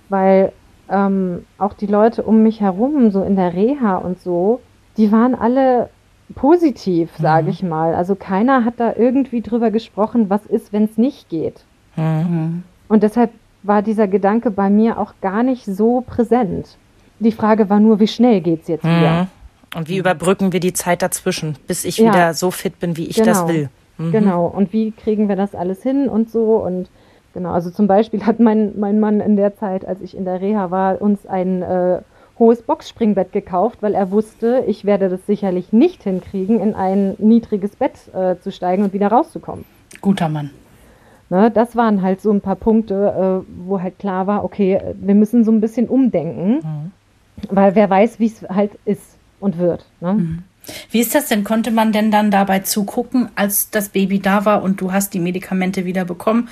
weil 0.08 0.52
ähm, 0.88 1.44
auch 1.58 1.74
die 1.74 1.86
Leute 1.86 2.22
um 2.22 2.42
mich 2.42 2.60
herum, 2.60 3.10
so 3.10 3.22
in 3.22 3.36
der 3.36 3.54
Reha 3.54 3.96
und 3.96 4.20
so, 4.20 4.60
die 4.96 5.12
waren 5.12 5.34
alle 5.34 5.88
positiv, 6.34 7.10
sage 7.18 7.44
mhm. 7.44 7.50
ich 7.50 7.62
mal. 7.62 7.94
Also 7.94 8.14
keiner 8.14 8.64
hat 8.64 8.74
da 8.78 8.94
irgendwie 8.96 9.40
drüber 9.40 9.70
gesprochen, 9.70 10.30
was 10.30 10.46
ist, 10.46 10.72
wenn 10.72 10.84
es 10.84 10.96
nicht 10.96 11.28
geht. 11.28 11.64
Mhm. 11.96 12.62
Und 12.88 13.02
deshalb 13.02 13.30
war 13.62 13.82
dieser 13.82 14.08
Gedanke 14.08 14.50
bei 14.50 14.70
mir 14.70 14.98
auch 14.98 15.14
gar 15.20 15.42
nicht 15.42 15.64
so 15.64 16.02
präsent. 16.06 16.76
Die 17.18 17.32
Frage 17.32 17.68
war 17.68 17.80
nur, 17.80 18.00
wie 18.00 18.08
schnell 18.08 18.40
geht 18.40 18.62
es 18.62 18.68
jetzt 18.68 18.84
mhm. 18.84 18.88
wieder? 18.88 19.26
Und 19.74 19.88
wie 19.88 19.98
überbrücken 19.98 20.52
wir 20.52 20.60
die 20.60 20.72
Zeit 20.72 21.02
dazwischen, 21.02 21.56
bis 21.66 21.84
ich 21.84 21.98
ja. 21.98 22.06
wieder 22.06 22.34
so 22.34 22.50
fit 22.50 22.80
bin, 22.80 22.96
wie 22.96 23.06
ich 23.06 23.16
genau. 23.16 23.26
das 23.26 23.48
will? 23.48 23.68
Mhm. 23.98 24.12
Genau. 24.12 24.46
Und 24.46 24.72
wie 24.72 24.92
kriegen 24.92 25.28
wir 25.28 25.36
das 25.36 25.54
alles 25.54 25.82
hin 25.82 26.08
und 26.08 26.30
so? 26.30 26.56
Und 26.56 26.88
genau, 27.34 27.52
also 27.52 27.70
zum 27.70 27.86
Beispiel 27.86 28.24
hat 28.26 28.40
mein, 28.40 28.78
mein 28.78 28.98
Mann 28.98 29.20
in 29.20 29.36
der 29.36 29.56
Zeit, 29.56 29.84
als 29.84 30.00
ich 30.00 30.16
in 30.16 30.24
der 30.24 30.40
Reha 30.40 30.70
war, 30.70 31.00
uns 31.00 31.26
ein 31.26 31.62
äh, 31.62 32.00
hohes 32.40 32.62
Boxspringbett 32.62 33.32
gekauft, 33.32 33.78
weil 33.82 33.94
er 33.94 34.10
wusste, 34.10 34.64
ich 34.66 34.84
werde 34.84 35.08
das 35.08 35.24
sicherlich 35.26 35.72
nicht 35.72 36.02
hinkriegen, 36.02 36.58
in 36.58 36.74
ein 36.74 37.14
niedriges 37.18 37.76
Bett 37.76 37.92
äh, 38.12 38.36
zu 38.40 38.50
steigen 38.50 38.82
und 38.82 38.92
wieder 38.92 39.08
rauszukommen. 39.08 39.64
Guter 40.00 40.28
Mann. 40.28 40.50
Ne, 41.28 41.48
das 41.52 41.76
waren 41.76 42.02
halt 42.02 42.20
so 42.20 42.32
ein 42.32 42.40
paar 42.40 42.56
Punkte, 42.56 43.44
äh, 43.46 43.52
wo 43.64 43.80
halt 43.80 44.00
klar 44.00 44.26
war, 44.26 44.42
okay, 44.42 44.80
wir 45.00 45.14
müssen 45.14 45.44
so 45.44 45.52
ein 45.52 45.60
bisschen 45.60 45.86
umdenken, 45.86 46.54
mhm. 46.54 46.92
weil 47.50 47.76
wer 47.76 47.88
weiß, 47.88 48.18
wie 48.18 48.26
es 48.26 48.42
halt 48.48 48.72
ist 48.84 49.16
und 49.38 49.58
wird. 49.58 49.86
Ne? 50.00 50.14
Mhm. 50.14 50.42
Wie 50.90 51.00
ist 51.00 51.14
das 51.14 51.28
denn? 51.28 51.44
Konnte 51.44 51.70
man 51.70 51.92
denn 51.92 52.10
dann 52.10 52.30
dabei 52.30 52.60
zugucken, 52.60 53.28
als 53.36 53.70
das 53.70 53.90
Baby 53.90 54.18
da 54.18 54.44
war 54.44 54.62
und 54.62 54.80
du 54.80 54.92
hast 54.92 55.14
die 55.14 55.20
Medikamente 55.20 55.84
wieder 55.84 56.04
bekommen? 56.04 56.48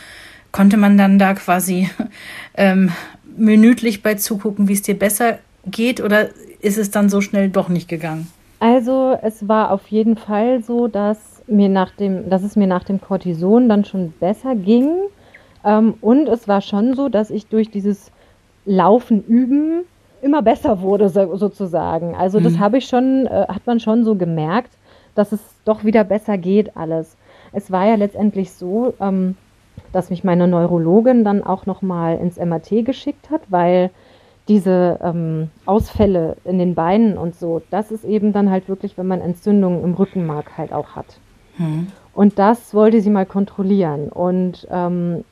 Konnte 0.52 0.76
man 0.76 0.96
dann 0.96 1.18
da 1.18 1.34
quasi 1.34 1.90
ähm, 2.54 2.92
minütlich 3.36 4.02
bei 4.02 4.14
zugucken, 4.14 4.68
wie 4.68 4.74
es 4.74 4.82
dir 4.82 4.98
besser 4.98 5.38
geht 5.70 6.00
oder 6.00 6.28
ist 6.60 6.78
es 6.78 6.90
dann 6.90 7.08
so 7.08 7.20
schnell 7.20 7.48
doch 7.48 7.68
nicht 7.68 7.88
gegangen? 7.88 8.28
Also 8.60 9.16
es 9.22 9.46
war 9.46 9.70
auf 9.70 9.86
jeden 9.88 10.16
Fall 10.16 10.62
so, 10.62 10.88
dass 10.88 11.42
mir 11.46 11.68
nach 11.68 11.90
dem, 11.92 12.28
dass 12.28 12.42
es 12.42 12.56
mir 12.56 12.66
nach 12.66 12.84
dem 12.84 13.00
Cortison 13.00 13.68
dann 13.68 13.84
schon 13.84 14.12
besser 14.12 14.54
ging. 14.54 14.90
Ähm, 15.64 15.94
und 16.00 16.28
es 16.28 16.48
war 16.48 16.60
schon 16.60 16.94
so, 16.94 17.08
dass 17.08 17.30
ich 17.30 17.46
durch 17.46 17.70
dieses 17.70 18.10
Laufen 18.64 19.24
üben 19.24 19.84
immer 20.20 20.42
besser 20.42 20.80
wurde, 20.80 21.08
so, 21.08 21.36
sozusagen. 21.36 22.14
Also 22.14 22.40
das 22.40 22.54
mhm. 22.54 22.60
habe 22.60 22.78
ich 22.78 22.86
schon, 22.86 23.26
äh, 23.26 23.46
hat 23.48 23.66
man 23.66 23.80
schon 23.80 24.04
so 24.04 24.14
gemerkt, 24.16 24.72
dass 25.14 25.32
es 25.32 25.40
doch 25.64 25.84
wieder 25.84 26.04
besser 26.04 26.38
geht 26.38 26.76
alles. 26.76 27.16
Es 27.52 27.70
war 27.70 27.86
ja 27.86 27.94
letztendlich 27.94 28.52
so, 28.52 28.94
ähm, 29.00 29.36
dass 29.92 30.10
mich 30.10 30.24
meine 30.24 30.48
Neurologin 30.48 31.24
dann 31.24 31.42
auch 31.42 31.66
nochmal 31.66 32.18
ins 32.18 32.36
MRT 32.36 32.84
geschickt 32.84 33.30
hat, 33.30 33.42
weil 33.48 33.90
diese 34.48 34.98
ähm, 35.02 35.50
Ausfälle 35.66 36.36
in 36.44 36.58
den 36.58 36.74
Beinen 36.74 37.18
und 37.18 37.34
so, 37.34 37.62
das 37.70 37.90
ist 37.92 38.04
eben 38.04 38.32
dann 38.32 38.50
halt 38.50 38.68
wirklich, 38.68 38.96
wenn 38.96 39.06
man 39.06 39.20
Entzündungen 39.20 39.84
im 39.84 39.94
Rückenmark 39.94 40.56
halt 40.56 40.72
auch 40.72 40.96
hat. 40.96 41.20
Mhm. 41.58 41.88
Und 42.14 42.38
das 42.38 42.74
wollte 42.74 43.00
sie 43.00 43.10
mal 43.10 43.26
kontrollieren. 43.26 44.08
Und 44.08 44.66
ähm, 44.70 45.24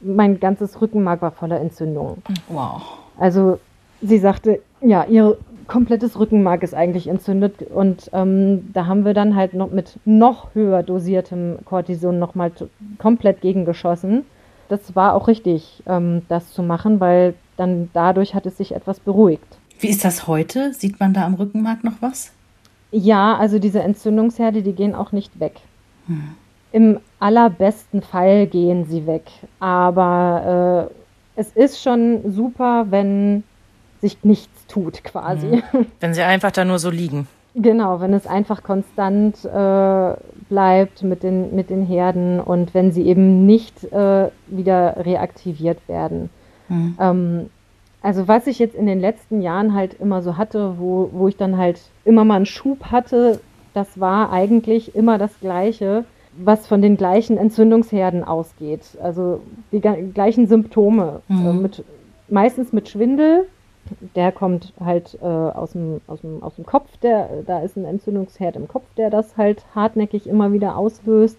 mein 0.00 0.40
ganzes 0.40 0.80
Rückenmark 0.80 1.22
war 1.22 1.30
voller 1.30 1.60
Entzündungen. 1.60 2.22
Wow. 2.48 2.82
Also 3.18 3.58
sie 4.02 4.18
sagte, 4.18 4.60
ja, 4.80 5.04
ihr 5.04 5.38
komplettes 5.66 6.18
Rückenmark 6.18 6.62
ist 6.62 6.74
eigentlich 6.74 7.08
entzündet 7.08 7.62
und 7.62 8.10
ähm, 8.12 8.70
da 8.72 8.86
haben 8.86 9.04
wir 9.04 9.14
dann 9.14 9.34
halt 9.34 9.54
noch 9.54 9.70
mit 9.70 9.98
noch 10.04 10.54
höher 10.54 10.82
dosiertem 10.84 11.58
Cortison 11.64 12.18
nochmal 12.18 12.52
komplett 12.98 13.40
gegengeschossen. 13.40 14.24
Das 14.68 14.94
war 14.94 15.14
auch 15.14 15.26
richtig, 15.26 15.82
ähm, 15.86 16.22
das 16.28 16.52
zu 16.52 16.62
machen, 16.62 17.00
weil 17.00 17.34
dann 17.56 17.90
dadurch 17.92 18.34
hat 18.34 18.46
es 18.46 18.56
sich 18.56 18.74
etwas 18.74 19.00
beruhigt. 19.00 19.58
Wie 19.78 19.88
ist 19.88 20.04
das 20.04 20.26
heute? 20.26 20.72
Sieht 20.72 21.00
man 21.00 21.12
da 21.12 21.24
am 21.26 21.34
Rückenmark 21.34 21.84
noch 21.84 22.00
was? 22.00 22.32
Ja, 22.90 23.36
also 23.36 23.58
diese 23.58 23.82
Entzündungsherde, 23.82 24.62
die 24.62 24.72
gehen 24.72 24.94
auch 24.94 25.12
nicht 25.12 25.38
weg. 25.38 25.60
Hm. 26.06 26.34
Im 26.72 27.00
allerbesten 27.20 28.02
Fall 28.02 28.46
gehen 28.46 28.84
sie 28.86 29.06
weg. 29.06 29.24
Aber 29.60 30.90
äh, 30.90 31.40
es 31.40 31.50
ist 31.52 31.82
schon 31.82 32.32
super, 32.32 32.86
wenn 32.90 33.44
sich 34.00 34.24
nichts 34.24 34.66
tut 34.66 35.04
quasi. 35.04 35.62
Mhm. 35.72 35.86
Wenn 36.00 36.14
sie 36.14 36.22
einfach 36.22 36.50
da 36.50 36.64
nur 36.64 36.78
so 36.78 36.90
liegen. 36.90 37.26
Genau, 37.54 38.00
wenn 38.00 38.12
es 38.12 38.26
einfach 38.26 38.62
konstant 38.62 39.42
äh, 39.44 40.14
bleibt 40.48 41.02
mit 41.02 41.22
den, 41.22 41.54
mit 41.54 41.70
den 41.70 41.86
Herden 41.86 42.38
und 42.38 42.74
wenn 42.74 42.92
sie 42.92 43.06
eben 43.06 43.46
nicht 43.46 43.84
äh, 43.84 44.28
wieder 44.46 44.96
reaktiviert 44.98 45.78
werden. 45.88 46.28
Mhm. 46.68 46.96
Ähm, 47.00 47.50
also 48.02 48.28
was 48.28 48.46
ich 48.46 48.58
jetzt 48.58 48.74
in 48.74 48.86
den 48.86 49.00
letzten 49.00 49.42
Jahren 49.42 49.74
halt 49.74 49.94
immer 49.94 50.22
so 50.22 50.36
hatte, 50.36 50.78
wo, 50.78 51.10
wo 51.12 51.28
ich 51.28 51.36
dann 51.36 51.56
halt 51.56 51.80
immer 52.04 52.24
mal 52.24 52.36
einen 52.36 52.46
Schub 52.46 52.86
hatte, 52.86 53.40
das 53.74 53.98
war 53.98 54.32
eigentlich 54.32 54.94
immer 54.94 55.18
das 55.18 55.40
Gleiche, 55.40 56.04
was 56.36 56.66
von 56.66 56.82
den 56.82 56.96
gleichen 56.96 57.36
Entzündungsherden 57.36 58.24
ausgeht. 58.24 58.96
Also 59.02 59.40
die 59.72 59.80
gleichen 59.80 60.46
Symptome. 60.46 61.20
Mhm. 61.28 61.46
Äh, 61.46 61.52
mit, 61.52 61.84
meistens 62.28 62.72
mit 62.72 62.88
Schwindel, 62.88 63.46
der 64.14 64.32
kommt 64.32 64.72
halt 64.82 65.18
äh, 65.22 65.26
aus, 65.26 65.72
dem, 65.72 66.00
aus, 66.06 66.20
dem, 66.20 66.42
aus 66.42 66.56
dem 66.56 66.66
Kopf, 66.66 66.96
der, 67.02 67.28
da 67.46 67.60
ist 67.60 67.76
ein 67.76 67.84
Entzündungsherd 67.84 68.56
im 68.56 68.68
Kopf, 68.68 68.84
der 68.96 69.10
das 69.10 69.36
halt 69.36 69.64
hartnäckig 69.74 70.26
immer 70.26 70.52
wieder 70.52 70.76
auslöst. 70.76 71.38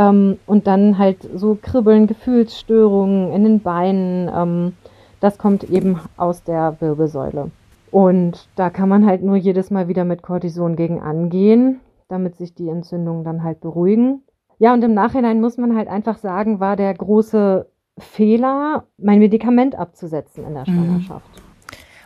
Ähm, 0.00 0.38
und 0.46 0.66
dann 0.66 0.96
halt 0.96 1.28
so 1.34 1.58
Kribbeln, 1.60 2.06
Gefühlsstörungen 2.06 3.32
in 3.32 3.44
den 3.44 3.60
Beinen, 3.60 4.30
ähm, 4.34 4.72
das 5.20 5.36
kommt 5.36 5.64
eben 5.64 6.00
aus 6.16 6.42
der 6.42 6.80
Wirbelsäule. 6.80 7.50
Und 7.90 8.48
da 8.56 8.70
kann 8.70 8.88
man 8.88 9.04
halt 9.04 9.22
nur 9.22 9.36
jedes 9.36 9.70
Mal 9.70 9.88
wieder 9.88 10.04
mit 10.04 10.22
Cortison 10.22 10.74
gegen 10.74 11.00
angehen, 11.02 11.80
damit 12.08 12.36
sich 12.36 12.54
die 12.54 12.68
Entzündungen 12.68 13.24
dann 13.24 13.42
halt 13.44 13.60
beruhigen. 13.60 14.22
Ja, 14.58 14.72
und 14.72 14.82
im 14.82 14.94
Nachhinein 14.94 15.40
muss 15.40 15.58
man 15.58 15.76
halt 15.76 15.88
einfach 15.88 16.16
sagen, 16.16 16.60
war 16.60 16.76
der 16.76 16.94
große 16.94 17.66
Fehler, 17.98 18.84
mein 18.96 19.18
Medikament 19.18 19.74
abzusetzen 19.74 20.46
in 20.46 20.54
der 20.54 20.62
mhm. 20.62 20.74
Schwangerschaft. 20.74 21.42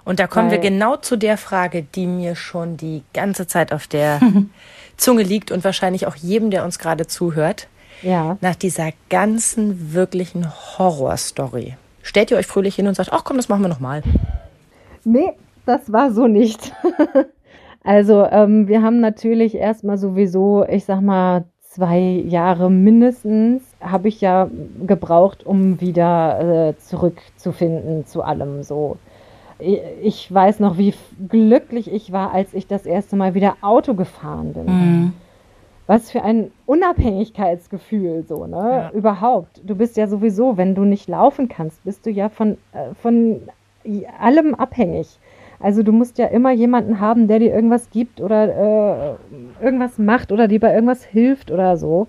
Und 0.05 0.19
da 0.19 0.27
kommen 0.27 0.51
Weil, 0.51 0.63
wir 0.63 0.71
genau 0.71 0.97
zu 0.97 1.17
der 1.17 1.39
Frage, 1.39 1.83
die 1.83 2.07
mir 2.07 2.35
schon 2.35 2.77
die 2.77 3.05
ganze 3.13 3.47
Zeit 3.47 3.73
auf 3.73 3.87
der 3.87 4.21
Zunge 4.97 5.23
liegt 5.23 5.53
und 5.53 5.63
wahrscheinlich 5.63 6.07
auch 6.07 6.17
jedem, 6.17 6.51
der 6.51 6.65
uns 6.65 6.79
gerade 6.79 7.07
zuhört. 7.07 7.69
Ja. 8.05 8.37
Nach 8.41 8.55
dieser 8.55 8.91
ganzen 9.09 9.95
wirklichen 9.95 10.47
Horrorstory. 10.79 11.75
Stellt 12.03 12.31
ihr 12.31 12.37
euch 12.37 12.47
fröhlich 12.47 12.75
hin 12.75 12.87
und 12.87 12.95
sagt, 12.95 13.13
ach 13.13 13.25
komm, 13.25 13.39
das 13.39 13.49
machen 13.49 13.63
wir 13.63 13.69
nochmal. 13.69 14.03
Nee, 15.05 15.33
das 15.67 15.91
war 15.91 16.13
so 16.13 16.27
nicht. 16.27 16.73
also 17.85 18.25
ähm, 18.27 18.69
wir 18.69 18.83
haben 18.83 19.01
natürlich 19.01 19.55
erstmal 19.55 19.97
sowieso, 19.97 20.65
ich 20.69 20.85
sag 20.85 21.01
mal, 21.01 21.45
zwei 21.63 21.99
Jahre 21.99 22.71
mindestens 22.71 23.63
habe 23.81 24.09
ich 24.09 24.21
ja 24.21 24.49
gebraucht, 24.87 25.45
um 25.45 25.81
wieder 25.81 26.69
äh, 26.69 26.79
zurückzufinden 26.79 28.07
zu 28.07 28.23
allem 28.23 28.63
so 28.63 28.99
ich 29.59 30.33
weiß 30.33 30.61
noch, 30.61 30.79
wie 30.79 30.95
glücklich 31.29 31.91
ich 31.93 32.13
war, 32.13 32.33
als 32.33 32.53
ich 32.55 32.67
das 32.67 32.87
erste 32.87 33.17
Mal 33.17 33.35
wieder 33.35 33.57
Auto 33.61 33.95
gefahren 33.95 34.53
bin. 34.53 34.67
Mhm. 34.67 35.13
Was 35.87 36.11
für 36.11 36.23
ein 36.23 36.51
Unabhängigkeitsgefühl, 36.67 38.25
so, 38.27 38.47
ne? 38.47 38.57
Ja. 38.57 38.91
Überhaupt. 38.91 39.61
Du 39.65 39.75
bist 39.75 39.97
ja 39.97 40.07
sowieso, 40.07 40.57
wenn 40.57 40.75
du 40.75 40.85
nicht 40.85 41.09
laufen 41.09 41.49
kannst, 41.49 41.85
bist 41.85 42.07
du 42.07 42.11
ja 42.11 42.31
von, 42.31 42.57
äh, 42.73 42.95
von 43.01 43.43
allem 44.19 44.55
abhängig. 44.55 45.19
Also 45.61 45.83
du 45.83 45.93
musst 45.93 46.19
ja 46.19 46.27
immer 46.27 46.53
jemanden 46.53 47.01
haben, 47.01 47.29
der 47.29 47.39
dir 47.39 47.55
irgendwas 47.55 47.91
gibt 47.91 48.21
oder 48.21 49.17
äh, 49.61 49.65
irgendwas 49.65 49.99
macht 49.99 50.33
oder 50.33 50.49
dir 50.49 50.61
bei 50.61 50.75
irgendwas 50.75 51.05
hilft 51.05 51.51
oder 51.51 51.77
so. 51.77 52.07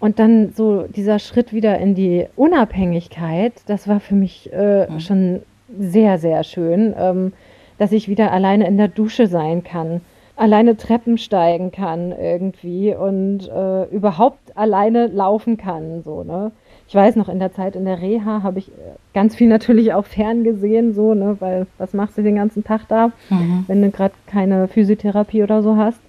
Und 0.00 0.18
dann 0.18 0.52
so 0.54 0.82
dieser 0.82 1.18
Schritt 1.18 1.52
wieder 1.52 1.78
in 1.78 1.94
die 1.94 2.26
Unabhängigkeit, 2.36 3.52
das 3.66 3.88
war 3.88 4.00
für 4.00 4.14
mich 4.14 4.52
äh, 4.52 4.86
mhm. 4.88 5.00
schon 5.00 5.42
sehr, 5.78 6.18
sehr 6.18 6.44
schön, 6.44 6.94
ähm, 6.98 7.32
dass 7.78 7.92
ich 7.92 8.08
wieder 8.08 8.32
alleine 8.32 8.66
in 8.66 8.76
der 8.76 8.88
Dusche 8.88 9.26
sein 9.26 9.64
kann, 9.64 10.00
alleine 10.38 10.76
Treppen 10.76 11.18
steigen 11.18 11.72
kann 11.72 12.12
irgendwie 12.12 12.94
und 12.94 13.48
äh, 13.48 13.84
überhaupt 13.86 14.56
alleine 14.56 15.08
laufen 15.08 15.56
kann. 15.56 16.02
So, 16.04 16.22
ne? 16.22 16.52
Ich 16.86 16.94
weiß 16.94 17.16
noch, 17.16 17.28
in 17.28 17.38
der 17.38 17.52
Zeit 17.52 17.76
in 17.76 17.84
der 17.84 18.00
Reha 18.00 18.42
habe 18.42 18.60
ich 18.60 18.68
äh, 18.68 18.72
ganz 19.14 19.34
viel 19.34 19.48
natürlich 19.48 19.92
auch 19.92 20.06
ferngesehen, 20.06 20.94
so, 20.94 21.12
ne, 21.12 21.36
weil 21.40 21.66
was 21.76 21.92
machst 21.92 22.16
du 22.16 22.22
den 22.22 22.36
ganzen 22.36 22.64
Tag 22.64 22.88
da, 22.88 23.08
mhm. 23.28 23.64
wenn 23.66 23.82
du 23.82 23.90
gerade 23.90 24.14
keine 24.26 24.68
Physiotherapie 24.68 25.42
oder 25.42 25.62
so 25.62 25.76
hast. 25.76 26.00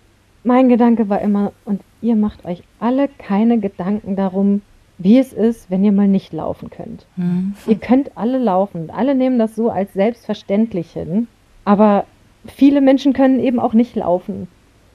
Mein 0.43 0.69
Gedanke 0.69 1.09
war 1.09 1.21
immer, 1.21 1.51
und 1.65 1.81
ihr 2.01 2.15
macht 2.15 2.45
euch 2.45 2.63
alle 2.79 3.09
keine 3.17 3.59
Gedanken 3.59 4.15
darum, 4.15 4.61
wie 4.99 5.17
es 5.17 5.33
ist, 5.33 5.71
wenn 5.71 5.83
ihr 5.83 5.91
mal 5.91 6.07
nicht 6.07 6.33
laufen 6.33 6.69
könnt. 6.69 7.05
Mhm. 7.15 7.55
Ihr 7.67 7.75
könnt 7.77 8.11
alle 8.15 8.37
laufen. 8.37 8.89
Alle 8.89 9.15
nehmen 9.15 9.39
das 9.39 9.55
so 9.55 9.69
als 9.69 9.93
selbstverständlich 9.93 10.91
hin. 10.91 11.27
Aber 11.65 12.05
viele 12.45 12.81
Menschen 12.81 13.13
können 13.13 13.39
eben 13.39 13.59
auch 13.59 13.73
nicht 13.73 13.95
laufen. 13.95 14.47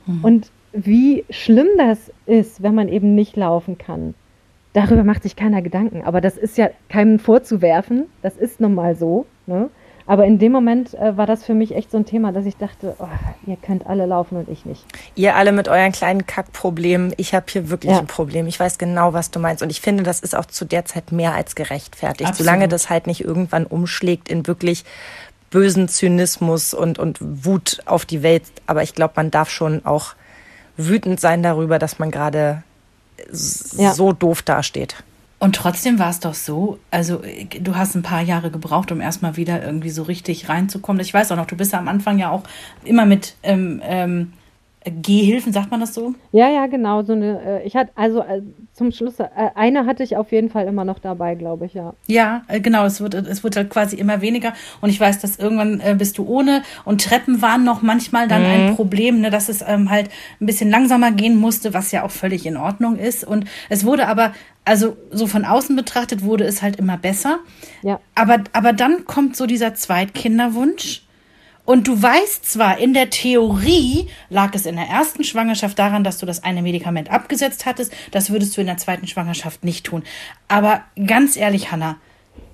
Mhm. 0.06 0.24
Und 0.24 0.50
wie 0.72 1.24
schlimm 1.30 1.68
das 1.78 2.10
ist, 2.26 2.62
wenn 2.62 2.74
man 2.74 2.88
eben 2.88 3.14
nicht 3.14 3.36
laufen 3.36 3.78
kann, 3.78 4.14
darüber 4.72 5.04
macht 5.04 5.22
sich 5.22 5.36
keiner 5.36 5.62
Gedanken. 5.62 6.02
Aber 6.02 6.20
das 6.20 6.36
ist 6.36 6.58
ja 6.58 6.70
keinem 6.88 7.18
vorzuwerfen. 7.18 8.04
Das 8.22 8.36
ist 8.36 8.60
nun 8.60 8.74
mal 8.74 8.96
so. 8.96 9.26
Ne? 9.46 9.70
Aber 10.06 10.26
in 10.26 10.38
dem 10.38 10.52
Moment 10.52 10.92
äh, 10.94 11.16
war 11.16 11.26
das 11.26 11.44
für 11.44 11.54
mich 11.54 11.74
echt 11.74 11.90
so 11.90 11.96
ein 11.96 12.04
Thema, 12.04 12.30
dass 12.32 12.44
ich 12.44 12.56
dachte, 12.58 12.94
oh, 12.98 13.06
ihr 13.46 13.56
könnt 13.56 13.86
alle 13.86 14.04
laufen 14.04 14.36
und 14.36 14.50
ich 14.50 14.66
nicht. 14.66 14.84
Ihr 15.14 15.34
alle 15.34 15.50
mit 15.52 15.66
euren 15.68 15.92
kleinen 15.92 16.26
Kackproblemen. 16.26 17.14
Ich 17.16 17.34
habe 17.34 17.46
hier 17.48 17.70
wirklich 17.70 17.92
Ja. 17.92 18.00
ein 18.00 18.06
Problem. 18.06 18.46
Ich 18.46 18.60
weiß 18.60 18.76
genau, 18.76 19.14
was 19.14 19.30
du 19.30 19.38
meinst. 19.38 19.62
Und 19.62 19.70
ich 19.70 19.80
finde, 19.80 20.02
das 20.02 20.20
ist 20.20 20.36
auch 20.36 20.44
zu 20.44 20.66
der 20.66 20.84
Zeit 20.84 21.10
mehr 21.12 21.32
als 21.34 21.54
gerechtfertigt. 21.54 22.28
Absolut. 22.28 22.36
Solange 22.46 22.68
das 22.68 22.90
halt 22.90 23.06
nicht 23.06 23.22
irgendwann 23.24 23.64
umschlägt 23.64 24.28
in 24.28 24.46
wirklich 24.46 24.84
bösen 25.54 25.86
Zynismus 25.88 26.74
und, 26.74 26.98
und 26.98 27.18
Wut 27.20 27.80
auf 27.86 28.04
die 28.04 28.24
Welt. 28.24 28.42
Aber 28.66 28.82
ich 28.82 28.92
glaube, 28.92 29.14
man 29.14 29.30
darf 29.30 29.50
schon 29.50 29.86
auch 29.86 30.14
wütend 30.76 31.20
sein 31.20 31.44
darüber, 31.44 31.78
dass 31.78 32.00
man 32.00 32.10
gerade 32.10 32.64
Ja. 33.78 33.92
so 33.94 34.12
doof 34.12 34.42
dasteht. 34.42 34.96
Und 35.38 35.54
trotzdem 35.54 36.00
war 36.00 36.10
es 36.10 36.18
doch 36.18 36.34
so, 36.34 36.78
also 36.90 37.22
äh, 37.22 37.44
du 37.44 37.76
hast 37.76 37.94
ein 37.94 38.02
paar 38.02 38.22
Jahre 38.22 38.50
gebraucht, 38.50 38.90
um 38.90 39.00
erstmal 39.00 39.36
wieder 39.36 39.64
irgendwie 39.64 39.90
so 39.90 40.02
richtig 40.02 40.48
reinzukommen. 40.48 41.00
Ich 41.00 41.14
weiß 41.14 41.30
auch 41.30 41.36
noch, 41.36 41.46
du 41.46 41.56
bist 41.56 41.72
ja 41.72 41.78
am 41.78 41.86
Anfang 41.86 42.18
ja 42.18 42.30
auch 42.30 42.42
immer 42.82 43.06
mit 43.06 43.36
ähm, 43.44 43.80
ähm, 43.84 44.32
Gehhilfen, 44.84 45.52
sagt 45.52 45.70
man 45.70 45.80
das 45.80 45.94
so? 45.94 46.14
Ja, 46.32 46.50
ja, 46.50 46.66
genau. 46.66 47.02
So 47.02 47.14
eine, 47.14 47.40
äh, 47.40 47.66
ich 47.66 47.74
hatte 47.74 47.90
also 47.94 48.20
äh, 48.20 48.42
zum 48.74 48.92
Schluss, 48.92 49.18
äh, 49.18 49.28
eine 49.54 49.86
hatte 49.86 50.02
ich 50.02 50.16
auf 50.16 50.30
jeden 50.30 50.50
Fall 50.50 50.66
immer 50.66 50.84
noch 50.84 50.98
dabei, 50.98 51.34
glaube 51.36 51.64
ich, 51.64 51.74
ja. 51.74 51.94
Ja, 52.06 52.42
genau, 52.48 52.84
es 52.84 53.00
wird, 53.00 53.14
es 53.14 53.42
wird 53.42 53.56
halt 53.56 53.70
quasi 53.70 53.96
immer 53.96 54.20
weniger. 54.20 54.52
Und 54.82 54.90
ich 54.90 55.00
weiß, 55.00 55.20
dass 55.20 55.38
irgendwann 55.38 55.80
bist 55.96 56.18
du 56.18 56.26
ohne 56.26 56.62
und 56.84 57.02
Treppen 57.02 57.40
waren 57.40 57.64
noch 57.64 57.80
manchmal 57.80 58.28
dann 58.28 58.42
ein 58.44 58.76
Problem, 58.76 59.20
ne, 59.20 59.30
dass 59.30 59.48
es 59.48 59.62
ähm, 59.66 59.88
halt 59.88 60.10
ein 60.40 60.46
bisschen 60.46 60.70
langsamer 60.70 61.12
gehen 61.12 61.36
musste, 61.36 61.72
was 61.72 61.90
ja 61.90 62.04
auch 62.04 62.10
völlig 62.10 62.44
in 62.44 62.56
Ordnung 62.56 62.96
ist. 62.96 63.24
Und 63.24 63.46
es 63.70 63.84
wurde 63.84 64.06
aber, 64.06 64.34
also 64.64 64.96
so 65.10 65.26
von 65.26 65.44
außen 65.44 65.76
betrachtet, 65.76 66.22
wurde 66.22 66.44
es 66.44 66.62
halt 66.62 66.76
immer 66.76 66.98
besser. 66.98 67.38
Ja. 67.82 68.00
Aber, 68.14 68.44
aber 68.52 68.72
dann 68.72 69.06
kommt 69.06 69.36
so 69.36 69.46
dieser 69.46 69.74
Zweitkinderwunsch. 69.74 71.02
Und 71.64 71.88
du 71.88 72.00
weißt 72.00 72.44
zwar, 72.44 72.78
in 72.78 72.92
der 72.92 73.08
Theorie 73.08 74.08
lag 74.28 74.54
es 74.54 74.66
in 74.66 74.76
der 74.76 74.86
ersten 74.86 75.24
Schwangerschaft 75.24 75.78
daran, 75.78 76.04
dass 76.04 76.18
du 76.18 76.26
das 76.26 76.44
eine 76.44 76.60
Medikament 76.60 77.10
abgesetzt 77.10 77.64
hattest. 77.64 77.92
Das 78.10 78.30
würdest 78.30 78.56
du 78.56 78.60
in 78.60 78.66
der 78.66 78.76
zweiten 78.76 79.06
Schwangerschaft 79.06 79.64
nicht 79.64 79.86
tun. 79.86 80.02
Aber 80.46 80.82
ganz 81.06 81.36
ehrlich, 81.36 81.72
Hanna, 81.72 81.96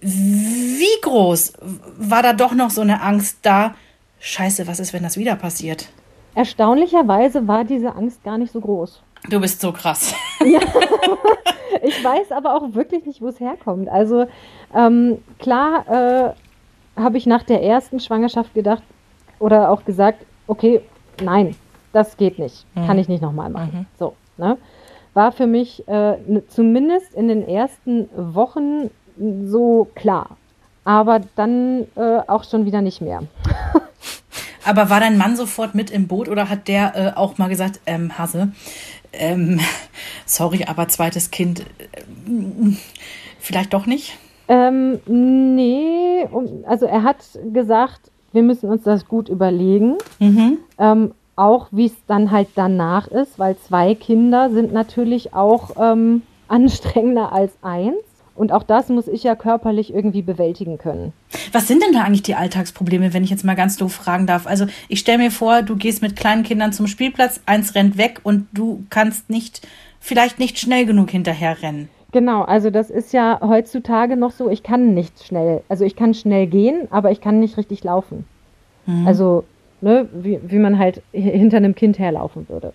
wie 0.00 1.00
groß 1.02 1.54
war 1.98 2.22
da 2.22 2.32
doch 2.32 2.54
noch 2.54 2.70
so 2.70 2.82
eine 2.82 3.02
Angst 3.02 3.38
da? 3.42 3.74
Scheiße, 4.20 4.66
was 4.66 4.78
ist, 4.78 4.92
wenn 4.92 5.02
das 5.02 5.16
wieder 5.16 5.34
passiert? 5.34 5.88
Erstaunlicherweise 6.34 7.48
war 7.48 7.64
diese 7.64 7.94
Angst 7.96 8.22
gar 8.22 8.38
nicht 8.38 8.52
so 8.52 8.60
groß. 8.60 9.02
Du 9.28 9.40
bist 9.40 9.60
so 9.60 9.72
krass. 9.72 10.14
Ich 11.82 12.04
weiß 12.04 12.32
aber 12.32 12.56
auch 12.56 12.74
wirklich 12.74 13.06
nicht, 13.06 13.20
wo 13.20 13.28
es 13.28 13.40
herkommt. 13.40 13.88
Also 13.88 14.26
ähm, 14.74 15.18
klar 15.38 16.34
äh, 16.96 17.00
habe 17.00 17.16
ich 17.16 17.26
nach 17.26 17.42
der 17.42 17.62
ersten 17.62 18.00
Schwangerschaft 18.00 18.52
gedacht 18.54 18.82
oder 19.40 19.70
auch 19.70 19.84
gesagt, 19.84 20.24
okay, 20.46 20.80
nein, 21.20 21.56
das 21.92 22.16
geht 22.16 22.38
nicht, 22.38 22.64
kann 22.74 22.98
ich 22.98 23.08
nicht 23.08 23.22
nochmal 23.22 23.50
machen. 23.50 23.86
So, 23.98 24.14
ne? 24.36 24.56
War 25.12 25.32
für 25.32 25.48
mich 25.48 25.88
äh, 25.88 26.18
zumindest 26.48 27.14
in 27.14 27.26
den 27.26 27.48
ersten 27.48 28.08
Wochen 28.14 28.90
so 29.44 29.88
klar. 29.96 30.36
Aber 30.84 31.20
dann 31.34 31.86
äh, 31.96 32.20
auch 32.26 32.44
schon 32.44 32.64
wieder 32.64 32.80
nicht 32.80 33.00
mehr. 33.00 33.22
Aber 34.64 34.88
war 34.88 35.00
dein 35.00 35.18
Mann 35.18 35.36
sofort 35.36 35.74
mit 35.74 35.90
im 35.90 36.06
Boot 36.06 36.28
oder 36.28 36.48
hat 36.48 36.68
der 36.68 36.94
äh, 36.94 37.16
auch 37.16 37.38
mal 37.38 37.48
gesagt, 37.48 37.80
ähm, 37.86 38.16
Hase, 38.18 38.52
ähm, 39.12 39.58
sorry, 40.26 40.64
aber 40.66 40.86
zweites 40.88 41.30
Kind, 41.30 41.60
äh, 41.60 42.74
vielleicht 43.40 43.72
doch 43.72 43.86
nicht? 43.86 44.18
Ähm, 44.48 45.00
nee, 45.06 46.28
also 46.66 46.86
er 46.86 47.04
hat 47.04 47.18
gesagt, 47.52 48.09
wir 48.32 48.42
müssen 48.42 48.70
uns 48.70 48.82
das 48.84 49.06
gut 49.06 49.28
überlegen. 49.28 49.96
Ähm, 50.78 51.12
auch 51.36 51.68
wie 51.70 51.86
es 51.86 51.94
dann 52.06 52.30
halt 52.30 52.48
danach 52.54 53.08
ist, 53.08 53.38
weil 53.38 53.56
zwei 53.56 53.94
Kinder 53.94 54.50
sind 54.50 54.72
natürlich 54.72 55.32
auch 55.32 55.70
ähm, 55.80 56.22
anstrengender 56.48 57.32
als 57.32 57.52
eins. 57.62 57.96
Und 58.34 58.52
auch 58.52 58.62
das 58.62 58.88
muss 58.88 59.06
ich 59.06 59.24
ja 59.24 59.34
körperlich 59.34 59.92
irgendwie 59.92 60.22
bewältigen 60.22 60.78
können. 60.78 61.12
Was 61.52 61.68
sind 61.68 61.82
denn 61.82 61.92
da 61.92 62.02
eigentlich 62.02 62.22
die 62.22 62.36
Alltagsprobleme, 62.36 63.12
wenn 63.12 63.22
ich 63.22 63.28
jetzt 63.28 63.44
mal 63.44 63.54
ganz 63.54 63.76
doof 63.76 63.92
fragen 63.92 64.26
darf? 64.26 64.46
Also 64.46 64.66
ich 64.88 65.00
stelle 65.00 65.18
mir 65.18 65.30
vor, 65.30 65.62
du 65.62 65.76
gehst 65.76 66.00
mit 66.00 66.16
kleinen 66.16 66.42
Kindern 66.42 66.72
zum 66.72 66.86
Spielplatz, 66.86 67.40
eins 67.44 67.74
rennt 67.74 67.98
weg 67.98 68.20
und 68.22 68.46
du 68.52 68.84
kannst 68.88 69.28
nicht, 69.28 69.66
vielleicht 69.98 70.38
nicht 70.38 70.58
schnell 70.58 70.86
genug 70.86 71.10
hinterher 71.10 71.62
rennen. 71.62 71.90
Genau, 72.12 72.42
also 72.42 72.70
das 72.70 72.90
ist 72.90 73.12
ja 73.12 73.40
heutzutage 73.42 74.16
noch 74.16 74.32
so, 74.32 74.50
ich 74.50 74.62
kann 74.62 74.94
nicht 74.94 75.24
schnell, 75.24 75.62
also 75.68 75.84
ich 75.84 75.94
kann 75.94 76.14
schnell 76.14 76.46
gehen, 76.46 76.88
aber 76.90 77.10
ich 77.10 77.20
kann 77.20 77.40
nicht 77.40 77.56
richtig 77.56 77.84
laufen. 77.84 78.24
Also, 79.06 79.44
ne, 79.80 80.08
wie, 80.12 80.40
wie 80.42 80.58
man 80.58 80.78
halt 80.78 81.02
hinter 81.12 81.58
einem 81.58 81.74
Kind 81.74 81.98
herlaufen 81.98 82.48
würde. 82.48 82.72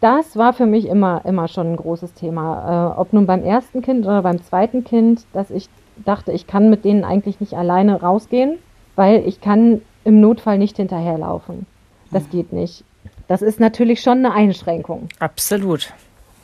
Das 0.00 0.36
war 0.36 0.54
für 0.54 0.64
mich 0.66 0.86
immer, 0.86 1.22
immer 1.26 1.46
schon 1.48 1.72
ein 1.72 1.76
großes 1.76 2.14
Thema. 2.14 2.94
Äh, 2.96 3.00
ob 3.00 3.12
nun 3.12 3.26
beim 3.26 3.42
ersten 3.42 3.82
Kind 3.82 4.06
oder 4.06 4.22
beim 4.22 4.42
zweiten 4.42 4.82
Kind, 4.82 5.26
dass 5.34 5.50
ich 5.50 5.68
dachte, 6.04 6.32
ich 6.32 6.46
kann 6.46 6.70
mit 6.70 6.86
denen 6.86 7.04
eigentlich 7.04 7.40
nicht 7.40 7.52
alleine 7.52 8.00
rausgehen, 8.00 8.58
weil 8.96 9.26
ich 9.26 9.42
kann 9.42 9.82
im 10.04 10.20
Notfall 10.20 10.56
nicht 10.56 10.78
hinterherlaufen. 10.78 11.66
Das 12.10 12.30
geht 12.30 12.52
nicht. 12.52 12.84
Das 13.28 13.42
ist 13.42 13.60
natürlich 13.60 14.00
schon 14.00 14.24
eine 14.24 14.32
Einschränkung. 14.32 15.08
Absolut. 15.18 15.92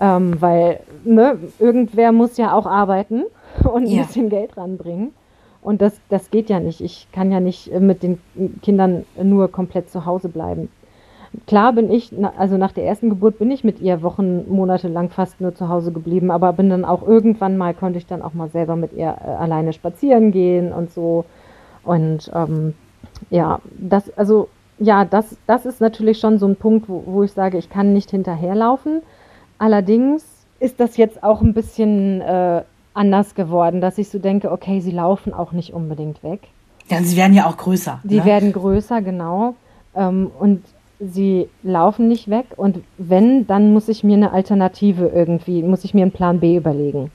Ähm, 0.00 0.40
weil 0.40 0.80
ne, 1.04 1.38
irgendwer 1.58 2.12
muss 2.12 2.36
ja 2.36 2.52
auch 2.52 2.66
arbeiten 2.66 3.24
und 3.64 3.84
ein 3.84 3.90
Ja. 3.90 4.02
bisschen 4.02 4.28
Geld 4.28 4.56
ranbringen. 4.56 5.12
Und 5.62 5.80
das, 5.82 5.98
das 6.10 6.30
geht 6.30 6.48
ja 6.48 6.60
nicht. 6.60 6.80
Ich 6.80 7.08
kann 7.12 7.32
ja 7.32 7.40
nicht 7.40 7.72
äh, 7.72 7.80
mit 7.80 8.02
den 8.02 8.18
Kindern 8.62 9.04
nur 9.20 9.50
komplett 9.50 9.90
zu 9.90 10.04
Hause 10.06 10.28
bleiben. 10.28 10.68
Klar 11.46 11.72
bin 11.72 11.90
ich, 11.90 12.12
also 12.38 12.56
nach 12.56 12.72
der 12.72 12.84
ersten 12.86 13.10
Geburt 13.10 13.38
bin 13.38 13.50
ich 13.50 13.64
mit 13.64 13.80
ihr 13.80 14.02
Wochen, 14.02 14.48
Monate 14.48 14.88
lang 14.88 15.10
fast 15.10 15.40
nur 15.40 15.54
zu 15.54 15.68
Hause 15.68 15.92
geblieben, 15.92 16.30
aber 16.30 16.52
bin 16.52 16.70
dann 16.70 16.84
auch 16.84 17.06
irgendwann 17.06 17.58
mal, 17.58 17.74
konnte 17.74 17.98
ich 17.98 18.06
dann 18.06 18.22
auch 18.22 18.32
mal 18.32 18.48
selber 18.48 18.76
mit 18.76 18.92
ihr 18.92 19.16
äh, 19.22 19.28
alleine 19.30 19.72
spazieren 19.72 20.30
gehen 20.30 20.72
und 20.72 20.90
so. 20.92 21.24
Und 21.84 22.30
ähm, 22.34 22.74
ja, 23.30 23.60
das, 23.78 24.16
also 24.16 24.48
ja, 24.78 25.04
das, 25.04 25.36
das 25.46 25.66
ist 25.66 25.80
natürlich 25.80 26.18
schon 26.20 26.38
so 26.38 26.46
ein 26.46 26.56
Punkt, 26.56 26.88
wo, 26.88 27.02
wo 27.06 27.22
ich 27.22 27.32
sage, 27.32 27.58
ich 27.58 27.70
kann 27.70 27.92
nicht 27.92 28.10
hinterherlaufen. 28.10 29.02
Allerdings 29.58 30.24
ist 30.60 30.80
das 30.80 30.96
jetzt 30.96 31.22
auch 31.22 31.40
ein 31.42 31.54
bisschen 31.54 32.20
äh, 32.20 32.62
anders 32.94 33.34
geworden, 33.34 33.80
dass 33.80 33.98
ich 33.98 34.08
so 34.08 34.18
denke, 34.18 34.50
okay, 34.50 34.80
sie 34.80 34.90
laufen 34.90 35.32
auch 35.34 35.52
nicht 35.52 35.72
unbedingt 35.72 36.22
weg. 36.22 36.40
Ja, 36.88 37.02
sie 37.02 37.16
werden 37.16 37.34
ja 37.34 37.46
auch 37.46 37.56
größer. 37.56 38.00
Die 38.04 38.18
ne? 38.18 38.24
werden 38.24 38.52
größer, 38.52 39.02
genau. 39.02 39.54
Ähm, 39.94 40.30
und 40.38 40.64
sie 41.00 41.48
laufen 41.62 42.08
nicht 42.08 42.28
weg. 42.30 42.46
Und 42.56 42.78
wenn, 42.96 43.46
dann 43.46 43.72
muss 43.72 43.88
ich 43.88 44.04
mir 44.04 44.16
eine 44.16 44.32
Alternative 44.32 45.08
irgendwie, 45.08 45.62
muss 45.62 45.84
ich 45.84 45.94
mir 45.94 46.02
einen 46.02 46.12
Plan 46.12 46.40
B 46.40 46.56
überlegen. 46.56 47.10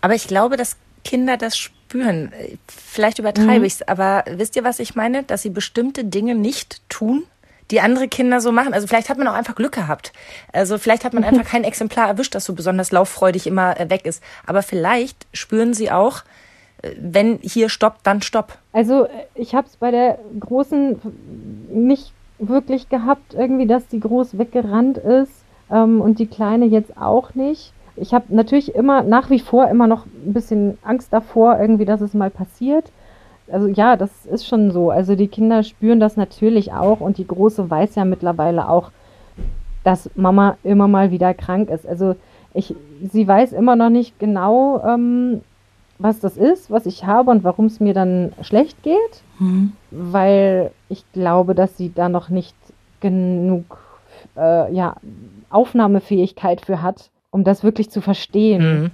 Aber 0.00 0.14
ich 0.14 0.28
glaube, 0.28 0.56
dass 0.56 0.76
Kinder 1.04 1.36
das 1.36 1.56
spüren. 1.56 2.32
Vielleicht 2.68 3.18
übertreibe 3.18 3.60
Mhm. 3.60 3.64
ich's, 3.64 3.82
aber 3.82 4.24
wisst 4.30 4.56
ihr, 4.56 4.64
was 4.64 4.78
ich 4.78 4.94
meine? 4.94 5.22
Dass 5.22 5.42
sie 5.42 5.50
bestimmte 5.50 6.04
Dinge 6.04 6.34
nicht 6.34 6.80
tun, 6.88 7.24
die 7.70 7.80
andere 7.80 8.08
Kinder 8.08 8.40
so 8.40 8.52
machen. 8.52 8.74
Also 8.74 8.86
vielleicht 8.86 9.08
hat 9.08 9.18
man 9.18 9.26
auch 9.28 9.34
einfach 9.34 9.54
Glück 9.54 9.72
gehabt. 9.72 10.12
Also 10.52 10.78
vielleicht 10.78 11.04
hat 11.04 11.12
man 11.14 11.22
Mhm. 11.22 11.28
einfach 11.30 11.44
kein 11.50 11.64
Exemplar 11.64 12.08
erwischt, 12.08 12.34
das 12.34 12.44
so 12.44 12.52
besonders 12.54 12.92
lauffreudig 12.92 13.46
immer 13.46 13.78
äh, 13.80 13.90
weg 13.90 14.06
ist. 14.06 14.22
Aber 14.46 14.62
vielleicht 14.62 15.26
spüren 15.32 15.74
sie 15.74 15.90
auch, 15.90 16.22
äh, 16.82 16.90
wenn 17.00 17.38
hier 17.42 17.68
Stopp, 17.68 17.96
dann 18.04 18.22
Stopp. 18.22 18.58
Also 18.72 19.04
äh, 19.06 19.08
ich 19.34 19.54
habe 19.54 19.66
es 19.66 19.76
bei 19.76 19.90
der 19.90 20.18
Großen 20.38 21.00
nicht 21.70 22.12
wirklich 22.38 22.88
gehabt, 22.88 23.34
irgendwie, 23.34 23.66
dass 23.66 23.86
die 23.88 24.00
groß 24.00 24.38
weggerannt 24.38 24.98
ist 24.98 25.32
ähm, 25.70 26.00
und 26.00 26.18
die 26.18 26.26
Kleine 26.26 26.66
jetzt 26.66 26.96
auch 26.96 27.34
nicht. 27.34 27.72
Ich 27.96 28.12
habe 28.12 28.26
natürlich 28.28 28.74
immer, 28.74 29.02
nach 29.02 29.30
wie 29.30 29.40
vor 29.40 29.68
immer 29.68 29.86
noch 29.86 30.04
ein 30.04 30.34
bisschen 30.34 30.76
Angst 30.84 31.12
davor, 31.12 31.58
irgendwie, 31.58 31.86
dass 31.86 32.02
es 32.02 32.12
mal 32.12 32.28
passiert. 32.30 32.92
Also 33.50 33.68
ja, 33.68 33.96
das 33.96 34.26
ist 34.26 34.46
schon 34.46 34.70
so. 34.70 34.90
Also 34.90 35.14
die 35.14 35.28
Kinder 35.28 35.62
spüren 35.62 36.00
das 36.00 36.16
natürlich 36.16 36.72
auch 36.72 37.00
und 37.00 37.18
die 37.18 37.26
Große 37.26 37.68
weiß 37.68 37.94
ja 37.94 38.04
mittlerweile 38.04 38.68
auch, 38.68 38.90
dass 39.84 40.10
Mama 40.16 40.56
immer 40.64 40.88
mal 40.88 41.10
wieder 41.10 41.32
krank 41.34 41.70
ist. 41.70 41.86
Also 41.86 42.16
ich, 42.54 42.74
sie 43.02 43.28
weiß 43.28 43.52
immer 43.52 43.76
noch 43.76 43.90
nicht 43.90 44.18
genau, 44.18 44.82
ähm, 44.84 45.42
was 45.98 46.20
das 46.20 46.36
ist, 46.36 46.70
was 46.70 46.86
ich 46.86 47.04
habe 47.06 47.30
und 47.30 47.44
warum 47.44 47.66
es 47.66 47.80
mir 47.80 47.94
dann 47.94 48.32
schlecht 48.42 48.82
geht, 48.82 49.22
weil 49.90 50.70
ich 50.88 51.04
glaube, 51.12 51.54
dass 51.54 51.76
sie 51.76 51.92
da 51.94 52.08
noch 52.08 52.28
nicht 52.28 52.56
genug 53.00 53.78
äh, 54.36 54.72
ja, 54.74 54.96
Aufnahmefähigkeit 55.50 56.60
für 56.60 56.82
hat, 56.82 57.10
um 57.30 57.44
das 57.44 57.62
wirklich 57.62 57.90
zu 57.90 58.00
verstehen. 58.00 58.82
Mhm. 58.82 58.90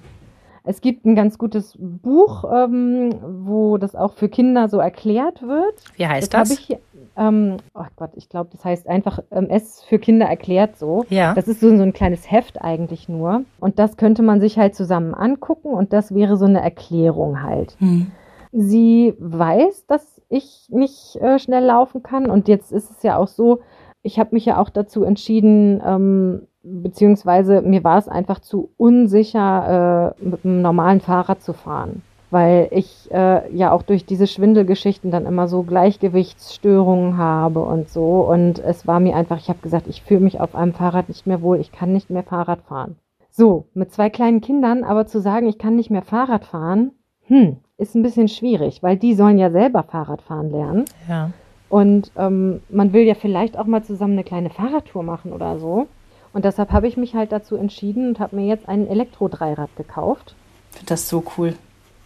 Es 0.65 0.81
gibt 0.81 1.05
ein 1.05 1.15
ganz 1.15 1.39
gutes 1.39 1.77
Buch, 1.79 2.45
ähm, 2.53 3.11
wo 3.45 3.79
das 3.79 3.97
auch 3.97 4.13
für 4.13 4.29
Kinder 4.29 4.69
so 4.69 4.79
erklärt 4.79 5.43
wird. 5.43 5.75
Wie 5.97 6.07
heißt 6.07 6.33
das? 6.33 6.51
das? 6.51 6.59
ich, 6.59 6.77
ähm, 7.17 7.57
oh 7.75 7.85
Gott, 7.97 8.11
ich 8.15 8.29
glaube, 8.29 8.51
das 8.53 8.65
heißt 8.65 8.87
einfach 8.89 9.19
ähm, 9.33 9.49
S 9.51 9.83
für 9.83 9.99
Kinder 9.99 10.27
erklärt 10.27 10.77
so. 10.77 11.05
Ja. 11.09 11.35
Das 11.35 11.49
ist 11.49 11.61
so, 11.61 11.77
so 11.77 11.83
ein 11.83 11.93
kleines 11.93 12.31
Heft 12.31 12.63
eigentlich 12.63 13.09
nur. 13.09 13.45
Und 13.59 13.79
das 13.79 13.97
könnte 13.97 14.23
man 14.23 14.41
sich 14.41 14.57
halt 14.57 14.75
zusammen 14.77 15.15
angucken 15.15 15.69
und 15.69 15.93
das 15.93 16.15
wäre 16.15 16.37
so 16.37 16.45
eine 16.45 16.61
Erklärung 16.61 17.43
halt. 17.43 17.77
Hm. 17.79 18.13
sie 18.53 19.15
weiß, 19.19 19.87
dass 19.87 20.21
ich 20.29 20.69
nicht 20.71 21.17
äh, 21.17 21.39
schnell 21.39 21.65
laufen 21.65 22.03
kann. 22.03 22.31
Und 22.31 22.49
jetzt 22.49 22.73
ist 22.73 22.91
es 22.91 23.03
ja 23.03 23.17
auch 23.17 23.29
so, 23.29 23.61
ich 24.03 24.19
habe 24.19 24.31
mich 24.33 24.47
ja 24.47 24.59
auch 24.59 24.71
dazu 24.71 25.05
entschieden, 25.05 25.83
ähm, 25.85 26.47
beziehungsweise 26.63 27.63
mir 27.63 27.85
war 27.85 27.99
es 27.99 28.09
einfach 28.09 28.41
zu 28.41 28.71
unsicher, 28.77 30.15
äh, 30.21 30.25
mit 30.25 30.45
einem 30.45 30.63
normalen 30.63 31.01
Fahrrad 31.01 31.43
zu 31.43 31.53
fahren. 31.53 32.03
Weil 32.31 32.69
ich 32.71 33.11
äh, 33.13 33.55
ja 33.55 33.73
auch 33.73 33.83
durch 33.83 34.07
diese 34.07 34.27
Schwindelgeschichten 34.27 35.11
dann 35.11 35.27
immer 35.27 35.49
so 35.49 35.65
Gleichgewichtsstörungen 35.65 37.19
habe 37.19 37.61
und 37.61 37.91
so. 37.91 38.21
Und 38.21 38.59
es 38.59 38.87
war 38.87 39.01
mir 39.01 39.17
einfach, 39.17 39.39
ich 39.39 39.49
habe 39.49 39.59
gesagt, 39.61 39.87
ich 39.87 40.03
fühle 40.03 40.21
mich 40.21 40.41
auf 40.41 40.55
einem 40.55 40.73
Fahrrad 40.73 41.09
nicht 41.09 41.27
mehr 41.27 41.43
wohl, 41.43 41.61
ich 41.61 41.73
kann 41.73 41.93
nicht 41.93 42.09
mehr 42.09 42.23
Fahrrad 42.23 42.63
fahren. 42.63 42.97
So, 43.31 43.67
mit 43.75 43.93
zwei 43.93 44.09
kleinen 44.09 44.41
Kindern 44.41 44.85
aber 44.85 45.07
zu 45.07 45.21
sagen, 45.21 45.47
ich 45.47 45.59
kann 45.59 45.77
nicht 45.77 45.91
mehr 45.91 46.03
Fahrrad 46.03 46.45
fahren, 46.45 46.93
hm, 47.27 47.57
ist 47.79 47.95
ein 47.95 48.03
bisschen 48.03 48.29
schwierig, 48.29 48.83
weil 48.83 48.97
die 48.97 49.15
sollen 49.15 49.39
ja 49.39 49.51
selber 49.51 49.83
Fahrrad 49.83 50.23
fahren 50.23 50.51
lernen. 50.51 50.85
Ja. 51.09 51.31
Und 51.69 52.13
ähm, 52.17 52.61
man 52.69 52.93
will 52.93 53.03
ja 53.03 53.15
vielleicht 53.15 53.59
auch 53.59 53.67
mal 53.67 53.83
zusammen 53.83 54.13
eine 54.13 54.25
kleine 54.25 54.51
Fahrradtour 54.51 55.03
machen 55.03 55.33
oder 55.33 55.59
so. 55.59 55.87
Und 56.33 56.45
deshalb 56.45 56.73
habe 56.73 56.89
ich 56.89 56.97
mich 56.97 57.15
halt 57.15 57.33
dazu 57.33 57.57
entschieden 57.57 58.09
und 58.09 58.21
habe 58.21 58.37
mir 58.37 58.47
jetzt 58.47 58.69
ein 58.69 58.89
Elektro-Dreirad 58.89 59.71
gekauft. 59.77 60.35
Ich 60.71 60.79
finde 60.79 60.89
das 60.89 61.09
so 61.09 61.23
cool. 61.37 61.55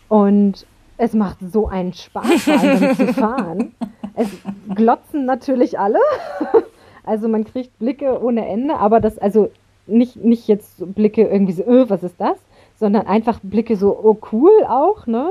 Und 0.09 0.67
es 0.99 1.13
macht 1.13 1.39
so 1.41 1.69
einen 1.69 1.93
Spaß, 1.93 2.45
damit 2.47 2.97
zu 2.97 3.13
fahren. 3.13 3.75
Es 4.15 4.29
glotzen 4.75 5.25
natürlich 5.25 5.79
alle. 5.79 6.01
Also 7.09 7.29
man 7.29 7.45
kriegt 7.45 7.79
Blicke 7.79 8.21
ohne 8.21 8.49
Ende, 8.49 8.79
aber 8.79 8.99
das, 8.99 9.17
also 9.17 9.51
nicht, 9.87 10.17
nicht 10.17 10.49
jetzt 10.49 10.93
Blicke 10.93 11.23
irgendwie 11.23 11.53
so, 11.53 11.63
öh, 11.63 11.85
was 11.89 12.03
ist 12.03 12.17
das? 12.19 12.37
Sondern 12.81 13.07
einfach 13.07 13.39
Blicke 13.45 13.77
so, 13.77 13.97
oh 13.97 14.17
cool 14.33 14.51
auch, 14.69 15.07
ne? 15.07 15.29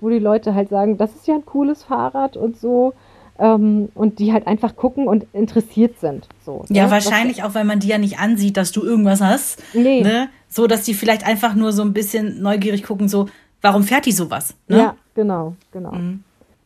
Wo 0.00 0.08
die 0.08 0.18
Leute 0.18 0.54
halt 0.54 0.70
sagen, 0.70 0.96
das 0.96 1.14
ist 1.14 1.26
ja 1.26 1.34
ein 1.34 1.44
cooles 1.44 1.84
Fahrrad 1.84 2.38
und 2.38 2.56
so. 2.56 2.94
Ähm, 3.40 3.88
und 3.94 4.18
die 4.18 4.32
halt 4.34 4.46
einfach 4.46 4.76
gucken 4.76 5.08
und 5.08 5.26
interessiert 5.32 5.98
sind. 5.98 6.28
So, 6.44 6.64
Ja, 6.68 6.84
ne? 6.84 6.90
wahrscheinlich 6.90 7.42
auch, 7.42 7.54
weil 7.54 7.64
man 7.64 7.80
die 7.80 7.88
ja 7.88 7.96
nicht 7.96 8.18
ansieht, 8.18 8.58
dass 8.58 8.70
du 8.70 8.82
irgendwas 8.84 9.22
hast. 9.22 9.62
Nee. 9.72 10.02
Ne? 10.02 10.28
So, 10.48 10.66
dass 10.66 10.82
die 10.82 10.92
vielleicht 10.92 11.26
einfach 11.26 11.54
nur 11.54 11.72
so 11.72 11.82
ein 11.82 11.94
bisschen 11.94 12.42
neugierig 12.42 12.82
gucken, 12.82 13.08
so, 13.08 13.28
warum 13.62 13.82
fährt 13.82 14.04
die 14.04 14.12
sowas? 14.12 14.54
Ne? 14.68 14.78
Ja, 14.78 14.96
genau, 15.14 15.54
genau. 15.72 15.92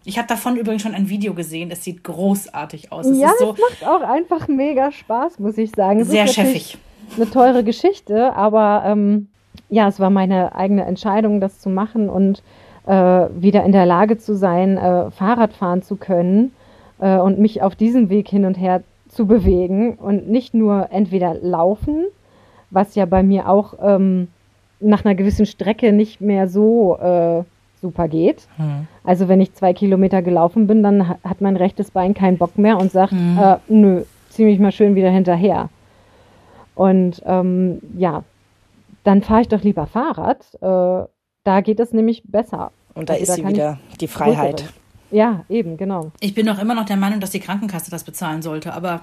Ich 0.05 0.19
habe 0.19 0.29
davon 0.29 0.57
übrigens 0.57 0.83
schon 0.83 0.95
ein 0.95 1.09
Video 1.09 1.33
gesehen. 1.33 1.71
Es 1.71 1.85
sieht 1.85 2.05
großartig 2.05 2.93
aus. 2.93 3.07
Es 3.07 3.19
ja, 3.19 3.31
so 3.39 3.53
es 3.53 3.61
macht 3.61 3.87
auch 3.87 4.03
einfach 4.03 4.49
mega 4.49 4.93
Spaß, 4.93 5.39
muss 5.39 5.57
ich 5.57 5.71
sagen. 5.71 6.01
Es 6.01 6.09
sehr 6.09 6.27
cheffig. 6.27 6.77
Eine 7.17 7.31
teure 7.31 7.65
Geschichte, 7.65 8.35
aber 8.35 8.83
ähm, 8.87 9.29
ja, 9.71 9.89
es 9.89 10.01
war 10.01 10.11
meine 10.11 10.55
eigene 10.55 10.85
Entscheidung, 10.85 11.41
das 11.41 11.61
zu 11.61 11.69
machen 11.69 12.09
und 12.09 12.43
äh, 12.87 12.93
wieder 12.93 13.65
in 13.65 13.73
der 13.73 13.87
Lage 13.87 14.19
zu 14.19 14.37
sein, 14.37 14.77
äh, 14.77 15.11
Fahrrad 15.11 15.53
fahren 15.53 15.83
zu 15.83 15.97
können 15.97 16.53
äh, 17.05 17.19
und 17.19 17.39
mich 17.39 17.61
auf 17.63 17.75
diesem 17.77 18.09
Weg 18.09 18.29
hin 18.29 18.45
und 18.45 18.55
her 18.55 18.83
zu 19.09 19.27
bewegen 19.27 19.95
und 19.95 20.29
nicht 20.29 20.55
nur 20.55 20.89
entweder 20.91 21.35
laufen, 21.35 22.05
was 22.71 22.95
ja 22.95 23.05
bei 23.07 23.23
mir 23.23 23.49
auch 23.49 23.75
ähm, 23.83 24.29
nach 24.81 25.05
einer 25.05 25.15
gewissen 25.15 25.47
Strecke 25.47 25.93
nicht 25.93 26.21
mehr 26.21 26.49
so 26.49 26.97
äh, 26.99 27.43
super 27.81 28.09
geht. 28.09 28.49
Also 29.05 29.29
wenn 29.29 29.41
ich 29.41 29.53
zwei 29.55 29.73
Kilometer 29.75 30.23
gelaufen 30.23 30.67
bin, 30.67 30.83
dann 30.83 31.07
ha- 31.09 31.19
hat 31.23 31.41
mein 31.41 31.57
rechtes 31.57 31.91
Bein 31.91 32.15
keinen 32.15 32.39
Bock 32.39 32.57
mehr 32.59 32.79
und 32.79 32.91
sagt, 32.91 33.13
äh, 33.13 33.57
nö, 33.69 34.03
zieh 34.31 34.45
mich 34.45 34.59
mal 34.59 34.73
schön 34.73 34.95
wieder 34.95 35.11
hinterher. 35.11 35.69
Und 36.75 37.23
ähm, 37.27 37.81
ja, 37.97 38.25
dann 39.05 39.23
fahre 39.23 39.43
ich 39.43 39.49
doch 39.49 39.63
lieber 39.63 39.87
Fahrrad. 39.87 40.45
Äh, 40.61 41.07
da 41.45 41.61
geht 41.61 41.79
es 41.79 41.93
nämlich 41.93 42.23
besser. 42.25 42.73
Und 42.95 43.11
da 43.11 43.15
Also 43.15 43.23
ist 43.25 43.35
sie 43.35 43.43
kann 43.43 43.51
ich 43.53 43.57
wieder, 43.59 43.79
die 44.01 44.09
Freiheit. 44.09 44.63
größere- 44.63 44.84
Ja, 45.15 45.45
eben, 45.49 45.77
genau. 45.77 46.11
Ich 46.19 46.35
bin 46.35 46.49
auch 46.49 46.59
immer 46.59 46.75
noch 46.75 46.87
der 46.87 46.97
Meinung, 46.97 47.21
dass 47.21 47.31
die 47.31 47.39
Krankenkasse 47.39 47.89
das 47.89 48.03
bezahlen 48.03 48.43
sollte, 48.43 48.75
aber 48.75 49.03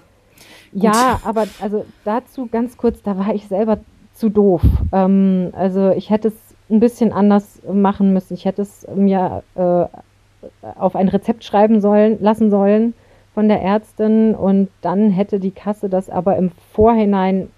Ja, 0.73 1.21
aber 1.23 1.47
also 1.61 1.85
dazu 2.03 2.47
ganz 2.47 2.75
kurz, 2.75 3.01
da 3.01 3.17
war 3.17 3.33
ich 3.33 3.47
selber 3.47 3.79
zu 4.13 4.29
doof. 4.29 4.61
Ähm, 4.91 5.53
also 5.53 5.91
ich 5.91 6.09
hätte 6.09 6.27
es 6.27 6.33
ein 6.69 6.81
bisschen 6.81 7.13
anders 7.13 7.61
machen 7.71 8.11
müssen. 8.11 8.33
Ich 8.33 8.43
hätte 8.43 8.61
es 8.61 8.85
mir 8.93 9.43
äh, 9.55 9.85
auf 10.77 10.97
ein 10.97 11.07
Rezept 11.07 11.45
schreiben 11.45 11.79
sollen, 11.79 12.17
lassen 12.21 12.49
sollen 12.49 12.93
von 13.33 13.47
der 13.47 13.61
Ärztin 13.61 14.35
und 14.35 14.67
dann 14.81 15.11
hätte 15.11 15.39
die 15.39 15.51
Kasse 15.51 15.87
das 15.87 16.09
aber 16.09 16.35
im 16.35 16.51
Vorhinein 16.73 17.49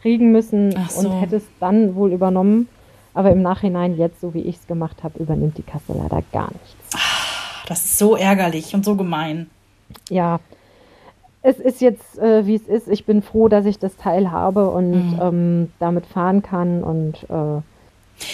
kriegen 0.00 0.32
müssen 0.32 0.74
Ach 0.76 0.90
so. 0.90 1.08
und 1.08 1.20
hätte 1.20 1.36
es 1.36 1.46
dann 1.60 1.94
wohl 1.94 2.12
übernommen. 2.12 2.68
Aber 3.14 3.30
im 3.30 3.42
Nachhinein, 3.42 3.96
jetzt 3.96 4.20
so 4.20 4.34
wie 4.34 4.40
ich 4.40 4.56
es 4.56 4.66
gemacht 4.66 5.04
habe, 5.04 5.20
übernimmt 5.20 5.58
die 5.58 5.62
Kasse 5.62 5.92
leider 5.92 6.22
gar 6.32 6.50
nichts. 6.52 6.96
Das 7.70 7.84
ist 7.84 7.98
so 7.98 8.16
ärgerlich 8.16 8.74
und 8.74 8.84
so 8.84 8.96
gemein. 8.96 9.48
ja, 10.08 10.40
es 11.42 11.58
ist 11.58 11.80
jetzt, 11.80 12.18
äh, 12.18 12.46
wie 12.46 12.56
es 12.56 12.68
ist. 12.68 12.88
Ich 12.88 13.06
bin 13.06 13.22
froh, 13.22 13.48
dass 13.48 13.64
ich 13.64 13.78
das 13.78 13.96
Teil 13.96 14.30
habe 14.30 14.68
und 14.70 15.18
ähm, 15.20 15.72
damit 15.78 16.04
fahren 16.04 16.42
kann. 16.42 16.84
Und 16.84 17.14
äh, 17.30 17.62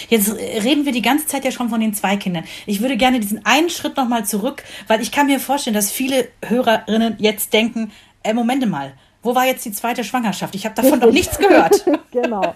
Jetzt 0.09 0.35
reden 0.35 0.85
wir 0.85 0.91
die 0.91 1.01
ganze 1.01 1.27
Zeit 1.27 1.45
ja 1.45 1.51
schon 1.51 1.69
von 1.69 1.79
den 1.79 1.93
zwei 1.93 2.17
Kindern. 2.17 2.43
Ich 2.65 2.81
würde 2.81 2.97
gerne 2.97 3.21
diesen 3.21 3.45
einen 3.45 3.69
Schritt 3.69 3.95
nochmal 3.95 4.25
zurück, 4.25 4.63
weil 4.87 5.01
ich 5.01 5.13
kann 5.13 5.27
mir 5.27 5.39
vorstellen, 5.39 5.75
dass 5.75 5.91
viele 5.91 6.27
Hörerinnen 6.43 7.15
jetzt 7.19 7.53
denken, 7.53 7.91
äh, 8.23 8.33
Momente 8.33 8.67
mal, 8.67 8.91
wo 9.23 9.35
war 9.35 9.45
jetzt 9.45 9.63
die 9.65 9.71
zweite 9.71 10.03
Schwangerschaft? 10.03 10.55
Ich 10.55 10.65
habe 10.65 10.75
davon 10.75 10.99
noch 10.99 11.11
nichts 11.11 11.37
gehört. 11.37 11.85
genau. 12.11 12.55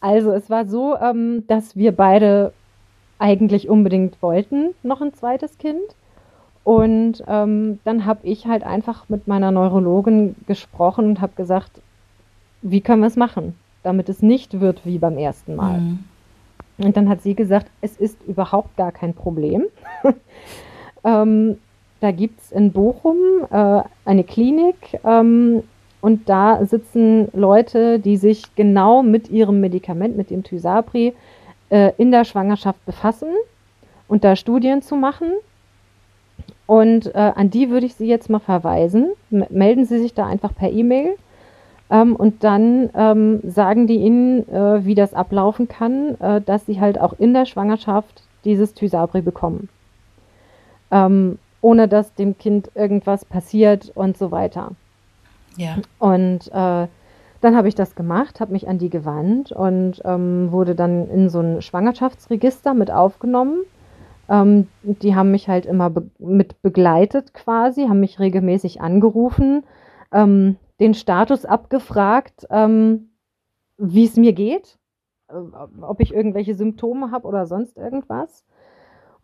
Also 0.00 0.32
es 0.32 0.48
war 0.48 0.66
so, 0.66 0.96
ähm, 0.96 1.44
dass 1.46 1.76
wir 1.76 1.92
beide 1.92 2.54
eigentlich 3.20 3.68
unbedingt 3.68 4.20
wollten, 4.22 4.74
noch 4.82 5.00
ein 5.00 5.14
zweites 5.14 5.58
Kind. 5.58 5.94
Und 6.64 7.22
ähm, 7.28 7.78
dann 7.84 8.04
habe 8.06 8.20
ich 8.24 8.46
halt 8.46 8.64
einfach 8.64 9.08
mit 9.08 9.28
meiner 9.28 9.50
Neurologin 9.50 10.34
gesprochen 10.46 11.06
und 11.06 11.20
habe 11.20 11.32
gesagt, 11.36 11.80
wie 12.62 12.80
können 12.80 13.02
wir 13.02 13.06
es 13.06 13.16
machen, 13.16 13.54
damit 13.82 14.08
es 14.08 14.22
nicht 14.22 14.60
wird 14.60 14.84
wie 14.84 14.98
beim 14.98 15.16
ersten 15.16 15.56
Mal. 15.56 15.80
Und 16.78 16.96
dann 16.96 17.08
hat 17.08 17.22
sie 17.22 17.34
gesagt, 17.34 17.66
es 17.80 17.96
ist 17.96 18.16
überhaupt 18.26 18.76
gar 18.76 18.92
kein 18.92 19.14
Problem. 19.14 19.64
ähm, 21.04 21.58
da 22.00 22.10
gibt 22.10 22.40
es 22.40 22.52
in 22.52 22.72
Bochum 22.72 23.16
äh, 23.50 23.82
eine 24.04 24.24
Klinik 24.24 24.98
ähm, 25.04 25.62
und 26.00 26.28
da 26.28 26.64
sitzen 26.64 27.28
Leute, 27.34 27.98
die 27.98 28.16
sich 28.16 28.54
genau 28.54 29.02
mit 29.02 29.28
ihrem 29.28 29.60
Medikament, 29.60 30.16
mit 30.16 30.30
dem 30.30 30.42
Tysabri, 30.42 31.14
äh, 31.70 31.92
in 31.96 32.10
der 32.10 32.24
Schwangerschaft 32.24 32.84
befassen 32.84 33.28
und 34.08 34.24
da 34.24 34.36
Studien 34.36 34.82
zu 34.82 34.96
machen. 34.96 35.32
Und 36.66 37.14
äh, 37.14 37.32
an 37.34 37.50
die 37.50 37.70
würde 37.70 37.86
ich 37.86 37.94
Sie 37.94 38.06
jetzt 38.06 38.30
mal 38.30 38.38
verweisen. 38.38 39.10
M 39.30 39.44
melden 39.50 39.86
Sie 39.86 39.98
sich 39.98 40.14
da 40.14 40.26
einfach 40.26 40.54
per 40.54 40.70
E-Mail. 40.70 41.16
Ähm, 41.90 42.14
und 42.14 42.44
dann 42.44 42.90
ähm, 42.94 43.40
sagen 43.42 43.86
die 43.86 43.96
Ihnen, 43.96 44.48
äh, 44.48 44.84
wie 44.84 44.94
das 44.94 45.14
ablaufen 45.14 45.66
kann, 45.66 46.20
äh, 46.20 46.40
dass 46.40 46.66
Sie 46.66 46.80
halt 46.80 47.00
auch 47.00 47.14
in 47.18 47.34
der 47.34 47.46
Schwangerschaft 47.46 48.22
dieses 48.44 48.74
Tysabri 48.74 49.22
bekommen. 49.22 49.68
Ähm, 50.92 51.38
ohne 51.60 51.88
dass 51.88 52.14
dem 52.14 52.38
Kind 52.38 52.70
irgendwas 52.74 53.24
passiert 53.24 53.90
und 53.94 54.16
so 54.16 54.30
weiter. 54.30 54.72
Ja. 55.56 55.76
Und 55.98 56.50
äh, 56.52 56.86
dann 57.40 57.56
habe 57.56 57.68
ich 57.68 57.74
das 57.74 57.94
gemacht, 57.94 58.40
habe 58.40 58.52
mich 58.52 58.68
an 58.68 58.78
die 58.78 58.90
gewandt 58.90 59.52
und 59.52 60.02
ähm, 60.04 60.52
wurde 60.52 60.74
dann 60.74 61.08
in 61.08 61.28
so 61.28 61.40
ein 61.40 61.62
Schwangerschaftsregister 61.62 62.74
mit 62.74 62.90
aufgenommen. 62.90 63.60
Ähm, 64.28 64.68
die 64.82 65.14
haben 65.14 65.30
mich 65.30 65.48
halt 65.48 65.66
immer 65.66 65.90
be 65.90 66.10
mit 66.18 66.62
begleitet 66.62 67.34
quasi, 67.34 67.86
haben 67.88 68.00
mich 68.00 68.20
regelmäßig 68.20 68.80
angerufen, 68.80 69.64
ähm, 70.12 70.56
den 70.78 70.94
Status 70.94 71.44
abgefragt, 71.44 72.46
ähm, 72.50 73.10
wie 73.78 74.04
es 74.04 74.16
mir 74.16 74.34
geht, 74.34 74.78
äh, 75.28 75.34
ob 75.80 76.00
ich 76.00 76.14
irgendwelche 76.14 76.54
Symptome 76.54 77.10
habe 77.10 77.26
oder 77.26 77.46
sonst 77.46 77.78
irgendwas. 77.78 78.44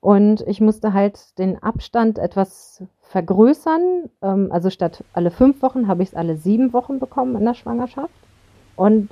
Und 0.01 0.43
ich 0.47 0.61
musste 0.61 0.93
halt 0.93 1.39
den 1.39 1.63
Abstand 1.63 2.19
etwas 2.19 2.83
vergrößern. 3.09 4.11
Ähm, 4.23 4.49
also 4.51 4.71
statt 4.71 5.05
alle 5.13 5.31
fünf 5.31 5.63
Wochen 5.63 5.89
habe 5.89 6.03
ich 6.03 6.11
es 6.11 6.15
alle 6.15 6.37
sieben 6.37 6.73
Wochen 6.73 6.99
bekommen 6.99 7.37
in 7.37 7.45
der 7.45 7.55
Schwangerschaft. 7.55 8.11
Und 8.77 9.09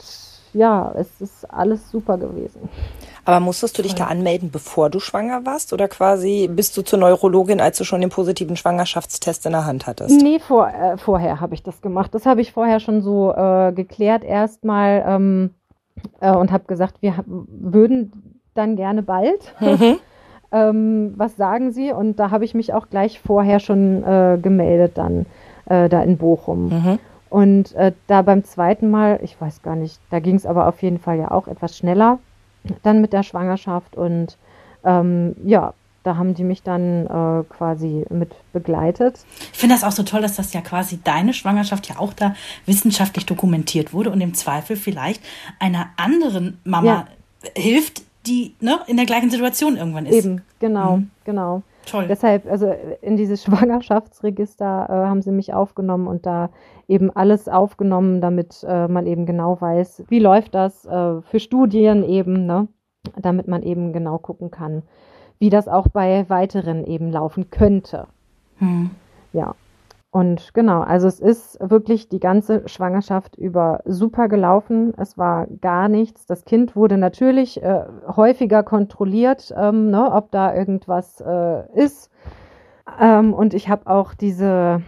ja, 0.53 0.93
es 0.97 1.21
ist 1.21 1.51
alles 1.53 1.91
super 1.91 2.17
gewesen. 2.17 2.69
Aber 3.25 3.41
musstest 3.41 3.79
du 3.79 3.83
dich 3.83 3.95
da 3.95 4.07
anmelden, 4.07 4.51
bevor 4.51 4.91
du 4.91 5.01
schwanger 5.01 5.45
warst? 5.47 5.73
Oder 5.73 5.89
quasi 5.89 6.49
bist 6.53 6.77
du 6.77 6.83
zur 6.83 6.99
Neurologin, 6.99 7.61
als 7.61 7.79
du 7.79 7.85
schon 7.85 8.03
den 8.03 8.11
positiven 8.11 8.57
Schwangerschaftstest 8.57 9.47
in 9.47 9.53
der 9.53 9.65
Hand 9.65 9.87
hattest? 9.87 10.21
Nee, 10.23 10.39
vor, 10.39 10.69
äh, 10.69 10.99
vorher 10.99 11.41
habe 11.41 11.55
ich 11.55 11.63
das 11.63 11.81
gemacht. 11.81 12.15
Das 12.15 12.27
habe 12.27 12.43
ich 12.43 12.53
vorher 12.53 12.81
schon 12.81 13.01
so 13.01 13.33
äh, 13.33 13.73
geklärt 13.73 14.25
erstmal 14.25 15.05
ähm, 15.07 15.55
äh, 16.21 16.33
und 16.33 16.53
habe 16.53 16.65
gesagt, 16.65 16.97
wir 17.01 17.25
würden 17.27 18.41
dann 18.55 18.77
gerne 18.77 19.03
bald. 19.03 19.55
ähm, 20.55 21.15
was 21.17 21.37
sagen 21.37 21.73
Sie? 21.73 21.93
Und 21.93 22.19
da 22.19 22.31
habe 22.31 22.45
ich 22.45 22.55
mich 22.55 22.73
auch 22.73 22.89
gleich 22.89 23.21
vorher 23.21 23.61
schon 23.61 24.03
äh, 24.05 24.39
gemeldet 24.41 24.93
dann 24.97 25.27
äh, 25.67 25.89
da 25.89 26.03
in 26.03 26.17
Bochum. 26.17 26.71
Und 27.29 27.75
äh, 27.75 27.93
da 28.07 28.23
beim 28.23 28.45
zweiten 28.45 28.91
Mal, 28.91 29.19
ich 29.23 29.41
weiß 29.41 29.63
gar 29.63 29.75
nicht, 29.75 29.99
da 30.11 30.21
ging 30.21 30.37
es 30.37 30.47
aber 30.47 30.69
auf 30.69 30.83
jeden 30.83 30.99
Fall 30.99 31.19
ja 31.19 31.31
auch 31.33 31.49
etwas 31.49 31.77
schneller 31.77 32.21
dann 32.83 33.01
mit 33.01 33.13
der 33.13 33.23
Schwangerschaft 33.23 33.97
und 33.97 34.39
ähm, 34.85 35.35
ja, 35.45 35.75
da 36.03 36.17
haben 36.17 36.35
die 36.35 36.45
mich 36.45 36.63
dann 36.63 37.07
äh, 37.07 37.45
quasi 37.49 38.05
mit 38.11 38.31
begleitet. 38.53 39.25
Ich 39.53 39.59
finde 39.59 39.75
das 39.75 39.85
auch 39.85 39.93
so 39.93 40.03
toll, 40.03 40.21
dass 40.21 40.37
das 40.37 40.53
ja 40.53 40.61
quasi 40.61 41.01
deine 41.03 41.33
Schwangerschaft 41.33 41.89
ja 41.89 41.99
auch 41.99 42.13
da 42.13 42.35
wissenschaftlich 42.67 43.25
dokumentiert 43.25 43.93
wurde 43.95 44.11
und 44.11 44.21
im 44.21 44.35
Zweifel 44.35 44.77
vielleicht 44.77 45.23
einer 45.59 45.87
anderen 45.97 46.61
Mama 46.65 46.87
ja. 46.87 47.07
hilft, 47.57 48.03
die 48.27 48.55
ne, 48.61 48.81
in 48.87 48.97
der 48.97 49.07
gleichen 49.07 49.31
Situation 49.31 49.77
irgendwann 49.77 50.07
ist. 50.07 50.25
Eben, 50.25 50.43
genau, 50.59 50.99
mhm. 50.99 51.11
genau. 51.25 51.63
Toll. 51.87 52.07
Deshalb, 52.09 52.47
also 52.51 52.75
in 53.03 53.17
dieses 53.17 53.43
Schwangerschaftsregister 53.45 54.87
äh, 54.89 54.93
haben 54.93 55.23
sie 55.23 55.33
mich 55.33 55.53
aufgenommen 55.53 56.07
und 56.07 56.27
da 56.27 56.51
eben 56.89 57.11
alles 57.11 57.49
aufgenommen, 57.49 58.21
damit 58.21 58.65
äh, 58.67 58.89
man 58.89 59.07
eben 59.07 59.27
genau 59.27 59.61
weiß, 59.61 60.05
wie 60.09 60.19
läuft 60.19 60.55
das 60.55 60.85
äh, 60.87 61.21
für 61.23 61.41
Studien 61.41 62.03
eben, 62.03 62.47
ne? 62.47 62.69
damit 63.21 63.49
man 63.49 63.63
eben 63.63 63.93
genau 63.93 64.19
gucken 64.19 64.51
kann, 64.51 64.83
wie 65.39 65.51
das 65.51 65.69
auch 65.69 65.89
bei 65.89 66.29
weiteren 66.29 66.85
eben 66.85 67.11
laufen 67.11 67.51
könnte. 67.51 68.07
Hm. 68.59 68.91
Ja. 69.33 69.55
Und 70.15 70.55
genau, 70.55 70.83
also 70.83 71.09
es 71.09 71.19
ist 71.19 71.59
wirklich 71.61 72.09
die 72.09 72.21
ganze 72.21 72.69
Schwangerschaft 72.69 73.37
über 73.37 73.81
super 73.85 74.29
gelaufen. 74.29 74.95
Es 74.97 75.19
war 75.19 75.49
gar 75.61 75.89
nichts. 75.89 76.25
Das 76.25 76.45
Kind 76.45 76.77
wurde 76.77 76.99
natürlich 76.99 77.61
äh, 77.61 77.83
häufiger 78.07 78.63
kontrolliert, 78.63 79.53
ähm, 79.59 79.91
ne, 79.91 80.13
ob 80.13 80.31
da 80.31 80.55
irgendwas 80.55 81.21
äh, 81.21 81.65
ist. 81.75 82.13
Ähm, 83.01 83.35
und 83.35 83.55
ich 83.55 83.69
habe 83.69 83.89
auch 83.89 84.15
diese, 84.15 84.83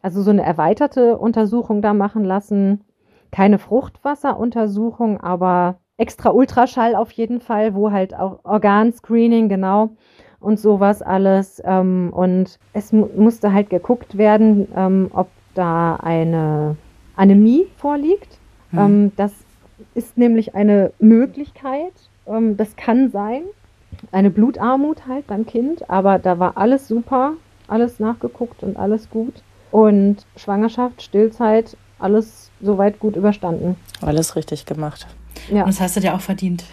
also 0.00 0.22
so 0.22 0.30
eine 0.30 0.42
erweiterte 0.42 1.18
Untersuchung 1.18 1.82
da 1.82 1.92
machen 1.92 2.24
lassen. 2.24 2.82
Keine 3.30 3.58
Fruchtwasseruntersuchung, 3.58 5.20
aber 5.20 5.80
extra 5.98 6.30
Ultraschall 6.30 6.94
auf 6.94 7.10
jeden 7.10 7.40
Fall, 7.40 7.74
wo 7.74 7.92
halt 7.92 8.14
auch 8.14 8.40
Organscreening, 8.44 9.50
genau 9.50 9.90
und 10.42 10.58
sowas 10.58 11.02
alles. 11.02 11.62
Ähm, 11.64 12.10
und 12.12 12.58
es 12.72 12.92
mu 12.92 13.08
musste 13.16 13.52
halt 13.52 13.70
geguckt 13.70 14.18
werden, 14.18 14.68
ähm, 14.76 15.10
ob 15.12 15.28
da 15.54 15.96
eine 15.96 16.76
Anämie 17.16 17.66
vorliegt. 17.76 18.38
Mhm. 18.72 18.78
Ähm, 18.78 19.12
das 19.16 19.32
ist 19.94 20.18
nämlich 20.18 20.54
eine 20.54 20.92
Möglichkeit. 20.98 21.92
Ähm, 22.26 22.56
das 22.56 22.76
kann 22.76 23.10
sein. 23.10 23.42
Eine 24.10 24.30
Blutarmut 24.30 25.06
halt 25.06 25.26
beim 25.26 25.46
Kind, 25.46 25.88
aber 25.90 26.18
da 26.18 26.38
war 26.38 26.56
alles 26.56 26.88
super, 26.88 27.34
alles 27.68 28.00
nachgeguckt 28.00 28.62
und 28.62 28.76
alles 28.76 29.10
gut. 29.10 29.34
Und 29.70 30.26
Schwangerschaft, 30.36 31.02
Stillzeit, 31.02 31.76
alles 32.02 32.50
soweit 32.60 32.98
gut 32.98 33.16
überstanden. 33.16 33.76
Alles 34.00 34.36
richtig 34.36 34.66
gemacht. 34.66 35.06
Ja. 35.50 35.62
Und 35.62 35.68
das 35.68 35.80
hast 35.80 35.96
du 35.96 36.00
dir 36.00 36.14
auch 36.14 36.20
verdient. 36.20 36.64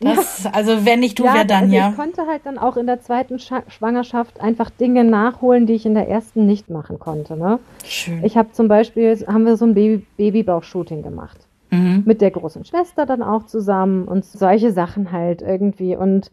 Das, 0.00 0.44
ja. 0.44 0.50
Also 0.52 0.84
wenn 0.84 1.00
nicht 1.00 1.18
du, 1.18 1.24
ja, 1.24 1.34
wer 1.34 1.44
dann, 1.44 1.64
also 1.64 1.74
ja? 1.74 1.90
Ich 1.90 1.96
konnte 1.96 2.26
halt 2.26 2.42
dann 2.44 2.58
auch 2.58 2.76
in 2.76 2.86
der 2.86 3.00
zweiten 3.00 3.38
Sch 3.38 3.52
Schwangerschaft 3.68 4.40
einfach 4.40 4.70
Dinge 4.70 5.04
nachholen, 5.04 5.66
die 5.66 5.74
ich 5.74 5.86
in 5.86 5.94
der 5.94 6.08
ersten 6.08 6.46
nicht 6.46 6.68
machen 6.68 6.98
konnte. 6.98 7.36
Ne? 7.36 7.58
Schön. 7.84 8.22
Ich 8.24 8.36
habe 8.36 8.52
zum 8.52 8.68
Beispiel, 8.68 9.16
haben 9.26 9.46
wir 9.46 9.56
so 9.56 9.64
ein 9.64 9.74
Baby 9.74 10.04
Babybauch-Shooting 10.16 11.02
gemacht. 11.02 11.38
Mhm. 11.70 12.02
Mit 12.06 12.20
der 12.20 12.30
großen 12.30 12.64
Schwester 12.64 13.06
dann 13.06 13.22
auch 13.22 13.46
zusammen 13.46 14.06
und 14.08 14.24
solche 14.24 14.72
Sachen 14.72 15.12
halt 15.12 15.42
irgendwie. 15.42 15.96
Und 15.96 16.30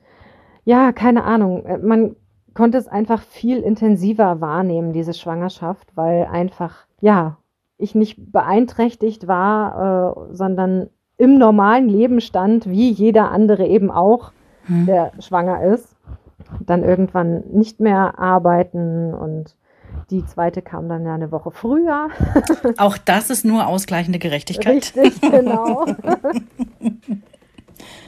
ja, 0.63 0.91
keine 0.91 1.23
Ahnung, 1.23 1.63
man 1.83 2.15
konnte 2.53 2.77
es 2.77 2.87
einfach 2.87 3.21
viel 3.21 3.59
intensiver 3.59 4.39
wahrnehmen, 4.39 4.93
diese 4.93 5.13
Schwangerschaft, 5.13 5.87
weil 5.95 6.25
einfach, 6.31 6.85
ja, 7.01 7.37
ich 7.77 7.95
nicht 7.95 8.31
beeinträchtigt 8.31 9.27
war, 9.27 10.27
äh, 10.29 10.35
sondern 10.35 10.89
im 11.17 11.37
normalen 11.37 11.87
Leben 11.87 12.21
stand, 12.21 12.69
wie 12.69 12.89
jeder 12.89 13.31
andere 13.31 13.65
eben 13.65 13.91
auch, 13.91 14.31
hm. 14.65 14.85
der 14.85 15.11
schwanger 15.19 15.63
ist, 15.63 15.95
dann 16.59 16.83
irgendwann 16.83 17.43
nicht 17.51 17.79
mehr 17.79 18.19
arbeiten 18.19 19.13
und 19.13 19.55
die 20.09 20.25
zweite 20.25 20.61
kam 20.61 20.89
dann 20.89 21.05
ja 21.05 21.15
eine 21.15 21.31
Woche 21.31 21.51
früher. 21.51 22.09
Auch 22.77 22.97
das 22.97 23.29
ist 23.29 23.45
nur 23.45 23.65
ausgleichende 23.65 24.19
Gerechtigkeit. 24.19 24.93
Richtig, 24.95 25.21
genau. 25.21 25.85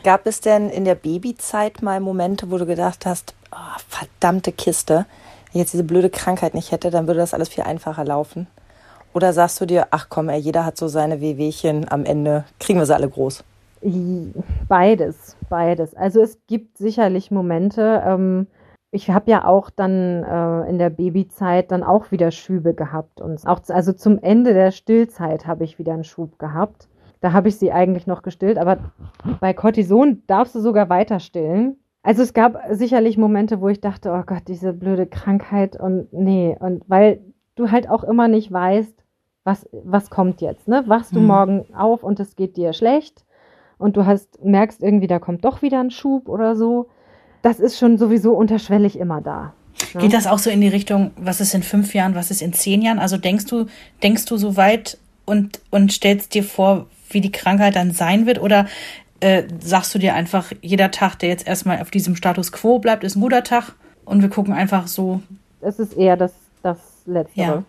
Gab 0.03 0.27
es 0.27 0.41
denn 0.41 0.69
in 0.69 0.85
der 0.85 0.95
Babyzeit 0.95 1.81
mal 1.81 1.99
Momente, 1.99 2.51
wo 2.51 2.57
du 2.57 2.65
gedacht 2.65 3.05
hast, 3.05 3.33
oh, 3.51 3.79
verdammte 3.87 4.51
Kiste, 4.51 5.05
wenn 5.51 5.53
ich 5.53 5.59
jetzt 5.59 5.73
diese 5.73 5.83
blöde 5.83 6.09
Krankheit 6.09 6.53
nicht 6.53 6.71
hätte, 6.71 6.91
dann 6.91 7.07
würde 7.07 7.19
das 7.19 7.33
alles 7.33 7.49
viel 7.49 7.63
einfacher 7.63 8.05
laufen? 8.05 8.47
Oder 9.17 9.33
sagst 9.33 9.59
du 9.59 9.65
dir, 9.65 9.87
ach 9.89 10.09
komm, 10.09 10.29
ey, 10.29 10.39
jeder 10.39 10.63
hat 10.63 10.77
so 10.77 10.87
seine 10.87 11.21
Wehwehchen, 11.21 11.87
am 11.89 12.05
Ende 12.05 12.43
kriegen 12.59 12.77
wir 12.77 12.85
sie 12.85 12.93
alle 12.93 13.09
groß? 13.09 13.43
Beides, 14.69 15.35
beides. 15.49 15.95
Also 15.95 16.21
es 16.21 16.37
gibt 16.45 16.77
sicherlich 16.77 17.31
Momente, 17.31 18.03
ähm, 18.05 18.45
ich 18.91 19.09
habe 19.09 19.31
ja 19.31 19.43
auch 19.43 19.71
dann 19.71 20.23
äh, 20.23 20.69
in 20.69 20.77
der 20.77 20.91
Babyzeit 20.91 21.71
dann 21.71 21.81
auch 21.81 22.11
wieder 22.11 22.29
Schübe 22.29 22.75
gehabt 22.75 23.19
und 23.19 23.43
auch 23.47 23.59
also 23.69 23.91
zum 23.91 24.19
Ende 24.19 24.53
der 24.53 24.69
Stillzeit 24.69 25.47
habe 25.47 25.63
ich 25.63 25.79
wieder 25.79 25.93
einen 25.93 26.03
Schub 26.03 26.37
gehabt. 26.37 26.87
Da 27.19 27.33
habe 27.33 27.47
ich 27.47 27.57
sie 27.57 27.71
eigentlich 27.71 28.05
noch 28.05 28.21
gestillt, 28.21 28.59
aber 28.59 28.77
bei 29.39 29.51
Cortison 29.55 30.21
darfst 30.27 30.53
du 30.53 30.59
sogar 30.59 30.89
weiter 30.89 31.19
stillen. 31.19 31.79
Also 32.03 32.21
es 32.21 32.35
gab 32.35 32.59
sicherlich 32.69 33.17
Momente, 33.17 33.61
wo 33.61 33.67
ich 33.67 33.81
dachte, 33.81 34.11
oh 34.11 34.21
Gott, 34.23 34.43
diese 34.47 34.73
blöde 34.73 35.07
Krankheit 35.07 35.75
und 35.75 36.13
nee, 36.13 36.55
und 36.59 36.83
weil 36.85 37.19
du 37.55 37.71
halt 37.71 37.89
auch 37.89 38.03
immer 38.03 38.27
nicht 38.27 38.51
weißt, 38.51 38.93
was, 39.47 39.65
was 39.71 40.09
kommt 40.09 40.41
jetzt? 40.41 40.67
Ne? 40.67 40.83
Wachst 40.87 41.15
du 41.15 41.21
mhm. 41.21 41.25
morgen 41.25 41.65
auf 41.73 42.03
und 42.03 42.19
es 42.19 42.35
geht 42.35 42.57
dir 42.57 42.73
schlecht 42.73 43.23
und 43.77 43.95
du 43.95 44.05
hast, 44.05 44.43
merkst 44.43 44.83
irgendwie, 44.83 45.07
da 45.07 45.19
kommt 45.19 45.45
doch 45.45 45.61
wieder 45.61 45.79
ein 45.79 45.89
Schub 45.89 46.27
oder 46.27 46.57
so. 46.57 46.89
Das 47.41 47.61
ist 47.61 47.79
schon 47.79 47.97
sowieso 47.97 48.33
unterschwellig 48.33 48.99
immer 48.99 49.21
da. 49.21 49.53
Ne? 49.93 50.01
Geht 50.01 50.13
das 50.13 50.27
auch 50.27 50.39
so 50.39 50.49
in 50.49 50.59
die 50.59 50.67
Richtung, 50.67 51.11
was 51.15 51.39
ist 51.39 51.55
in 51.55 51.63
fünf 51.63 51.93
Jahren, 51.93 52.13
was 52.13 52.29
ist 52.29 52.41
in 52.41 52.51
zehn 52.51 52.81
Jahren? 52.81 52.99
Also 52.99 53.15
denkst 53.15 53.45
du, 53.45 53.67
denkst 54.03 54.25
du 54.25 54.35
so 54.35 54.57
weit 54.57 54.97
und, 55.25 55.61
und 55.71 55.93
stellst 55.93 56.33
dir 56.33 56.43
vor, 56.43 56.87
wie 57.09 57.21
die 57.21 57.31
Krankheit 57.31 57.77
dann 57.77 57.91
sein 57.91 58.25
wird? 58.25 58.41
Oder 58.41 58.67
äh, 59.21 59.43
sagst 59.61 59.95
du 59.95 59.99
dir 59.99 60.13
einfach, 60.13 60.51
jeder 60.61 60.91
Tag, 60.91 61.15
der 61.19 61.29
jetzt 61.29 61.47
erstmal 61.47 61.81
auf 61.81 61.89
diesem 61.89 62.17
Status 62.17 62.51
quo 62.51 62.79
bleibt, 62.79 63.05
ist 63.05 63.15
ein 63.15 63.21
guter 63.21 63.45
Tag 63.45 63.75
und 64.03 64.21
wir 64.21 64.29
gucken 64.29 64.53
einfach 64.53 64.87
so. 64.87 65.21
Es 65.61 65.79
ist 65.79 65.93
eher 65.93 66.17
das, 66.17 66.33
das 66.63 66.79
Letztere. 67.05 67.45
Ja. 67.45 67.63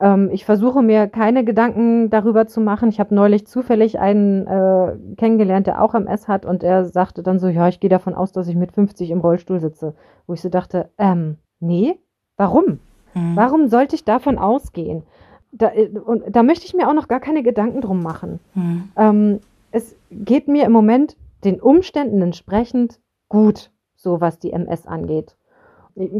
Ähm, 0.00 0.30
ich 0.32 0.44
versuche 0.44 0.82
mir 0.82 1.06
keine 1.06 1.44
Gedanken 1.44 2.10
darüber 2.10 2.46
zu 2.46 2.60
machen. 2.60 2.88
Ich 2.88 2.98
habe 2.98 3.14
neulich 3.14 3.46
zufällig 3.46 3.98
einen 3.98 4.46
äh, 4.46 4.96
kennengelernt, 5.16 5.66
der 5.66 5.82
auch 5.82 5.94
MS 5.94 6.26
hat 6.26 6.46
und 6.46 6.62
er 6.62 6.86
sagte 6.86 7.22
dann 7.22 7.38
so, 7.38 7.48
ja, 7.48 7.68
ich 7.68 7.80
gehe 7.80 7.90
davon 7.90 8.14
aus, 8.14 8.32
dass 8.32 8.48
ich 8.48 8.56
mit 8.56 8.72
50 8.72 9.10
im 9.10 9.20
Rollstuhl 9.20 9.60
sitze. 9.60 9.94
Wo 10.26 10.32
ich 10.32 10.40
so 10.40 10.48
dachte, 10.48 10.90
ähm, 10.98 11.36
nee, 11.60 11.98
warum? 12.36 12.80
Mhm. 13.14 13.36
Warum 13.36 13.68
sollte 13.68 13.94
ich 13.94 14.04
davon 14.04 14.38
ausgehen? 14.38 15.02
Da, 15.52 15.72
äh, 15.72 15.88
und 15.88 16.24
da 16.34 16.42
möchte 16.42 16.64
ich 16.66 16.74
mir 16.74 16.88
auch 16.88 16.94
noch 16.94 17.08
gar 17.08 17.20
keine 17.20 17.42
Gedanken 17.42 17.80
drum 17.80 18.00
machen. 18.00 18.40
Mhm. 18.54 18.88
Ähm, 18.96 19.40
es 19.70 19.96
geht 20.10 20.48
mir 20.48 20.64
im 20.64 20.72
Moment 20.72 21.16
den 21.44 21.60
Umständen 21.60 22.22
entsprechend 22.22 23.00
gut, 23.28 23.70
so 23.96 24.20
was 24.20 24.38
die 24.38 24.52
MS 24.52 24.86
angeht. 24.86 25.36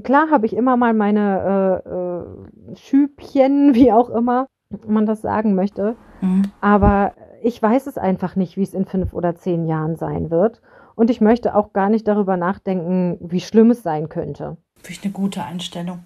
Klar 0.03 0.31
habe 0.31 0.47
ich 0.47 0.55
immer 0.55 0.77
mal 0.77 0.95
meine 0.95 1.83
äh, 1.85 2.73
äh, 2.73 2.77
Schübchen, 2.77 3.75
wie 3.75 3.93
auch 3.93 4.11
immer 4.11 4.47
man 4.87 5.07
das 5.07 5.21
sagen 5.21 5.55
möchte. 5.55 5.97
Mhm. 6.21 6.43
Aber 6.61 7.13
ich 7.43 7.61
weiß 7.61 7.87
es 7.87 7.99
einfach 7.99 8.37
nicht, 8.37 8.57
wie 8.57 8.63
es 8.63 8.75
in 8.75 8.85
fünf 8.85 9.13
oder 9.13 9.35
zehn 9.35 9.67
Jahren 9.67 9.97
sein 9.97 10.31
wird. 10.31 10.61
Und 10.95 11.11
ich 11.11 11.21
möchte 11.21 11.55
auch 11.55 11.73
gar 11.73 11.89
nicht 11.89 12.07
darüber 12.07 12.37
nachdenken, 12.37 13.19
wie 13.21 13.41
schlimm 13.41 13.71
es 13.71 13.83
sein 13.83 14.09
könnte. 14.09 14.59
Finde 14.77 14.93
ich 14.93 15.05
eine 15.05 15.13
gute 15.13 15.43
Einstellung. 15.43 16.01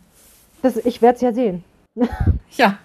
Das, 0.63 0.77
ich 0.77 1.03
werde 1.03 1.17
es 1.17 1.21
ja 1.21 1.33
sehen. 1.33 1.65
ja. 2.53 2.79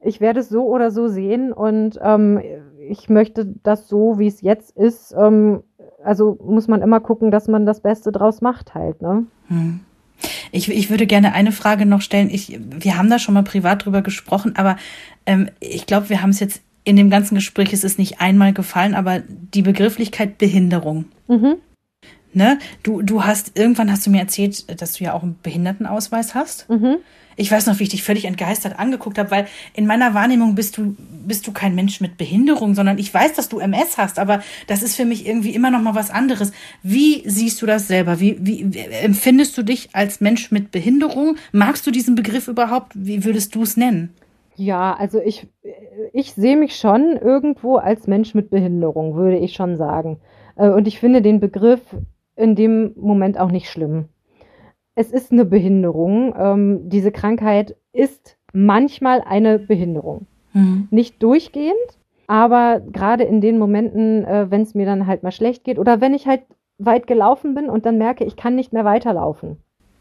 Ich 0.00 0.20
werde 0.20 0.40
es 0.40 0.48
so 0.48 0.66
oder 0.66 0.90
so 0.90 1.08
sehen 1.08 1.52
und 1.52 1.98
ähm, 2.02 2.40
ich 2.88 3.08
möchte 3.08 3.46
das 3.62 3.88
so, 3.88 4.18
wie 4.18 4.26
es 4.26 4.40
jetzt 4.40 4.76
ist, 4.76 5.14
ähm, 5.16 5.62
also 6.08 6.38
muss 6.42 6.68
man 6.68 6.80
immer 6.80 7.00
gucken, 7.00 7.30
dass 7.30 7.48
man 7.48 7.66
das 7.66 7.80
Beste 7.80 8.10
draus 8.10 8.40
macht 8.40 8.74
halt, 8.74 9.02
ne? 9.02 9.26
Hm. 9.48 9.80
Ich, 10.50 10.68
ich 10.70 10.90
würde 10.90 11.06
gerne 11.06 11.34
eine 11.34 11.52
Frage 11.52 11.84
noch 11.86 12.00
stellen. 12.00 12.30
Ich, 12.30 12.58
wir 12.58 12.96
haben 12.96 13.10
da 13.10 13.18
schon 13.18 13.34
mal 13.34 13.44
privat 13.44 13.84
drüber 13.84 14.00
gesprochen, 14.02 14.56
aber 14.56 14.76
ähm, 15.26 15.50
ich 15.60 15.86
glaube, 15.86 16.08
wir 16.08 16.22
haben 16.22 16.30
es 16.30 16.40
jetzt 16.40 16.62
in 16.82 16.96
dem 16.96 17.10
ganzen 17.10 17.34
Gespräch, 17.34 17.72
es 17.74 17.84
ist 17.84 17.98
nicht 17.98 18.20
einmal 18.20 18.54
gefallen, 18.54 18.94
aber 18.94 19.20
die 19.28 19.62
Begrifflichkeit 19.62 20.38
Behinderung. 20.38 21.04
Mhm. 21.28 21.56
Ne? 22.32 22.58
Du, 22.82 23.02
du 23.02 23.24
hast, 23.24 23.58
irgendwann 23.58 23.92
hast 23.92 24.06
du 24.06 24.10
mir 24.10 24.20
erzählt, 24.20 24.80
dass 24.80 24.94
du 24.94 25.04
ja 25.04 25.12
auch 25.12 25.22
einen 25.22 25.38
Behindertenausweis 25.42 26.34
hast. 26.34 26.68
Mhm. 26.70 26.96
Ich 27.38 27.52
weiß 27.52 27.66
noch, 27.66 27.78
wie 27.78 27.84
ich 27.84 27.88
dich 27.90 28.02
völlig 28.02 28.24
entgeistert 28.24 28.80
angeguckt 28.80 29.16
habe, 29.16 29.30
weil 29.30 29.46
in 29.72 29.86
meiner 29.86 30.12
Wahrnehmung 30.12 30.56
bist 30.56 30.76
du, 30.76 30.96
bist 31.24 31.46
du 31.46 31.52
kein 31.52 31.76
Mensch 31.76 32.00
mit 32.00 32.18
Behinderung, 32.18 32.74
sondern 32.74 32.98
ich 32.98 33.14
weiß, 33.14 33.34
dass 33.34 33.48
du 33.48 33.60
MS 33.60 33.96
hast, 33.96 34.18
aber 34.18 34.42
das 34.66 34.82
ist 34.82 34.96
für 34.96 35.04
mich 35.04 35.24
irgendwie 35.24 35.54
immer 35.54 35.70
noch 35.70 35.80
mal 35.80 35.94
was 35.94 36.10
anderes. 36.10 36.50
Wie 36.82 37.22
siehst 37.26 37.62
du 37.62 37.66
das 37.66 37.86
selber? 37.86 38.18
Wie, 38.18 38.36
wie, 38.40 38.76
empfindest 39.02 39.56
du 39.56 39.62
dich 39.62 39.90
als 39.92 40.20
Mensch 40.20 40.50
mit 40.50 40.72
Behinderung? 40.72 41.36
Magst 41.52 41.86
du 41.86 41.92
diesen 41.92 42.16
Begriff 42.16 42.48
überhaupt? 42.48 42.92
Wie 42.96 43.24
würdest 43.24 43.54
du 43.54 43.62
es 43.62 43.76
nennen? 43.76 44.10
Ja, 44.56 44.96
also 44.98 45.20
ich, 45.20 45.46
ich 46.12 46.32
sehe 46.32 46.56
mich 46.56 46.74
schon 46.74 47.16
irgendwo 47.16 47.76
als 47.76 48.08
Mensch 48.08 48.34
mit 48.34 48.50
Behinderung, 48.50 49.14
würde 49.14 49.38
ich 49.38 49.52
schon 49.52 49.76
sagen. 49.76 50.18
Äh, 50.56 50.70
und 50.70 50.88
ich 50.88 50.98
finde 50.98 51.22
den 51.22 51.38
Begriff 51.38 51.82
in 52.34 52.56
dem 52.56 52.94
Moment 52.96 53.38
auch 53.38 53.52
nicht 53.52 53.70
schlimm. 53.70 54.08
Es 54.98 55.12
ist 55.12 55.30
eine 55.30 55.44
Behinderung. 55.44 56.34
Ähm, 56.36 56.88
diese 56.88 57.12
Krankheit 57.12 57.76
ist 57.92 58.36
manchmal 58.52 59.20
eine 59.20 59.60
Behinderung. 59.60 60.26
Mhm. 60.52 60.88
Nicht 60.90 61.22
durchgehend, 61.22 61.98
aber 62.26 62.80
gerade 62.80 63.22
in 63.22 63.40
den 63.40 63.58
Momenten, 63.58 64.24
äh, 64.24 64.50
wenn 64.50 64.62
es 64.62 64.74
mir 64.74 64.86
dann 64.86 65.06
halt 65.06 65.22
mal 65.22 65.30
schlecht 65.30 65.62
geht 65.62 65.78
oder 65.78 66.00
wenn 66.00 66.14
ich 66.14 66.26
halt 66.26 66.42
weit 66.78 67.06
gelaufen 67.06 67.54
bin 67.54 67.70
und 67.70 67.86
dann 67.86 67.96
merke, 67.96 68.24
ich 68.24 68.34
kann 68.34 68.56
nicht 68.56 68.72
mehr 68.72 68.84
weiterlaufen. 68.84 69.58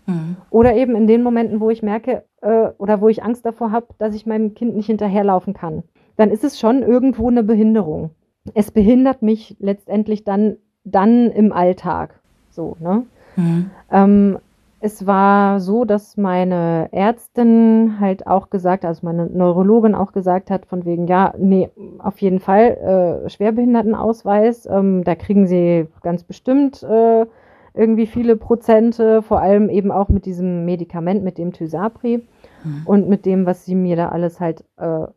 Mhm. 0.07 0.37
Oder 0.49 0.75
eben 0.75 0.95
in 0.95 1.05
den 1.05 1.21
Momenten, 1.21 1.59
wo 1.59 1.69
ich 1.69 1.83
merke 1.83 2.23
äh, 2.41 2.69
oder 2.79 2.99
wo 2.99 3.07
ich 3.07 3.23
Angst 3.23 3.45
davor 3.45 3.71
habe, 3.71 3.87
dass 3.99 4.15
ich 4.15 4.25
meinem 4.25 4.55
Kind 4.55 4.75
nicht 4.75 4.87
hinterherlaufen 4.87 5.53
kann. 5.53 5.83
Dann 6.15 6.31
ist 6.31 6.43
es 6.43 6.59
schon 6.59 6.81
irgendwo 6.81 7.27
eine 7.27 7.43
Behinderung. 7.43 8.09
Es 8.55 8.71
behindert 8.71 9.21
mich 9.21 9.57
letztendlich 9.59 10.23
dann, 10.23 10.57
dann 10.83 11.29
im 11.29 11.53
Alltag. 11.53 12.19
So, 12.49 12.77
ne? 12.79 13.03
Mhm. 13.35 13.69
Ähm, 13.91 14.39
es 14.79 15.07
war 15.07 15.59
so, 15.59 15.85
dass 15.85 16.17
meine 16.17 16.89
Ärztin 16.91 17.99
halt 17.99 18.27
auch 18.27 18.49
gesagt, 18.49 18.85
also 18.85 19.05
meine 19.05 19.25
Neurologin 19.25 19.95
auch 19.95 20.11
gesagt 20.11 20.51
hat, 20.51 20.65
von 20.65 20.85
wegen, 20.85 21.07
ja, 21.07 21.33
nee, 21.37 21.69
auf 21.97 22.19
jeden 22.19 22.39
Fall 22.39 23.23
äh, 23.25 23.29
Schwerbehindertenausweis, 23.29 24.67
ähm, 24.67 25.03
da 25.03 25.15
kriegen 25.15 25.47
sie 25.47 25.87
ganz 26.03 26.23
bestimmt 26.23 26.83
äh, 26.83 27.25
irgendwie 27.73 28.05
viele 28.05 28.35
Prozente, 28.35 29.21
vor 29.21 29.39
allem 29.39 29.69
eben 29.69 29.91
auch 29.91 30.09
mit 30.09 30.25
diesem 30.25 30.65
Medikament, 30.65 31.23
mit 31.23 31.37
dem 31.37 31.53
Thysapri 31.53 32.27
mhm. 32.63 32.81
und 32.85 33.09
mit 33.09 33.25
dem, 33.25 33.45
was 33.45 33.65
sie 33.65 33.75
mir 33.75 33.95
da 33.95 34.09
alles 34.09 34.39
halt 34.39 34.63
äh, 34.77 35.07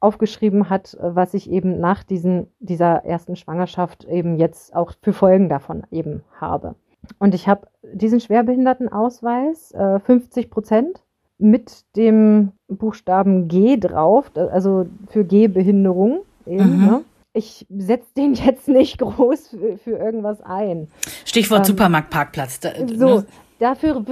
aufgeschrieben 0.00 0.68
hat, 0.68 0.96
was 1.00 1.34
ich 1.34 1.50
eben 1.50 1.80
nach 1.80 2.02
diesen, 2.02 2.48
dieser 2.58 3.04
ersten 3.04 3.36
Schwangerschaft 3.36 4.04
eben 4.04 4.36
jetzt 4.36 4.74
auch 4.74 4.92
für 5.00 5.12
Folgen 5.12 5.48
davon 5.48 5.84
eben 5.90 6.22
habe. 6.40 6.74
Und 7.18 7.34
ich 7.34 7.48
habe 7.48 7.66
diesen 7.82 8.20
Schwerbehindertenausweis, 8.20 9.72
äh, 9.72 10.00
50 10.00 10.50
Prozent, 10.50 11.02
mit 11.38 11.84
dem 11.96 12.52
Buchstaben 12.68 13.48
G 13.48 13.76
drauf, 13.76 14.30
also 14.36 14.86
für 15.08 15.24
Gehbehinderung. 15.24 16.20
Eben, 16.46 16.78
mhm. 16.78 16.86
ne? 16.86 17.04
Ich 17.34 17.66
setze 17.76 18.08
den 18.16 18.34
jetzt 18.46 18.68
nicht 18.68 18.98
groß 18.98 19.48
für, 19.48 19.78
für 19.78 19.96
irgendwas 19.96 20.40
ein. 20.42 20.88
Stichwort 21.24 21.60
ähm, 21.60 21.64
Supermarktparkplatz. 21.64 22.60
Da, 22.60 22.70
so, 22.94 23.20
ne? 23.20 23.26
dafür, 23.58 24.04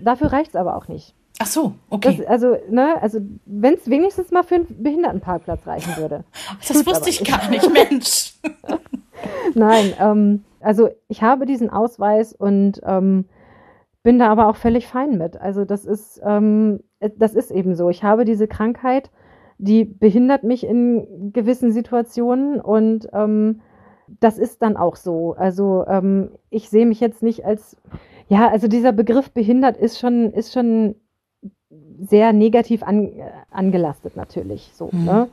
dafür 0.00 0.32
reicht 0.32 0.50
es 0.50 0.56
aber 0.56 0.76
auch 0.76 0.88
nicht. 0.88 1.14
Ach 1.40 1.46
so, 1.46 1.74
okay. 1.88 2.16
Das, 2.16 2.26
also, 2.26 2.56
ne, 2.68 3.00
also 3.00 3.20
wenn 3.46 3.74
es 3.74 3.88
wenigstens 3.88 4.32
mal 4.32 4.42
für 4.42 4.56
einen 4.56 4.82
Behindertenparkplatz 4.82 5.66
reichen 5.66 5.96
würde. 5.96 6.24
Das 6.66 6.84
wusste 6.84 7.10
ich 7.10 7.22
gar 7.22 7.48
nicht, 7.48 7.70
Mensch. 7.72 8.34
Nein, 9.54 9.92
ähm, 10.00 10.44
also 10.60 10.88
ich 11.08 11.22
habe 11.22 11.46
diesen 11.46 11.70
Ausweis 11.70 12.32
und 12.32 12.80
ähm, 12.84 13.26
bin 14.02 14.18
da 14.18 14.28
aber 14.28 14.48
auch 14.48 14.56
völlig 14.56 14.86
fein 14.86 15.18
mit. 15.18 15.36
Also 15.40 15.64
das 15.64 15.84
ist, 15.84 16.20
ähm, 16.24 16.80
das 17.16 17.34
ist 17.34 17.50
eben 17.50 17.74
so. 17.74 17.90
Ich 17.90 18.02
habe 18.02 18.24
diese 18.24 18.48
Krankheit, 18.48 19.10
die 19.58 19.84
behindert 19.84 20.44
mich 20.44 20.64
in 20.64 21.32
gewissen 21.32 21.72
Situationen 21.72 22.60
und 22.60 23.08
ähm, 23.12 23.60
das 24.20 24.38
ist 24.38 24.62
dann 24.62 24.76
auch 24.76 24.96
so. 24.96 25.34
Also 25.34 25.84
ähm, 25.86 26.30
ich 26.50 26.70
sehe 26.70 26.86
mich 26.86 27.00
jetzt 27.00 27.22
nicht 27.22 27.44
als, 27.44 27.76
ja, 28.28 28.48
also 28.48 28.68
dieser 28.68 28.92
Begriff 28.92 29.30
behindert 29.30 29.76
ist 29.76 29.98
schon, 29.98 30.32
ist 30.32 30.52
schon 30.52 30.94
sehr 32.00 32.32
negativ 32.32 32.82
an, 32.82 33.10
angelastet 33.50 34.16
natürlich. 34.16 34.70
So, 34.74 34.88
mhm. 34.92 35.04
ne? 35.04 35.28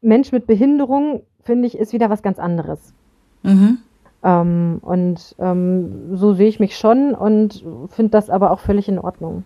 Mensch 0.00 0.32
mit 0.32 0.46
Behinderung, 0.46 1.22
finde 1.42 1.66
ich, 1.66 1.78
ist 1.78 1.92
wieder 1.92 2.10
was 2.10 2.22
ganz 2.22 2.38
anderes. 2.38 2.94
Mhm. 3.42 3.78
Ähm, 4.22 4.78
und 4.82 5.36
ähm, 5.38 6.16
so 6.16 6.34
sehe 6.34 6.48
ich 6.48 6.60
mich 6.60 6.76
schon 6.76 7.14
und 7.14 7.64
finde 7.90 8.10
das 8.10 8.30
aber 8.30 8.50
auch 8.50 8.60
völlig 8.60 8.88
in 8.88 8.98
Ordnung. 8.98 9.44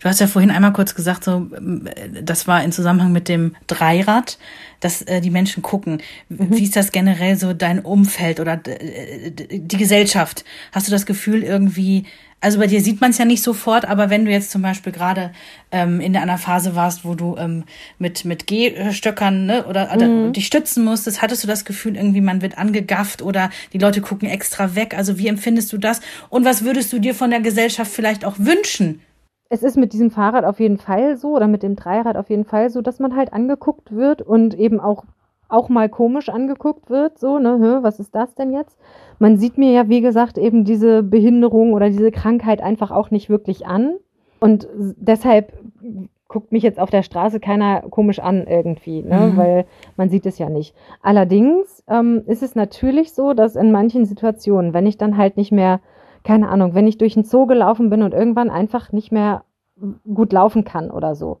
Du 0.00 0.08
hast 0.08 0.20
ja 0.20 0.26
vorhin 0.26 0.50
einmal 0.50 0.72
kurz 0.72 0.94
gesagt, 0.94 1.24
so 1.24 1.48
das 2.22 2.46
war 2.46 2.62
in 2.62 2.72
Zusammenhang 2.72 3.12
mit 3.12 3.28
dem 3.28 3.56
Dreirad, 3.66 4.38
dass 4.80 5.02
äh, 5.02 5.20
die 5.20 5.30
Menschen 5.30 5.62
gucken. 5.62 6.02
Mhm. 6.28 6.56
Wie 6.56 6.62
ist 6.62 6.76
das 6.76 6.92
generell 6.92 7.36
so 7.36 7.52
dein 7.52 7.80
Umfeld 7.80 8.40
oder 8.40 8.60
äh, 8.66 9.30
die 9.30 9.76
Gesellschaft? 9.76 10.44
Hast 10.72 10.86
du 10.86 10.92
das 10.92 11.06
Gefühl 11.06 11.42
irgendwie, 11.42 12.04
also 12.40 12.58
bei 12.58 12.66
dir 12.66 12.80
sieht 12.80 13.00
man 13.00 13.10
es 13.10 13.18
ja 13.18 13.24
nicht 13.24 13.42
sofort, 13.42 13.86
aber 13.86 14.10
wenn 14.10 14.24
du 14.24 14.30
jetzt 14.30 14.50
zum 14.50 14.62
Beispiel 14.62 14.92
gerade 14.92 15.32
ähm, 15.72 16.00
in 16.00 16.16
einer 16.16 16.38
Phase 16.38 16.76
warst, 16.76 17.04
wo 17.04 17.14
du 17.14 17.36
ähm, 17.38 17.64
mit, 17.98 18.24
mit 18.24 18.46
Gehstöckern 18.46 19.46
ne, 19.46 19.66
oder, 19.66 19.90
oder 19.94 20.06
mhm. 20.06 20.32
dich 20.32 20.46
stützen 20.46 20.84
musstest, 20.84 21.22
hattest 21.22 21.42
du 21.42 21.48
das 21.48 21.64
Gefühl, 21.64 21.96
irgendwie 21.96 22.20
man 22.20 22.42
wird 22.42 22.58
angegafft 22.58 23.22
oder 23.22 23.50
die 23.72 23.78
Leute 23.78 24.02
gucken 24.02 24.28
extra 24.28 24.74
weg? 24.74 24.94
Also 24.96 25.18
wie 25.18 25.28
empfindest 25.28 25.72
du 25.72 25.78
das? 25.78 26.00
Und 26.28 26.44
was 26.44 26.62
würdest 26.62 26.92
du 26.92 26.98
dir 26.98 27.14
von 27.14 27.30
der 27.30 27.40
Gesellschaft 27.40 27.90
vielleicht 27.90 28.24
auch 28.24 28.38
wünschen? 28.38 29.00
Es 29.48 29.62
ist 29.62 29.76
mit 29.76 29.92
diesem 29.92 30.10
Fahrrad 30.10 30.44
auf 30.44 30.60
jeden 30.60 30.78
Fall 30.78 31.16
so 31.16 31.34
oder 31.36 31.46
mit 31.46 31.62
dem 31.62 31.76
Dreirad 31.76 32.16
auf 32.16 32.30
jeden 32.30 32.44
Fall 32.44 32.68
so, 32.68 32.82
dass 32.82 32.98
man 32.98 33.16
halt 33.16 33.32
angeguckt 33.32 33.94
wird 33.94 34.20
und 34.20 34.54
eben 34.54 34.80
auch 34.80 35.04
auch 35.48 35.68
mal 35.68 35.88
komisch 35.88 36.28
angeguckt 36.28 36.90
wird, 36.90 37.18
so, 37.18 37.38
ne, 37.38 37.78
was 37.82 38.00
ist 38.00 38.14
das 38.14 38.34
denn 38.34 38.52
jetzt? 38.52 38.78
Man 39.18 39.36
sieht 39.36 39.58
mir 39.58 39.72
ja, 39.72 39.88
wie 39.88 40.00
gesagt, 40.00 40.38
eben 40.38 40.64
diese 40.64 41.02
Behinderung 41.02 41.72
oder 41.72 41.88
diese 41.88 42.10
Krankheit 42.10 42.60
einfach 42.60 42.90
auch 42.90 43.10
nicht 43.10 43.30
wirklich 43.30 43.66
an. 43.66 43.94
Und 44.40 44.68
deshalb 44.76 45.52
guckt 46.28 46.52
mich 46.52 46.62
jetzt 46.62 46.80
auf 46.80 46.90
der 46.90 47.02
Straße 47.02 47.40
keiner 47.40 47.82
komisch 47.82 48.18
an 48.18 48.46
irgendwie, 48.46 49.02
ne? 49.02 49.32
Mhm. 49.32 49.36
weil 49.36 49.66
man 49.96 50.10
sieht 50.10 50.26
es 50.26 50.38
ja 50.38 50.50
nicht. 50.50 50.74
Allerdings 51.00 51.84
ähm, 51.88 52.22
ist 52.26 52.42
es 52.42 52.54
natürlich 52.54 53.12
so, 53.12 53.32
dass 53.32 53.56
in 53.56 53.70
manchen 53.70 54.04
Situationen, 54.04 54.74
wenn 54.74 54.86
ich 54.86 54.98
dann 54.98 55.16
halt 55.16 55.36
nicht 55.36 55.52
mehr, 55.52 55.80
keine 56.24 56.48
Ahnung, 56.48 56.74
wenn 56.74 56.88
ich 56.88 56.98
durch 56.98 57.14
den 57.14 57.24
Zoo 57.24 57.46
gelaufen 57.46 57.90
bin 57.90 58.02
und 58.02 58.12
irgendwann 58.12 58.50
einfach 58.50 58.92
nicht 58.92 59.12
mehr 59.12 59.44
gut 60.12 60.32
laufen 60.32 60.64
kann 60.64 60.90
oder 60.90 61.14
so, 61.14 61.38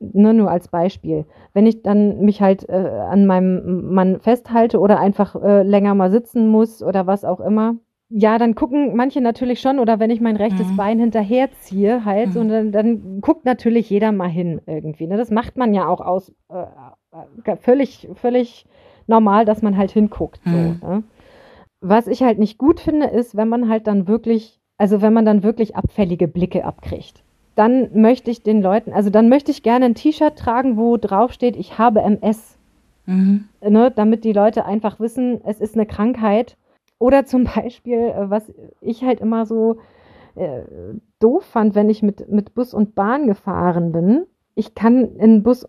ne, 0.00 0.34
nur 0.34 0.50
als 0.50 0.68
Beispiel. 0.68 1.24
Wenn 1.52 1.66
ich 1.66 1.82
dann 1.82 2.20
mich 2.20 2.40
halt 2.40 2.68
äh, 2.68 2.72
an 2.72 3.26
meinem 3.26 3.92
Mann 3.92 4.20
festhalte 4.20 4.78
oder 4.78 4.98
einfach 4.98 5.34
äh, 5.40 5.62
länger 5.62 5.94
mal 5.94 6.10
sitzen 6.10 6.48
muss 6.48 6.82
oder 6.82 7.06
was 7.06 7.24
auch 7.24 7.40
immer, 7.40 7.76
ja, 8.12 8.38
dann 8.38 8.56
gucken 8.56 8.96
manche 8.96 9.20
natürlich 9.20 9.60
schon, 9.60 9.78
oder 9.78 10.00
wenn 10.00 10.10
ich 10.10 10.20
mein 10.20 10.34
rechtes 10.36 10.66
mhm. 10.66 10.76
Bein 10.76 10.98
hinterherziehe, 10.98 12.04
halt, 12.04 12.34
mhm. 12.34 12.40
und 12.40 12.48
dann, 12.48 12.72
dann, 12.72 13.20
guckt 13.20 13.44
natürlich 13.44 13.88
jeder 13.88 14.10
mal 14.10 14.28
hin 14.28 14.60
irgendwie. 14.66 15.06
Ne? 15.06 15.16
Das 15.16 15.30
macht 15.30 15.56
man 15.56 15.72
ja 15.74 15.86
auch 15.86 16.00
aus 16.00 16.34
äh, 16.48 16.64
äh 17.44 17.56
völlig, 17.56 18.08
völlig 18.14 18.66
normal, 19.06 19.44
dass 19.44 19.62
man 19.62 19.76
halt 19.76 19.92
hinguckt. 19.92 20.44
Mhm. 20.44 20.78
So, 20.80 20.86
ne? 20.86 21.02
Was 21.80 22.08
ich 22.08 22.22
halt 22.22 22.38
nicht 22.38 22.58
gut 22.58 22.80
finde, 22.80 23.06
ist, 23.06 23.36
wenn 23.36 23.48
man 23.48 23.68
halt 23.68 23.86
dann 23.86 24.08
wirklich, 24.08 24.60
also 24.76 25.00
wenn 25.02 25.12
man 25.12 25.24
dann 25.24 25.44
wirklich 25.44 25.76
abfällige 25.76 26.26
Blicke 26.26 26.64
abkriegt 26.64 27.22
dann 27.54 28.00
möchte 28.00 28.30
ich 28.30 28.42
den 28.42 28.62
Leuten, 28.62 28.92
also 28.92 29.10
dann 29.10 29.28
möchte 29.28 29.50
ich 29.50 29.62
gerne 29.62 29.86
ein 29.86 29.94
T-Shirt 29.94 30.36
tragen, 30.36 30.76
wo 30.76 30.96
drauf 30.96 31.32
steht, 31.32 31.56
ich 31.56 31.78
habe 31.78 32.00
MS. 32.00 32.56
Mhm. 33.06 33.48
Ne, 33.60 33.90
damit 33.90 34.24
die 34.24 34.32
Leute 34.32 34.64
einfach 34.64 35.00
wissen, 35.00 35.40
es 35.44 35.60
ist 35.60 35.74
eine 35.74 35.86
Krankheit. 35.86 36.56
Oder 36.98 37.24
zum 37.24 37.44
Beispiel, 37.54 37.98
äh, 37.98 38.30
was 38.30 38.52
ich 38.80 39.02
halt 39.02 39.20
immer 39.20 39.46
so 39.46 39.78
äh, 40.36 40.62
doof 41.18 41.44
fand, 41.44 41.74
wenn 41.74 41.90
ich 41.90 42.02
mit, 42.02 42.30
mit 42.30 42.54
Bus 42.54 42.72
und 42.72 42.94
Bahn 42.94 43.26
gefahren 43.26 43.92
bin, 43.92 44.26
ich 44.54 44.74
kann 44.74 45.16
in 45.16 45.42
Bus, 45.42 45.66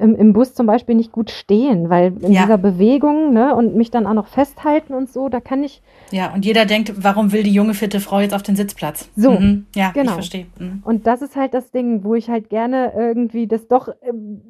im, 0.00 0.14
im, 0.16 0.32
Bus 0.32 0.54
zum 0.54 0.66
Beispiel 0.66 0.94
nicht 0.94 1.12
gut 1.12 1.30
stehen, 1.30 1.88
weil 1.88 2.12
in 2.22 2.32
ja. 2.32 2.42
dieser 2.42 2.58
Bewegung 2.58 3.32
ne, 3.32 3.54
und 3.54 3.76
mich 3.76 3.90
dann 3.90 4.06
auch 4.06 4.14
noch 4.14 4.26
festhalten 4.26 4.94
und 4.94 5.10
so, 5.10 5.28
da 5.28 5.40
kann 5.40 5.62
ich. 5.62 5.80
Ja, 6.10 6.34
und 6.34 6.44
jeder 6.44 6.66
denkt, 6.66 6.92
warum 6.96 7.32
will 7.32 7.44
die 7.44 7.52
junge, 7.52 7.74
fitte 7.74 8.00
Frau 8.00 8.20
jetzt 8.20 8.34
auf 8.34 8.42
den 8.42 8.56
Sitzplatz? 8.56 9.08
So, 9.16 9.32
mhm. 9.32 9.66
ja, 9.74 9.90
genau. 9.92 10.10
ich 10.10 10.14
verstehe. 10.14 10.46
Mhm. 10.58 10.82
Und 10.84 11.06
das 11.06 11.22
ist 11.22 11.36
halt 11.36 11.54
das 11.54 11.70
Ding, 11.70 12.04
wo 12.04 12.14
ich 12.14 12.28
halt 12.28 12.50
gerne 12.50 12.92
irgendwie 12.96 13.46
das 13.46 13.68
doch 13.68 13.88
äh, 13.88 13.94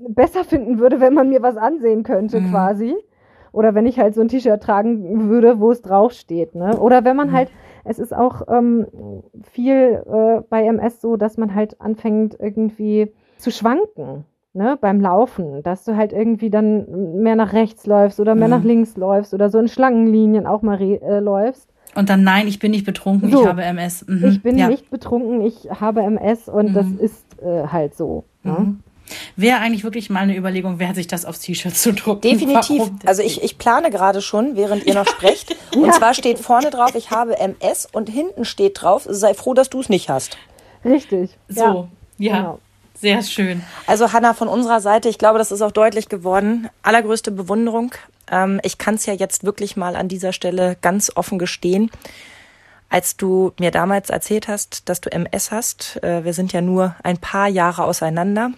besser 0.09 0.45
finden 0.45 0.79
würde, 0.79 1.01
wenn 1.01 1.15
man 1.15 1.29
mir 1.29 1.43
was 1.43 1.57
ansehen 1.57 2.03
könnte, 2.03 2.41
mhm. 2.41 2.51
quasi. 2.51 2.95
Oder 3.53 3.75
wenn 3.75 3.87
ich 3.87 3.99
halt 3.99 4.15
so 4.15 4.21
ein 4.21 4.29
T-Shirt 4.29 4.63
tragen 4.63 5.29
würde, 5.29 5.61
wo 5.61 5.71
es 5.71 5.81
draufsteht. 5.81 6.55
Ne? 6.55 6.79
Oder 6.79 7.05
wenn 7.05 7.17
man 7.17 7.29
mhm. 7.29 7.33
halt, 7.33 7.51
es 7.85 7.99
ist 7.99 8.15
auch 8.15 8.43
ähm, 8.49 8.87
viel 9.43 10.03
äh, 10.07 10.43
bei 10.49 10.65
MS 10.65 11.01
so, 11.01 11.17
dass 11.17 11.37
man 11.37 11.55
halt 11.55 11.81
anfängt 11.81 12.37
irgendwie 12.39 13.13
zu 13.39 13.51
schwanken. 13.51 14.25
Ne, 14.53 14.79
beim 14.81 15.03
Laufen, 15.03 15.63
dass 15.63 15.85
du 15.85 15.97
halt 15.97 16.15
irgendwie 16.15 16.49
dann 16.49 17.21
mehr 17.21 17.37
nach 17.37 17.53
rechts 17.53 17.85
läufst 17.85 18.21
oder 18.21 18.35
mehr 18.35 18.49
mhm. 18.49 18.55
nach 18.55 18.65
links 18.65 18.97
läufst 18.97 19.35
oder 19.35 19.51
so 19.51 19.59
in 19.59 19.69
Schlangenlinien 19.69 20.47
auch 20.47 20.63
mal 20.63 20.81
äh, 20.81 21.19
läufst. 21.19 21.69
Und 21.95 22.09
dann, 22.09 22.25
nein, 22.25 22.49
ich 22.49 22.59
bin 22.59 22.71
nicht 22.71 22.87
betrunken, 22.87 23.31
so, 23.31 23.43
ich 23.43 23.47
habe 23.47 23.63
MS. 23.63 24.07
Mhm. 24.07 24.25
Ich 24.25 24.43
bin 24.43 24.57
ja. 24.57 24.69
nicht 24.69 24.89
betrunken, 24.89 25.43
ich 25.43 25.69
habe 25.71 26.01
MS 26.01 26.49
und 26.49 26.71
mhm. 26.71 26.75
das 26.75 26.87
ist 26.99 27.43
äh, 27.43 27.67
halt 27.69 27.97
so. 27.97 28.25
Ne? 28.45 28.53
Mhm. 28.53 28.81
Wäre 29.37 29.59
eigentlich 29.59 29.85
wirklich 29.85 30.11
mal 30.11 30.21
eine 30.21 30.37
Überlegung, 30.37 30.79
wer 30.79 30.95
sich 30.95 31.07
das 31.07 31.25
aufs 31.25 31.41
T-Shirt 31.41 31.75
zu 31.75 31.93
drucken. 31.93 32.23
Definitiv. 32.23 32.91
Also 33.05 33.23
ich, 33.23 33.43
ich 33.43 33.59
plane 33.59 33.91
gerade 33.91 34.21
schon, 34.21 34.57
während 34.57 34.87
ihr 34.87 34.95
noch 34.95 35.07
sprecht. 35.11 35.55
Und 35.75 35.87
ja. 35.87 35.93
zwar 35.93 36.15
steht 36.15 36.39
vorne 36.39 36.71
drauf, 36.71 36.95
ich 36.95 37.11
habe 37.11 37.39
MS 37.39 37.89
und 37.93 38.09
hinten 38.09 38.45
steht 38.45 38.83
drauf, 38.83 39.07
sei 39.09 39.35
froh, 39.35 39.55
dass 39.55 39.71
du 39.71 39.81
es 39.81 39.89
nicht 39.89 40.09
hast. 40.09 40.37
Richtig. 40.85 41.39
So, 41.49 41.61
ja. 41.61 41.89
ja. 42.19 42.37
Genau. 42.39 42.59
Sehr 42.99 43.23
schön. 43.23 43.63
Also 43.87 44.13
Hanna, 44.13 44.33
von 44.35 44.49
unserer 44.49 44.81
Seite, 44.81 45.09
ich 45.09 45.19
glaube, 45.19 45.39
das 45.39 45.53
ist 45.53 45.63
auch 45.63 45.73
deutlich 45.73 46.09
geworden. 46.09 46.69
Allergrößte 46.83 47.31
Bewunderung. 47.31 47.93
Ähm, 48.31 48.61
ich 48.63 48.79
kann 48.79 48.95
es 48.95 49.07
ja 49.07 49.13
jetzt 49.13 49.45
wirklich 49.45 49.77
mal 49.77 49.97
an 49.97 50.09
dieser 50.09 50.33
Stelle 50.33 50.77
ganz 50.81 51.13
offen 51.15 51.39
gestehen. 51.39 51.91
Als 52.89 53.17
du 53.17 53.53
mir 53.59 53.71
damals 53.71 54.11
erzählt 54.11 54.49
hast, 54.49 54.89
dass 54.89 55.01
du 55.01 55.11
MS 55.11 55.51
hast, 55.51 56.03
äh, 56.03 56.25
wir 56.25 56.33
sind 56.33 56.53
ja 56.53 56.61
nur 56.61 56.95
ein 57.03 57.19
paar 57.19 57.49
Jahre 57.49 57.85
auseinander, 57.85 58.53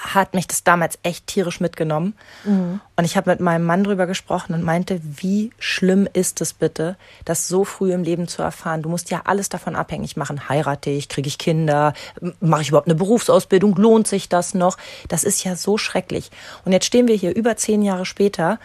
hat 0.00 0.34
mich 0.34 0.46
das 0.46 0.64
damals 0.64 0.98
echt 1.02 1.26
tierisch 1.26 1.60
mitgenommen. 1.60 2.14
Mhm. 2.44 2.80
Und 2.96 3.04
ich 3.04 3.16
habe 3.16 3.30
mit 3.30 3.40
meinem 3.40 3.64
Mann 3.64 3.84
drüber 3.84 4.06
gesprochen 4.06 4.54
und 4.54 4.62
meinte, 4.62 5.00
wie 5.02 5.50
schlimm 5.58 6.08
ist 6.12 6.40
es 6.40 6.52
bitte, 6.52 6.96
das 7.24 7.48
so 7.48 7.64
früh 7.64 7.92
im 7.92 8.02
Leben 8.02 8.28
zu 8.28 8.42
erfahren. 8.42 8.82
Du 8.82 8.88
musst 8.88 9.10
ja 9.10 9.22
alles 9.24 9.48
davon 9.48 9.76
abhängig 9.76 10.16
machen. 10.16 10.48
Heirate 10.48 10.90
ich, 10.90 11.08
kriege 11.08 11.28
ich 11.28 11.38
Kinder, 11.38 11.94
mache 12.40 12.62
ich 12.62 12.68
überhaupt 12.68 12.88
eine 12.88 12.94
Berufsausbildung, 12.94 13.76
lohnt 13.76 14.06
sich 14.06 14.28
das 14.28 14.54
noch? 14.54 14.78
Das 15.08 15.24
ist 15.24 15.44
ja 15.44 15.56
so 15.56 15.78
schrecklich. 15.78 16.30
Und 16.64 16.72
jetzt 16.72 16.86
stehen 16.86 17.08
wir 17.08 17.16
hier 17.16 17.34
über 17.34 17.56
zehn 17.56 17.82
Jahre 17.82 18.06
später 18.06 18.58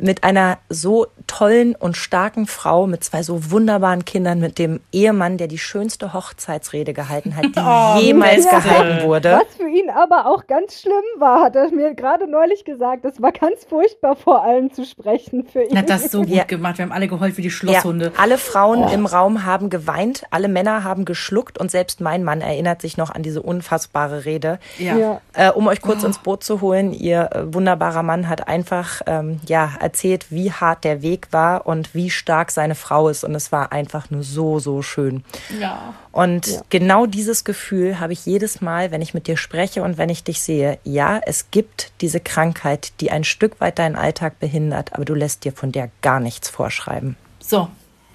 mit 0.00 0.24
einer 0.24 0.58
so 0.68 1.06
tollen 1.26 1.74
und 1.74 1.96
starken 1.96 2.46
Frau, 2.46 2.86
mit 2.86 3.04
zwei 3.04 3.22
so 3.22 3.50
wunderbaren 3.50 4.04
Kindern, 4.04 4.40
mit 4.40 4.58
dem 4.58 4.80
Ehemann, 4.92 5.38
der 5.38 5.48
die 5.48 5.58
schönste 5.58 6.12
Hochzeitsrede 6.12 6.92
gehalten 6.92 7.36
hat, 7.36 7.44
die 7.56 7.60
oh, 7.60 8.00
jemals 8.00 8.44
ja. 8.44 8.58
gehalten 8.58 9.06
wurde. 9.06 9.40
Was 9.44 9.56
für 9.56 9.68
ihn 9.68 9.90
aber 9.90 10.26
auch 10.26 10.46
ganz 10.46 10.80
schlimm 10.80 10.94
war, 11.18 11.42
hat 11.42 11.56
er 11.56 11.70
mir 11.70 11.94
gerade 11.94 12.30
neulich 12.30 12.64
gesagt. 12.64 13.04
Es 13.04 13.20
war 13.20 13.32
ganz 13.32 13.64
furchtbar, 13.68 14.16
vor 14.16 14.42
allem 14.42 14.72
zu 14.72 14.84
sprechen 14.84 15.44
für 15.44 15.62
ihn. 15.62 15.74
Er 15.74 15.78
hat 15.82 15.90
das 15.90 16.10
so 16.10 16.20
gut 16.22 16.30
ja. 16.30 16.44
gemacht. 16.44 16.78
Wir 16.78 16.84
haben 16.84 16.92
alle 16.92 17.08
geheult 17.08 17.36
wie 17.36 17.42
die 17.42 17.50
Schlosshunde. 17.50 18.06
Ja, 18.06 18.12
alle 18.16 18.38
Frauen 18.38 18.84
oh. 18.84 18.92
im 18.92 19.06
Raum 19.06 19.44
haben 19.44 19.70
geweint, 19.70 20.24
alle 20.30 20.48
Männer 20.48 20.84
haben 20.84 21.04
geschluckt 21.04 21.58
und 21.58 21.70
selbst 21.70 22.00
mein 22.00 22.24
Mann 22.24 22.40
erinnert 22.40 22.80
sich 22.80 22.96
noch 22.96 23.10
an 23.10 23.22
diese 23.22 23.42
unfassbare 23.42 24.24
Rede. 24.24 24.58
Ja. 24.78 25.20
Äh, 25.32 25.50
um 25.50 25.66
euch 25.66 25.80
kurz 25.80 26.02
oh. 26.02 26.06
ins 26.06 26.18
Boot 26.18 26.44
zu 26.44 26.60
holen, 26.60 26.92
ihr 26.92 27.30
äh, 27.32 27.54
wunderbarer 27.54 28.02
Mann 28.02 28.28
hat 28.28 28.48
einfach 28.48 29.02
ähm, 29.06 29.40
ja 29.46 29.70
erzählt, 29.82 30.30
wie 30.30 30.52
hart 30.52 30.84
der 30.84 31.02
Weg 31.02 31.28
war 31.32 31.66
und 31.66 31.94
wie 31.94 32.10
stark 32.10 32.50
seine 32.50 32.74
Frau 32.74 33.08
ist. 33.08 33.24
Und 33.24 33.34
es 33.34 33.52
war 33.52 33.72
einfach 33.72 34.10
nur 34.10 34.22
so, 34.22 34.58
so 34.58 34.82
schön. 34.82 35.24
Ja. 35.60 35.94
Und 36.12 36.46
ja. 36.46 36.60
genau 36.70 37.06
dieses 37.06 37.44
Gefühl 37.44 38.00
habe 38.00 38.12
ich 38.12 38.24
jedes 38.24 38.60
Mal, 38.60 38.90
wenn 38.90 39.02
ich 39.02 39.14
mit 39.14 39.26
dir 39.26 39.36
spreche 39.36 39.82
und 39.82 39.98
wenn 39.98 40.08
ich 40.08 40.24
dich 40.24 40.40
sehe. 40.40 40.78
Ja, 40.84 41.20
es 41.26 41.50
gibt 41.50 41.92
diese 42.00 42.20
Krankheit, 42.20 42.92
die 43.00 43.10
ein 43.10 43.24
Stück 43.24 43.60
weit 43.60 43.78
deinen 43.78 43.96
Alltag 43.96 44.38
behindert, 44.38 44.94
aber 44.94 45.04
du 45.04 45.14
lässt 45.14 45.44
dir 45.44 45.52
von 45.52 45.72
der 45.72 45.90
gar 46.00 46.20
nichts 46.20 46.48
vorschreiben. 46.48 47.16
So. 47.40 47.68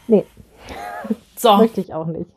Nee. 0.07 0.25
So. 1.39 1.57
Möchte 1.57 1.81
ich 1.81 1.93
auch 1.93 2.07
nicht. 2.07 2.31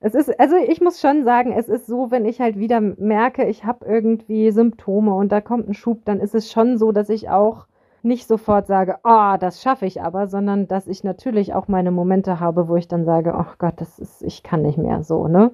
Es 0.00 0.14
ist, 0.14 0.38
also 0.38 0.54
ich 0.56 0.80
muss 0.80 1.00
schon 1.00 1.24
sagen, 1.24 1.52
es 1.52 1.68
ist 1.68 1.86
so, 1.86 2.10
wenn 2.10 2.24
ich 2.24 2.40
halt 2.40 2.58
wieder 2.58 2.80
merke, 2.80 3.46
ich 3.46 3.64
habe 3.64 3.84
irgendwie 3.84 4.50
Symptome 4.52 5.12
und 5.14 5.32
da 5.32 5.40
kommt 5.40 5.68
ein 5.68 5.74
Schub, 5.74 6.04
dann 6.04 6.20
ist 6.20 6.34
es 6.34 6.52
schon 6.52 6.78
so, 6.78 6.92
dass 6.92 7.08
ich 7.08 7.30
auch 7.30 7.66
nicht 8.08 8.26
sofort 8.26 8.66
sage, 8.66 8.96
ah, 9.04 9.34
oh, 9.34 9.36
das 9.38 9.62
schaffe 9.62 9.86
ich 9.86 10.02
aber, 10.02 10.26
sondern 10.26 10.66
dass 10.66 10.88
ich 10.88 11.04
natürlich 11.04 11.54
auch 11.54 11.68
meine 11.68 11.90
Momente 11.92 12.40
habe, 12.40 12.66
wo 12.66 12.76
ich 12.76 12.88
dann 12.88 13.04
sage, 13.04 13.34
oh 13.38 13.52
Gott, 13.58 13.74
das 13.76 13.98
ist, 13.98 14.22
ich 14.22 14.42
kann 14.42 14.62
nicht 14.62 14.78
mehr 14.78 15.04
so, 15.04 15.28
ne? 15.28 15.52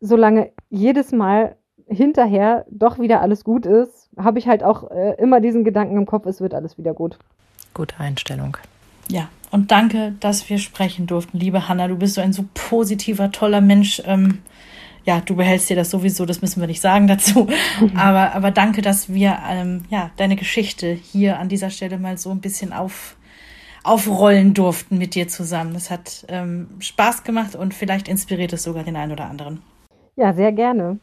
Solange 0.00 0.50
jedes 0.68 1.12
Mal 1.12 1.56
hinterher 1.86 2.66
doch 2.70 2.98
wieder 2.98 3.22
alles 3.22 3.44
gut 3.44 3.64
ist, 3.64 4.10
habe 4.18 4.38
ich 4.38 4.48
halt 4.48 4.62
auch 4.62 4.90
äh, 4.90 5.14
immer 5.18 5.40
diesen 5.40 5.64
Gedanken 5.64 5.96
im 5.96 6.06
Kopf, 6.06 6.26
es 6.26 6.40
wird 6.40 6.54
alles 6.54 6.76
wieder 6.76 6.92
gut. 6.92 7.18
Gute 7.72 7.98
Einstellung. 7.98 8.56
Ja, 9.08 9.28
und 9.50 9.70
danke, 9.70 10.14
dass 10.20 10.48
wir 10.50 10.58
sprechen 10.58 11.06
durften, 11.06 11.38
liebe 11.38 11.68
Hanna. 11.68 11.88
Du 11.88 11.96
bist 11.96 12.14
so 12.14 12.20
ein 12.20 12.32
so 12.32 12.44
positiver, 12.54 13.30
toller 13.30 13.60
Mensch. 13.60 14.02
Ähm, 14.04 14.38
ja, 15.04 15.20
du 15.20 15.36
behältst 15.36 15.68
dir 15.68 15.76
das 15.76 15.90
sowieso, 15.90 16.24
das 16.24 16.40
müssen 16.40 16.60
wir 16.60 16.66
nicht 16.66 16.80
sagen 16.80 17.06
dazu. 17.06 17.46
Mhm. 17.80 17.96
Aber, 17.96 18.34
aber 18.34 18.50
danke, 18.50 18.82
dass 18.82 19.12
wir 19.12 19.38
ähm, 19.48 19.82
ja, 19.90 20.10
deine 20.16 20.36
Geschichte 20.36 20.92
hier 20.92 21.38
an 21.38 21.48
dieser 21.48 21.70
Stelle 21.70 21.98
mal 21.98 22.16
so 22.18 22.30
ein 22.30 22.40
bisschen 22.40 22.72
auf, 22.72 23.16
aufrollen 23.82 24.54
durften 24.54 24.98
mit 24.98 25.14
dir 25.14 25.28
zusammen. 25.28 25.74
Das 25.74 25.90
hat 25.90 26.24
ähm, 26.28 26.68
Spaß 26.80 27.24
gemacht 27.24 27.54
und 27.54 27.74
vielleicht 27.74 28.08
inspiriert 28.08 28.52
es 28.52 28.62
sogar 28.62 28.84
den 28.84 28.96
einen 28.96 29.12
oder 29.12 29.28
anderen. 29.28 29.62
Ja, 30.16 30.32
sehr 30.32 30.52
gerne. 30.52 30.98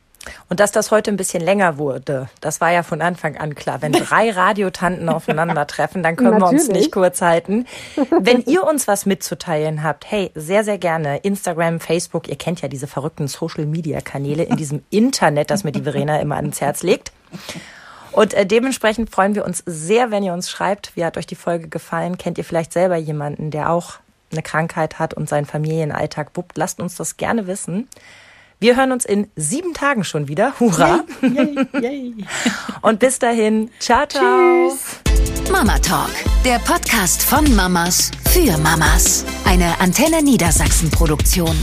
Und 0.50 0.60
dass 0.60 0.72
das 0.72 0.92
heute 0.92 1.12
ein 1.12 1.18
bisschen 1.18 1.42
länger 1.42 1.78
wurde, 1.78 2.30
das 2.42 2.62
war 2.62 2.72
ja 2.72 2.84
von 2.84 3.02
Anfang 3.02 3.38
an 3.38 3.56
klar. 3.56 3.82
Wenn 3.82 3.92
drei 3.92 4.32
Radiotanten 4.32 5.10
aufeinandertreffen, 5.10 6.04
dann 6.04 6.16
können 6.16 6.40
Natürlich. 6.40 6.64
wir 6.64 6.70
uns 6.70 6.78
nicht 6.78 6.92
kurz 6.92 7.22
halten. 7.22 7.66
Wenn 8.20 8.42
ihr 8.46 8.64
uns 8.64 8.88
was 8.88 9.06
mitzuteilen 9.06 9.84
habt, 9.84 10.10
hey, 10.10 10.32
sehr, 10.36 10.64
sehr 10.64 10.78
gerne. 10.78 11.18
Instagram, 11.18 11.80
Facebook, 11.80 12.28
ihr 12.28 12.38
kennt 12.38 12.62
ja 12.62 12.68
diese 12.68 12.88
verrückten 12.88 13.28
Social-Media-Kanäle 13.28 14.44
in 14.44 14.58
diesem 14.58 14.84
Internet, 14.90 15.50
das 15.50 15.64
mir 15.64 15.72
die 15.72 15.84
Verena 15.84 16.20
immer 16.20 16.36
ans 16.36 16.62
Herz 16.62 16.84
legt. 16.84 17.12
Und 18.12 18.34
äh, 18.34 18.46
dementsprechend 18.46 19.10
freuen 19.10 19.36
wir 19.36 19.46
uns 19.46 19.64
sehr, 19.66 20.12
wenn 20.12 20.24
ihr 20.24 20.34
uns 20.34 20.50
schreibt, 20.50 20.96
wie 20.96 21.06
hat 21.06 21.18
euch 21.18 21.28
die 21.28 21.36
Folge 21.36 21.70
gefallen? 21.70 22.18
Kennt 22.18 22.38
ihr 22.38 22.44
vielleicht 22.44 22.74
selber 22.74 22.98
jemanden, 22.98 23.52
der 23.52 23.70
auch 23.70 23.94
eine 24.32 24.42
Krankheit 24.42 25.00
hat 25.00 25.14
und 25.14 25.30
seinen 25.30 25.46
Familienalltag 25.46 26.32
wuppt? 26.36 26.58
Lasst 26.58 26.80
uns 26.80 26.96
das 26.96 27.18
gerne 27.18 27.48
wissen. 27.48 27.88
Wir 28.62 28.78
hören 28.78 28.92
uns 28.92 29.06
in 29.06 29.26
sieben 29.36 29.74
Tagen 29.74 30.04
schon 30.04 30.28
wieder. 30.28 30.54
Hurra! 30.60 31.04
Yay, 31.24 31.32
yay, 31.34 31.82
yay. 31.82 32.14
Und 32.84 33.00
bis 33.00 33.18
dahin, 33.18 33.72
ciao, 33.80 34.06
ciao. 34.06 34.70
Tschüss. 34.70 35.52
Mama 35.52 35.80
Talk, 35.80 36.12
der 36.46 36.60
Podcast 36.60 37.24
von 37.24 37.56
Mamas 37.56 38.12
für 38.30 38.56
Mamas. 38.60 39.26
Eine 39.46 39.80
Antenne 39.80 40.22
Niedersachsen 40.22 40.92
Produktion. 40.92 41.58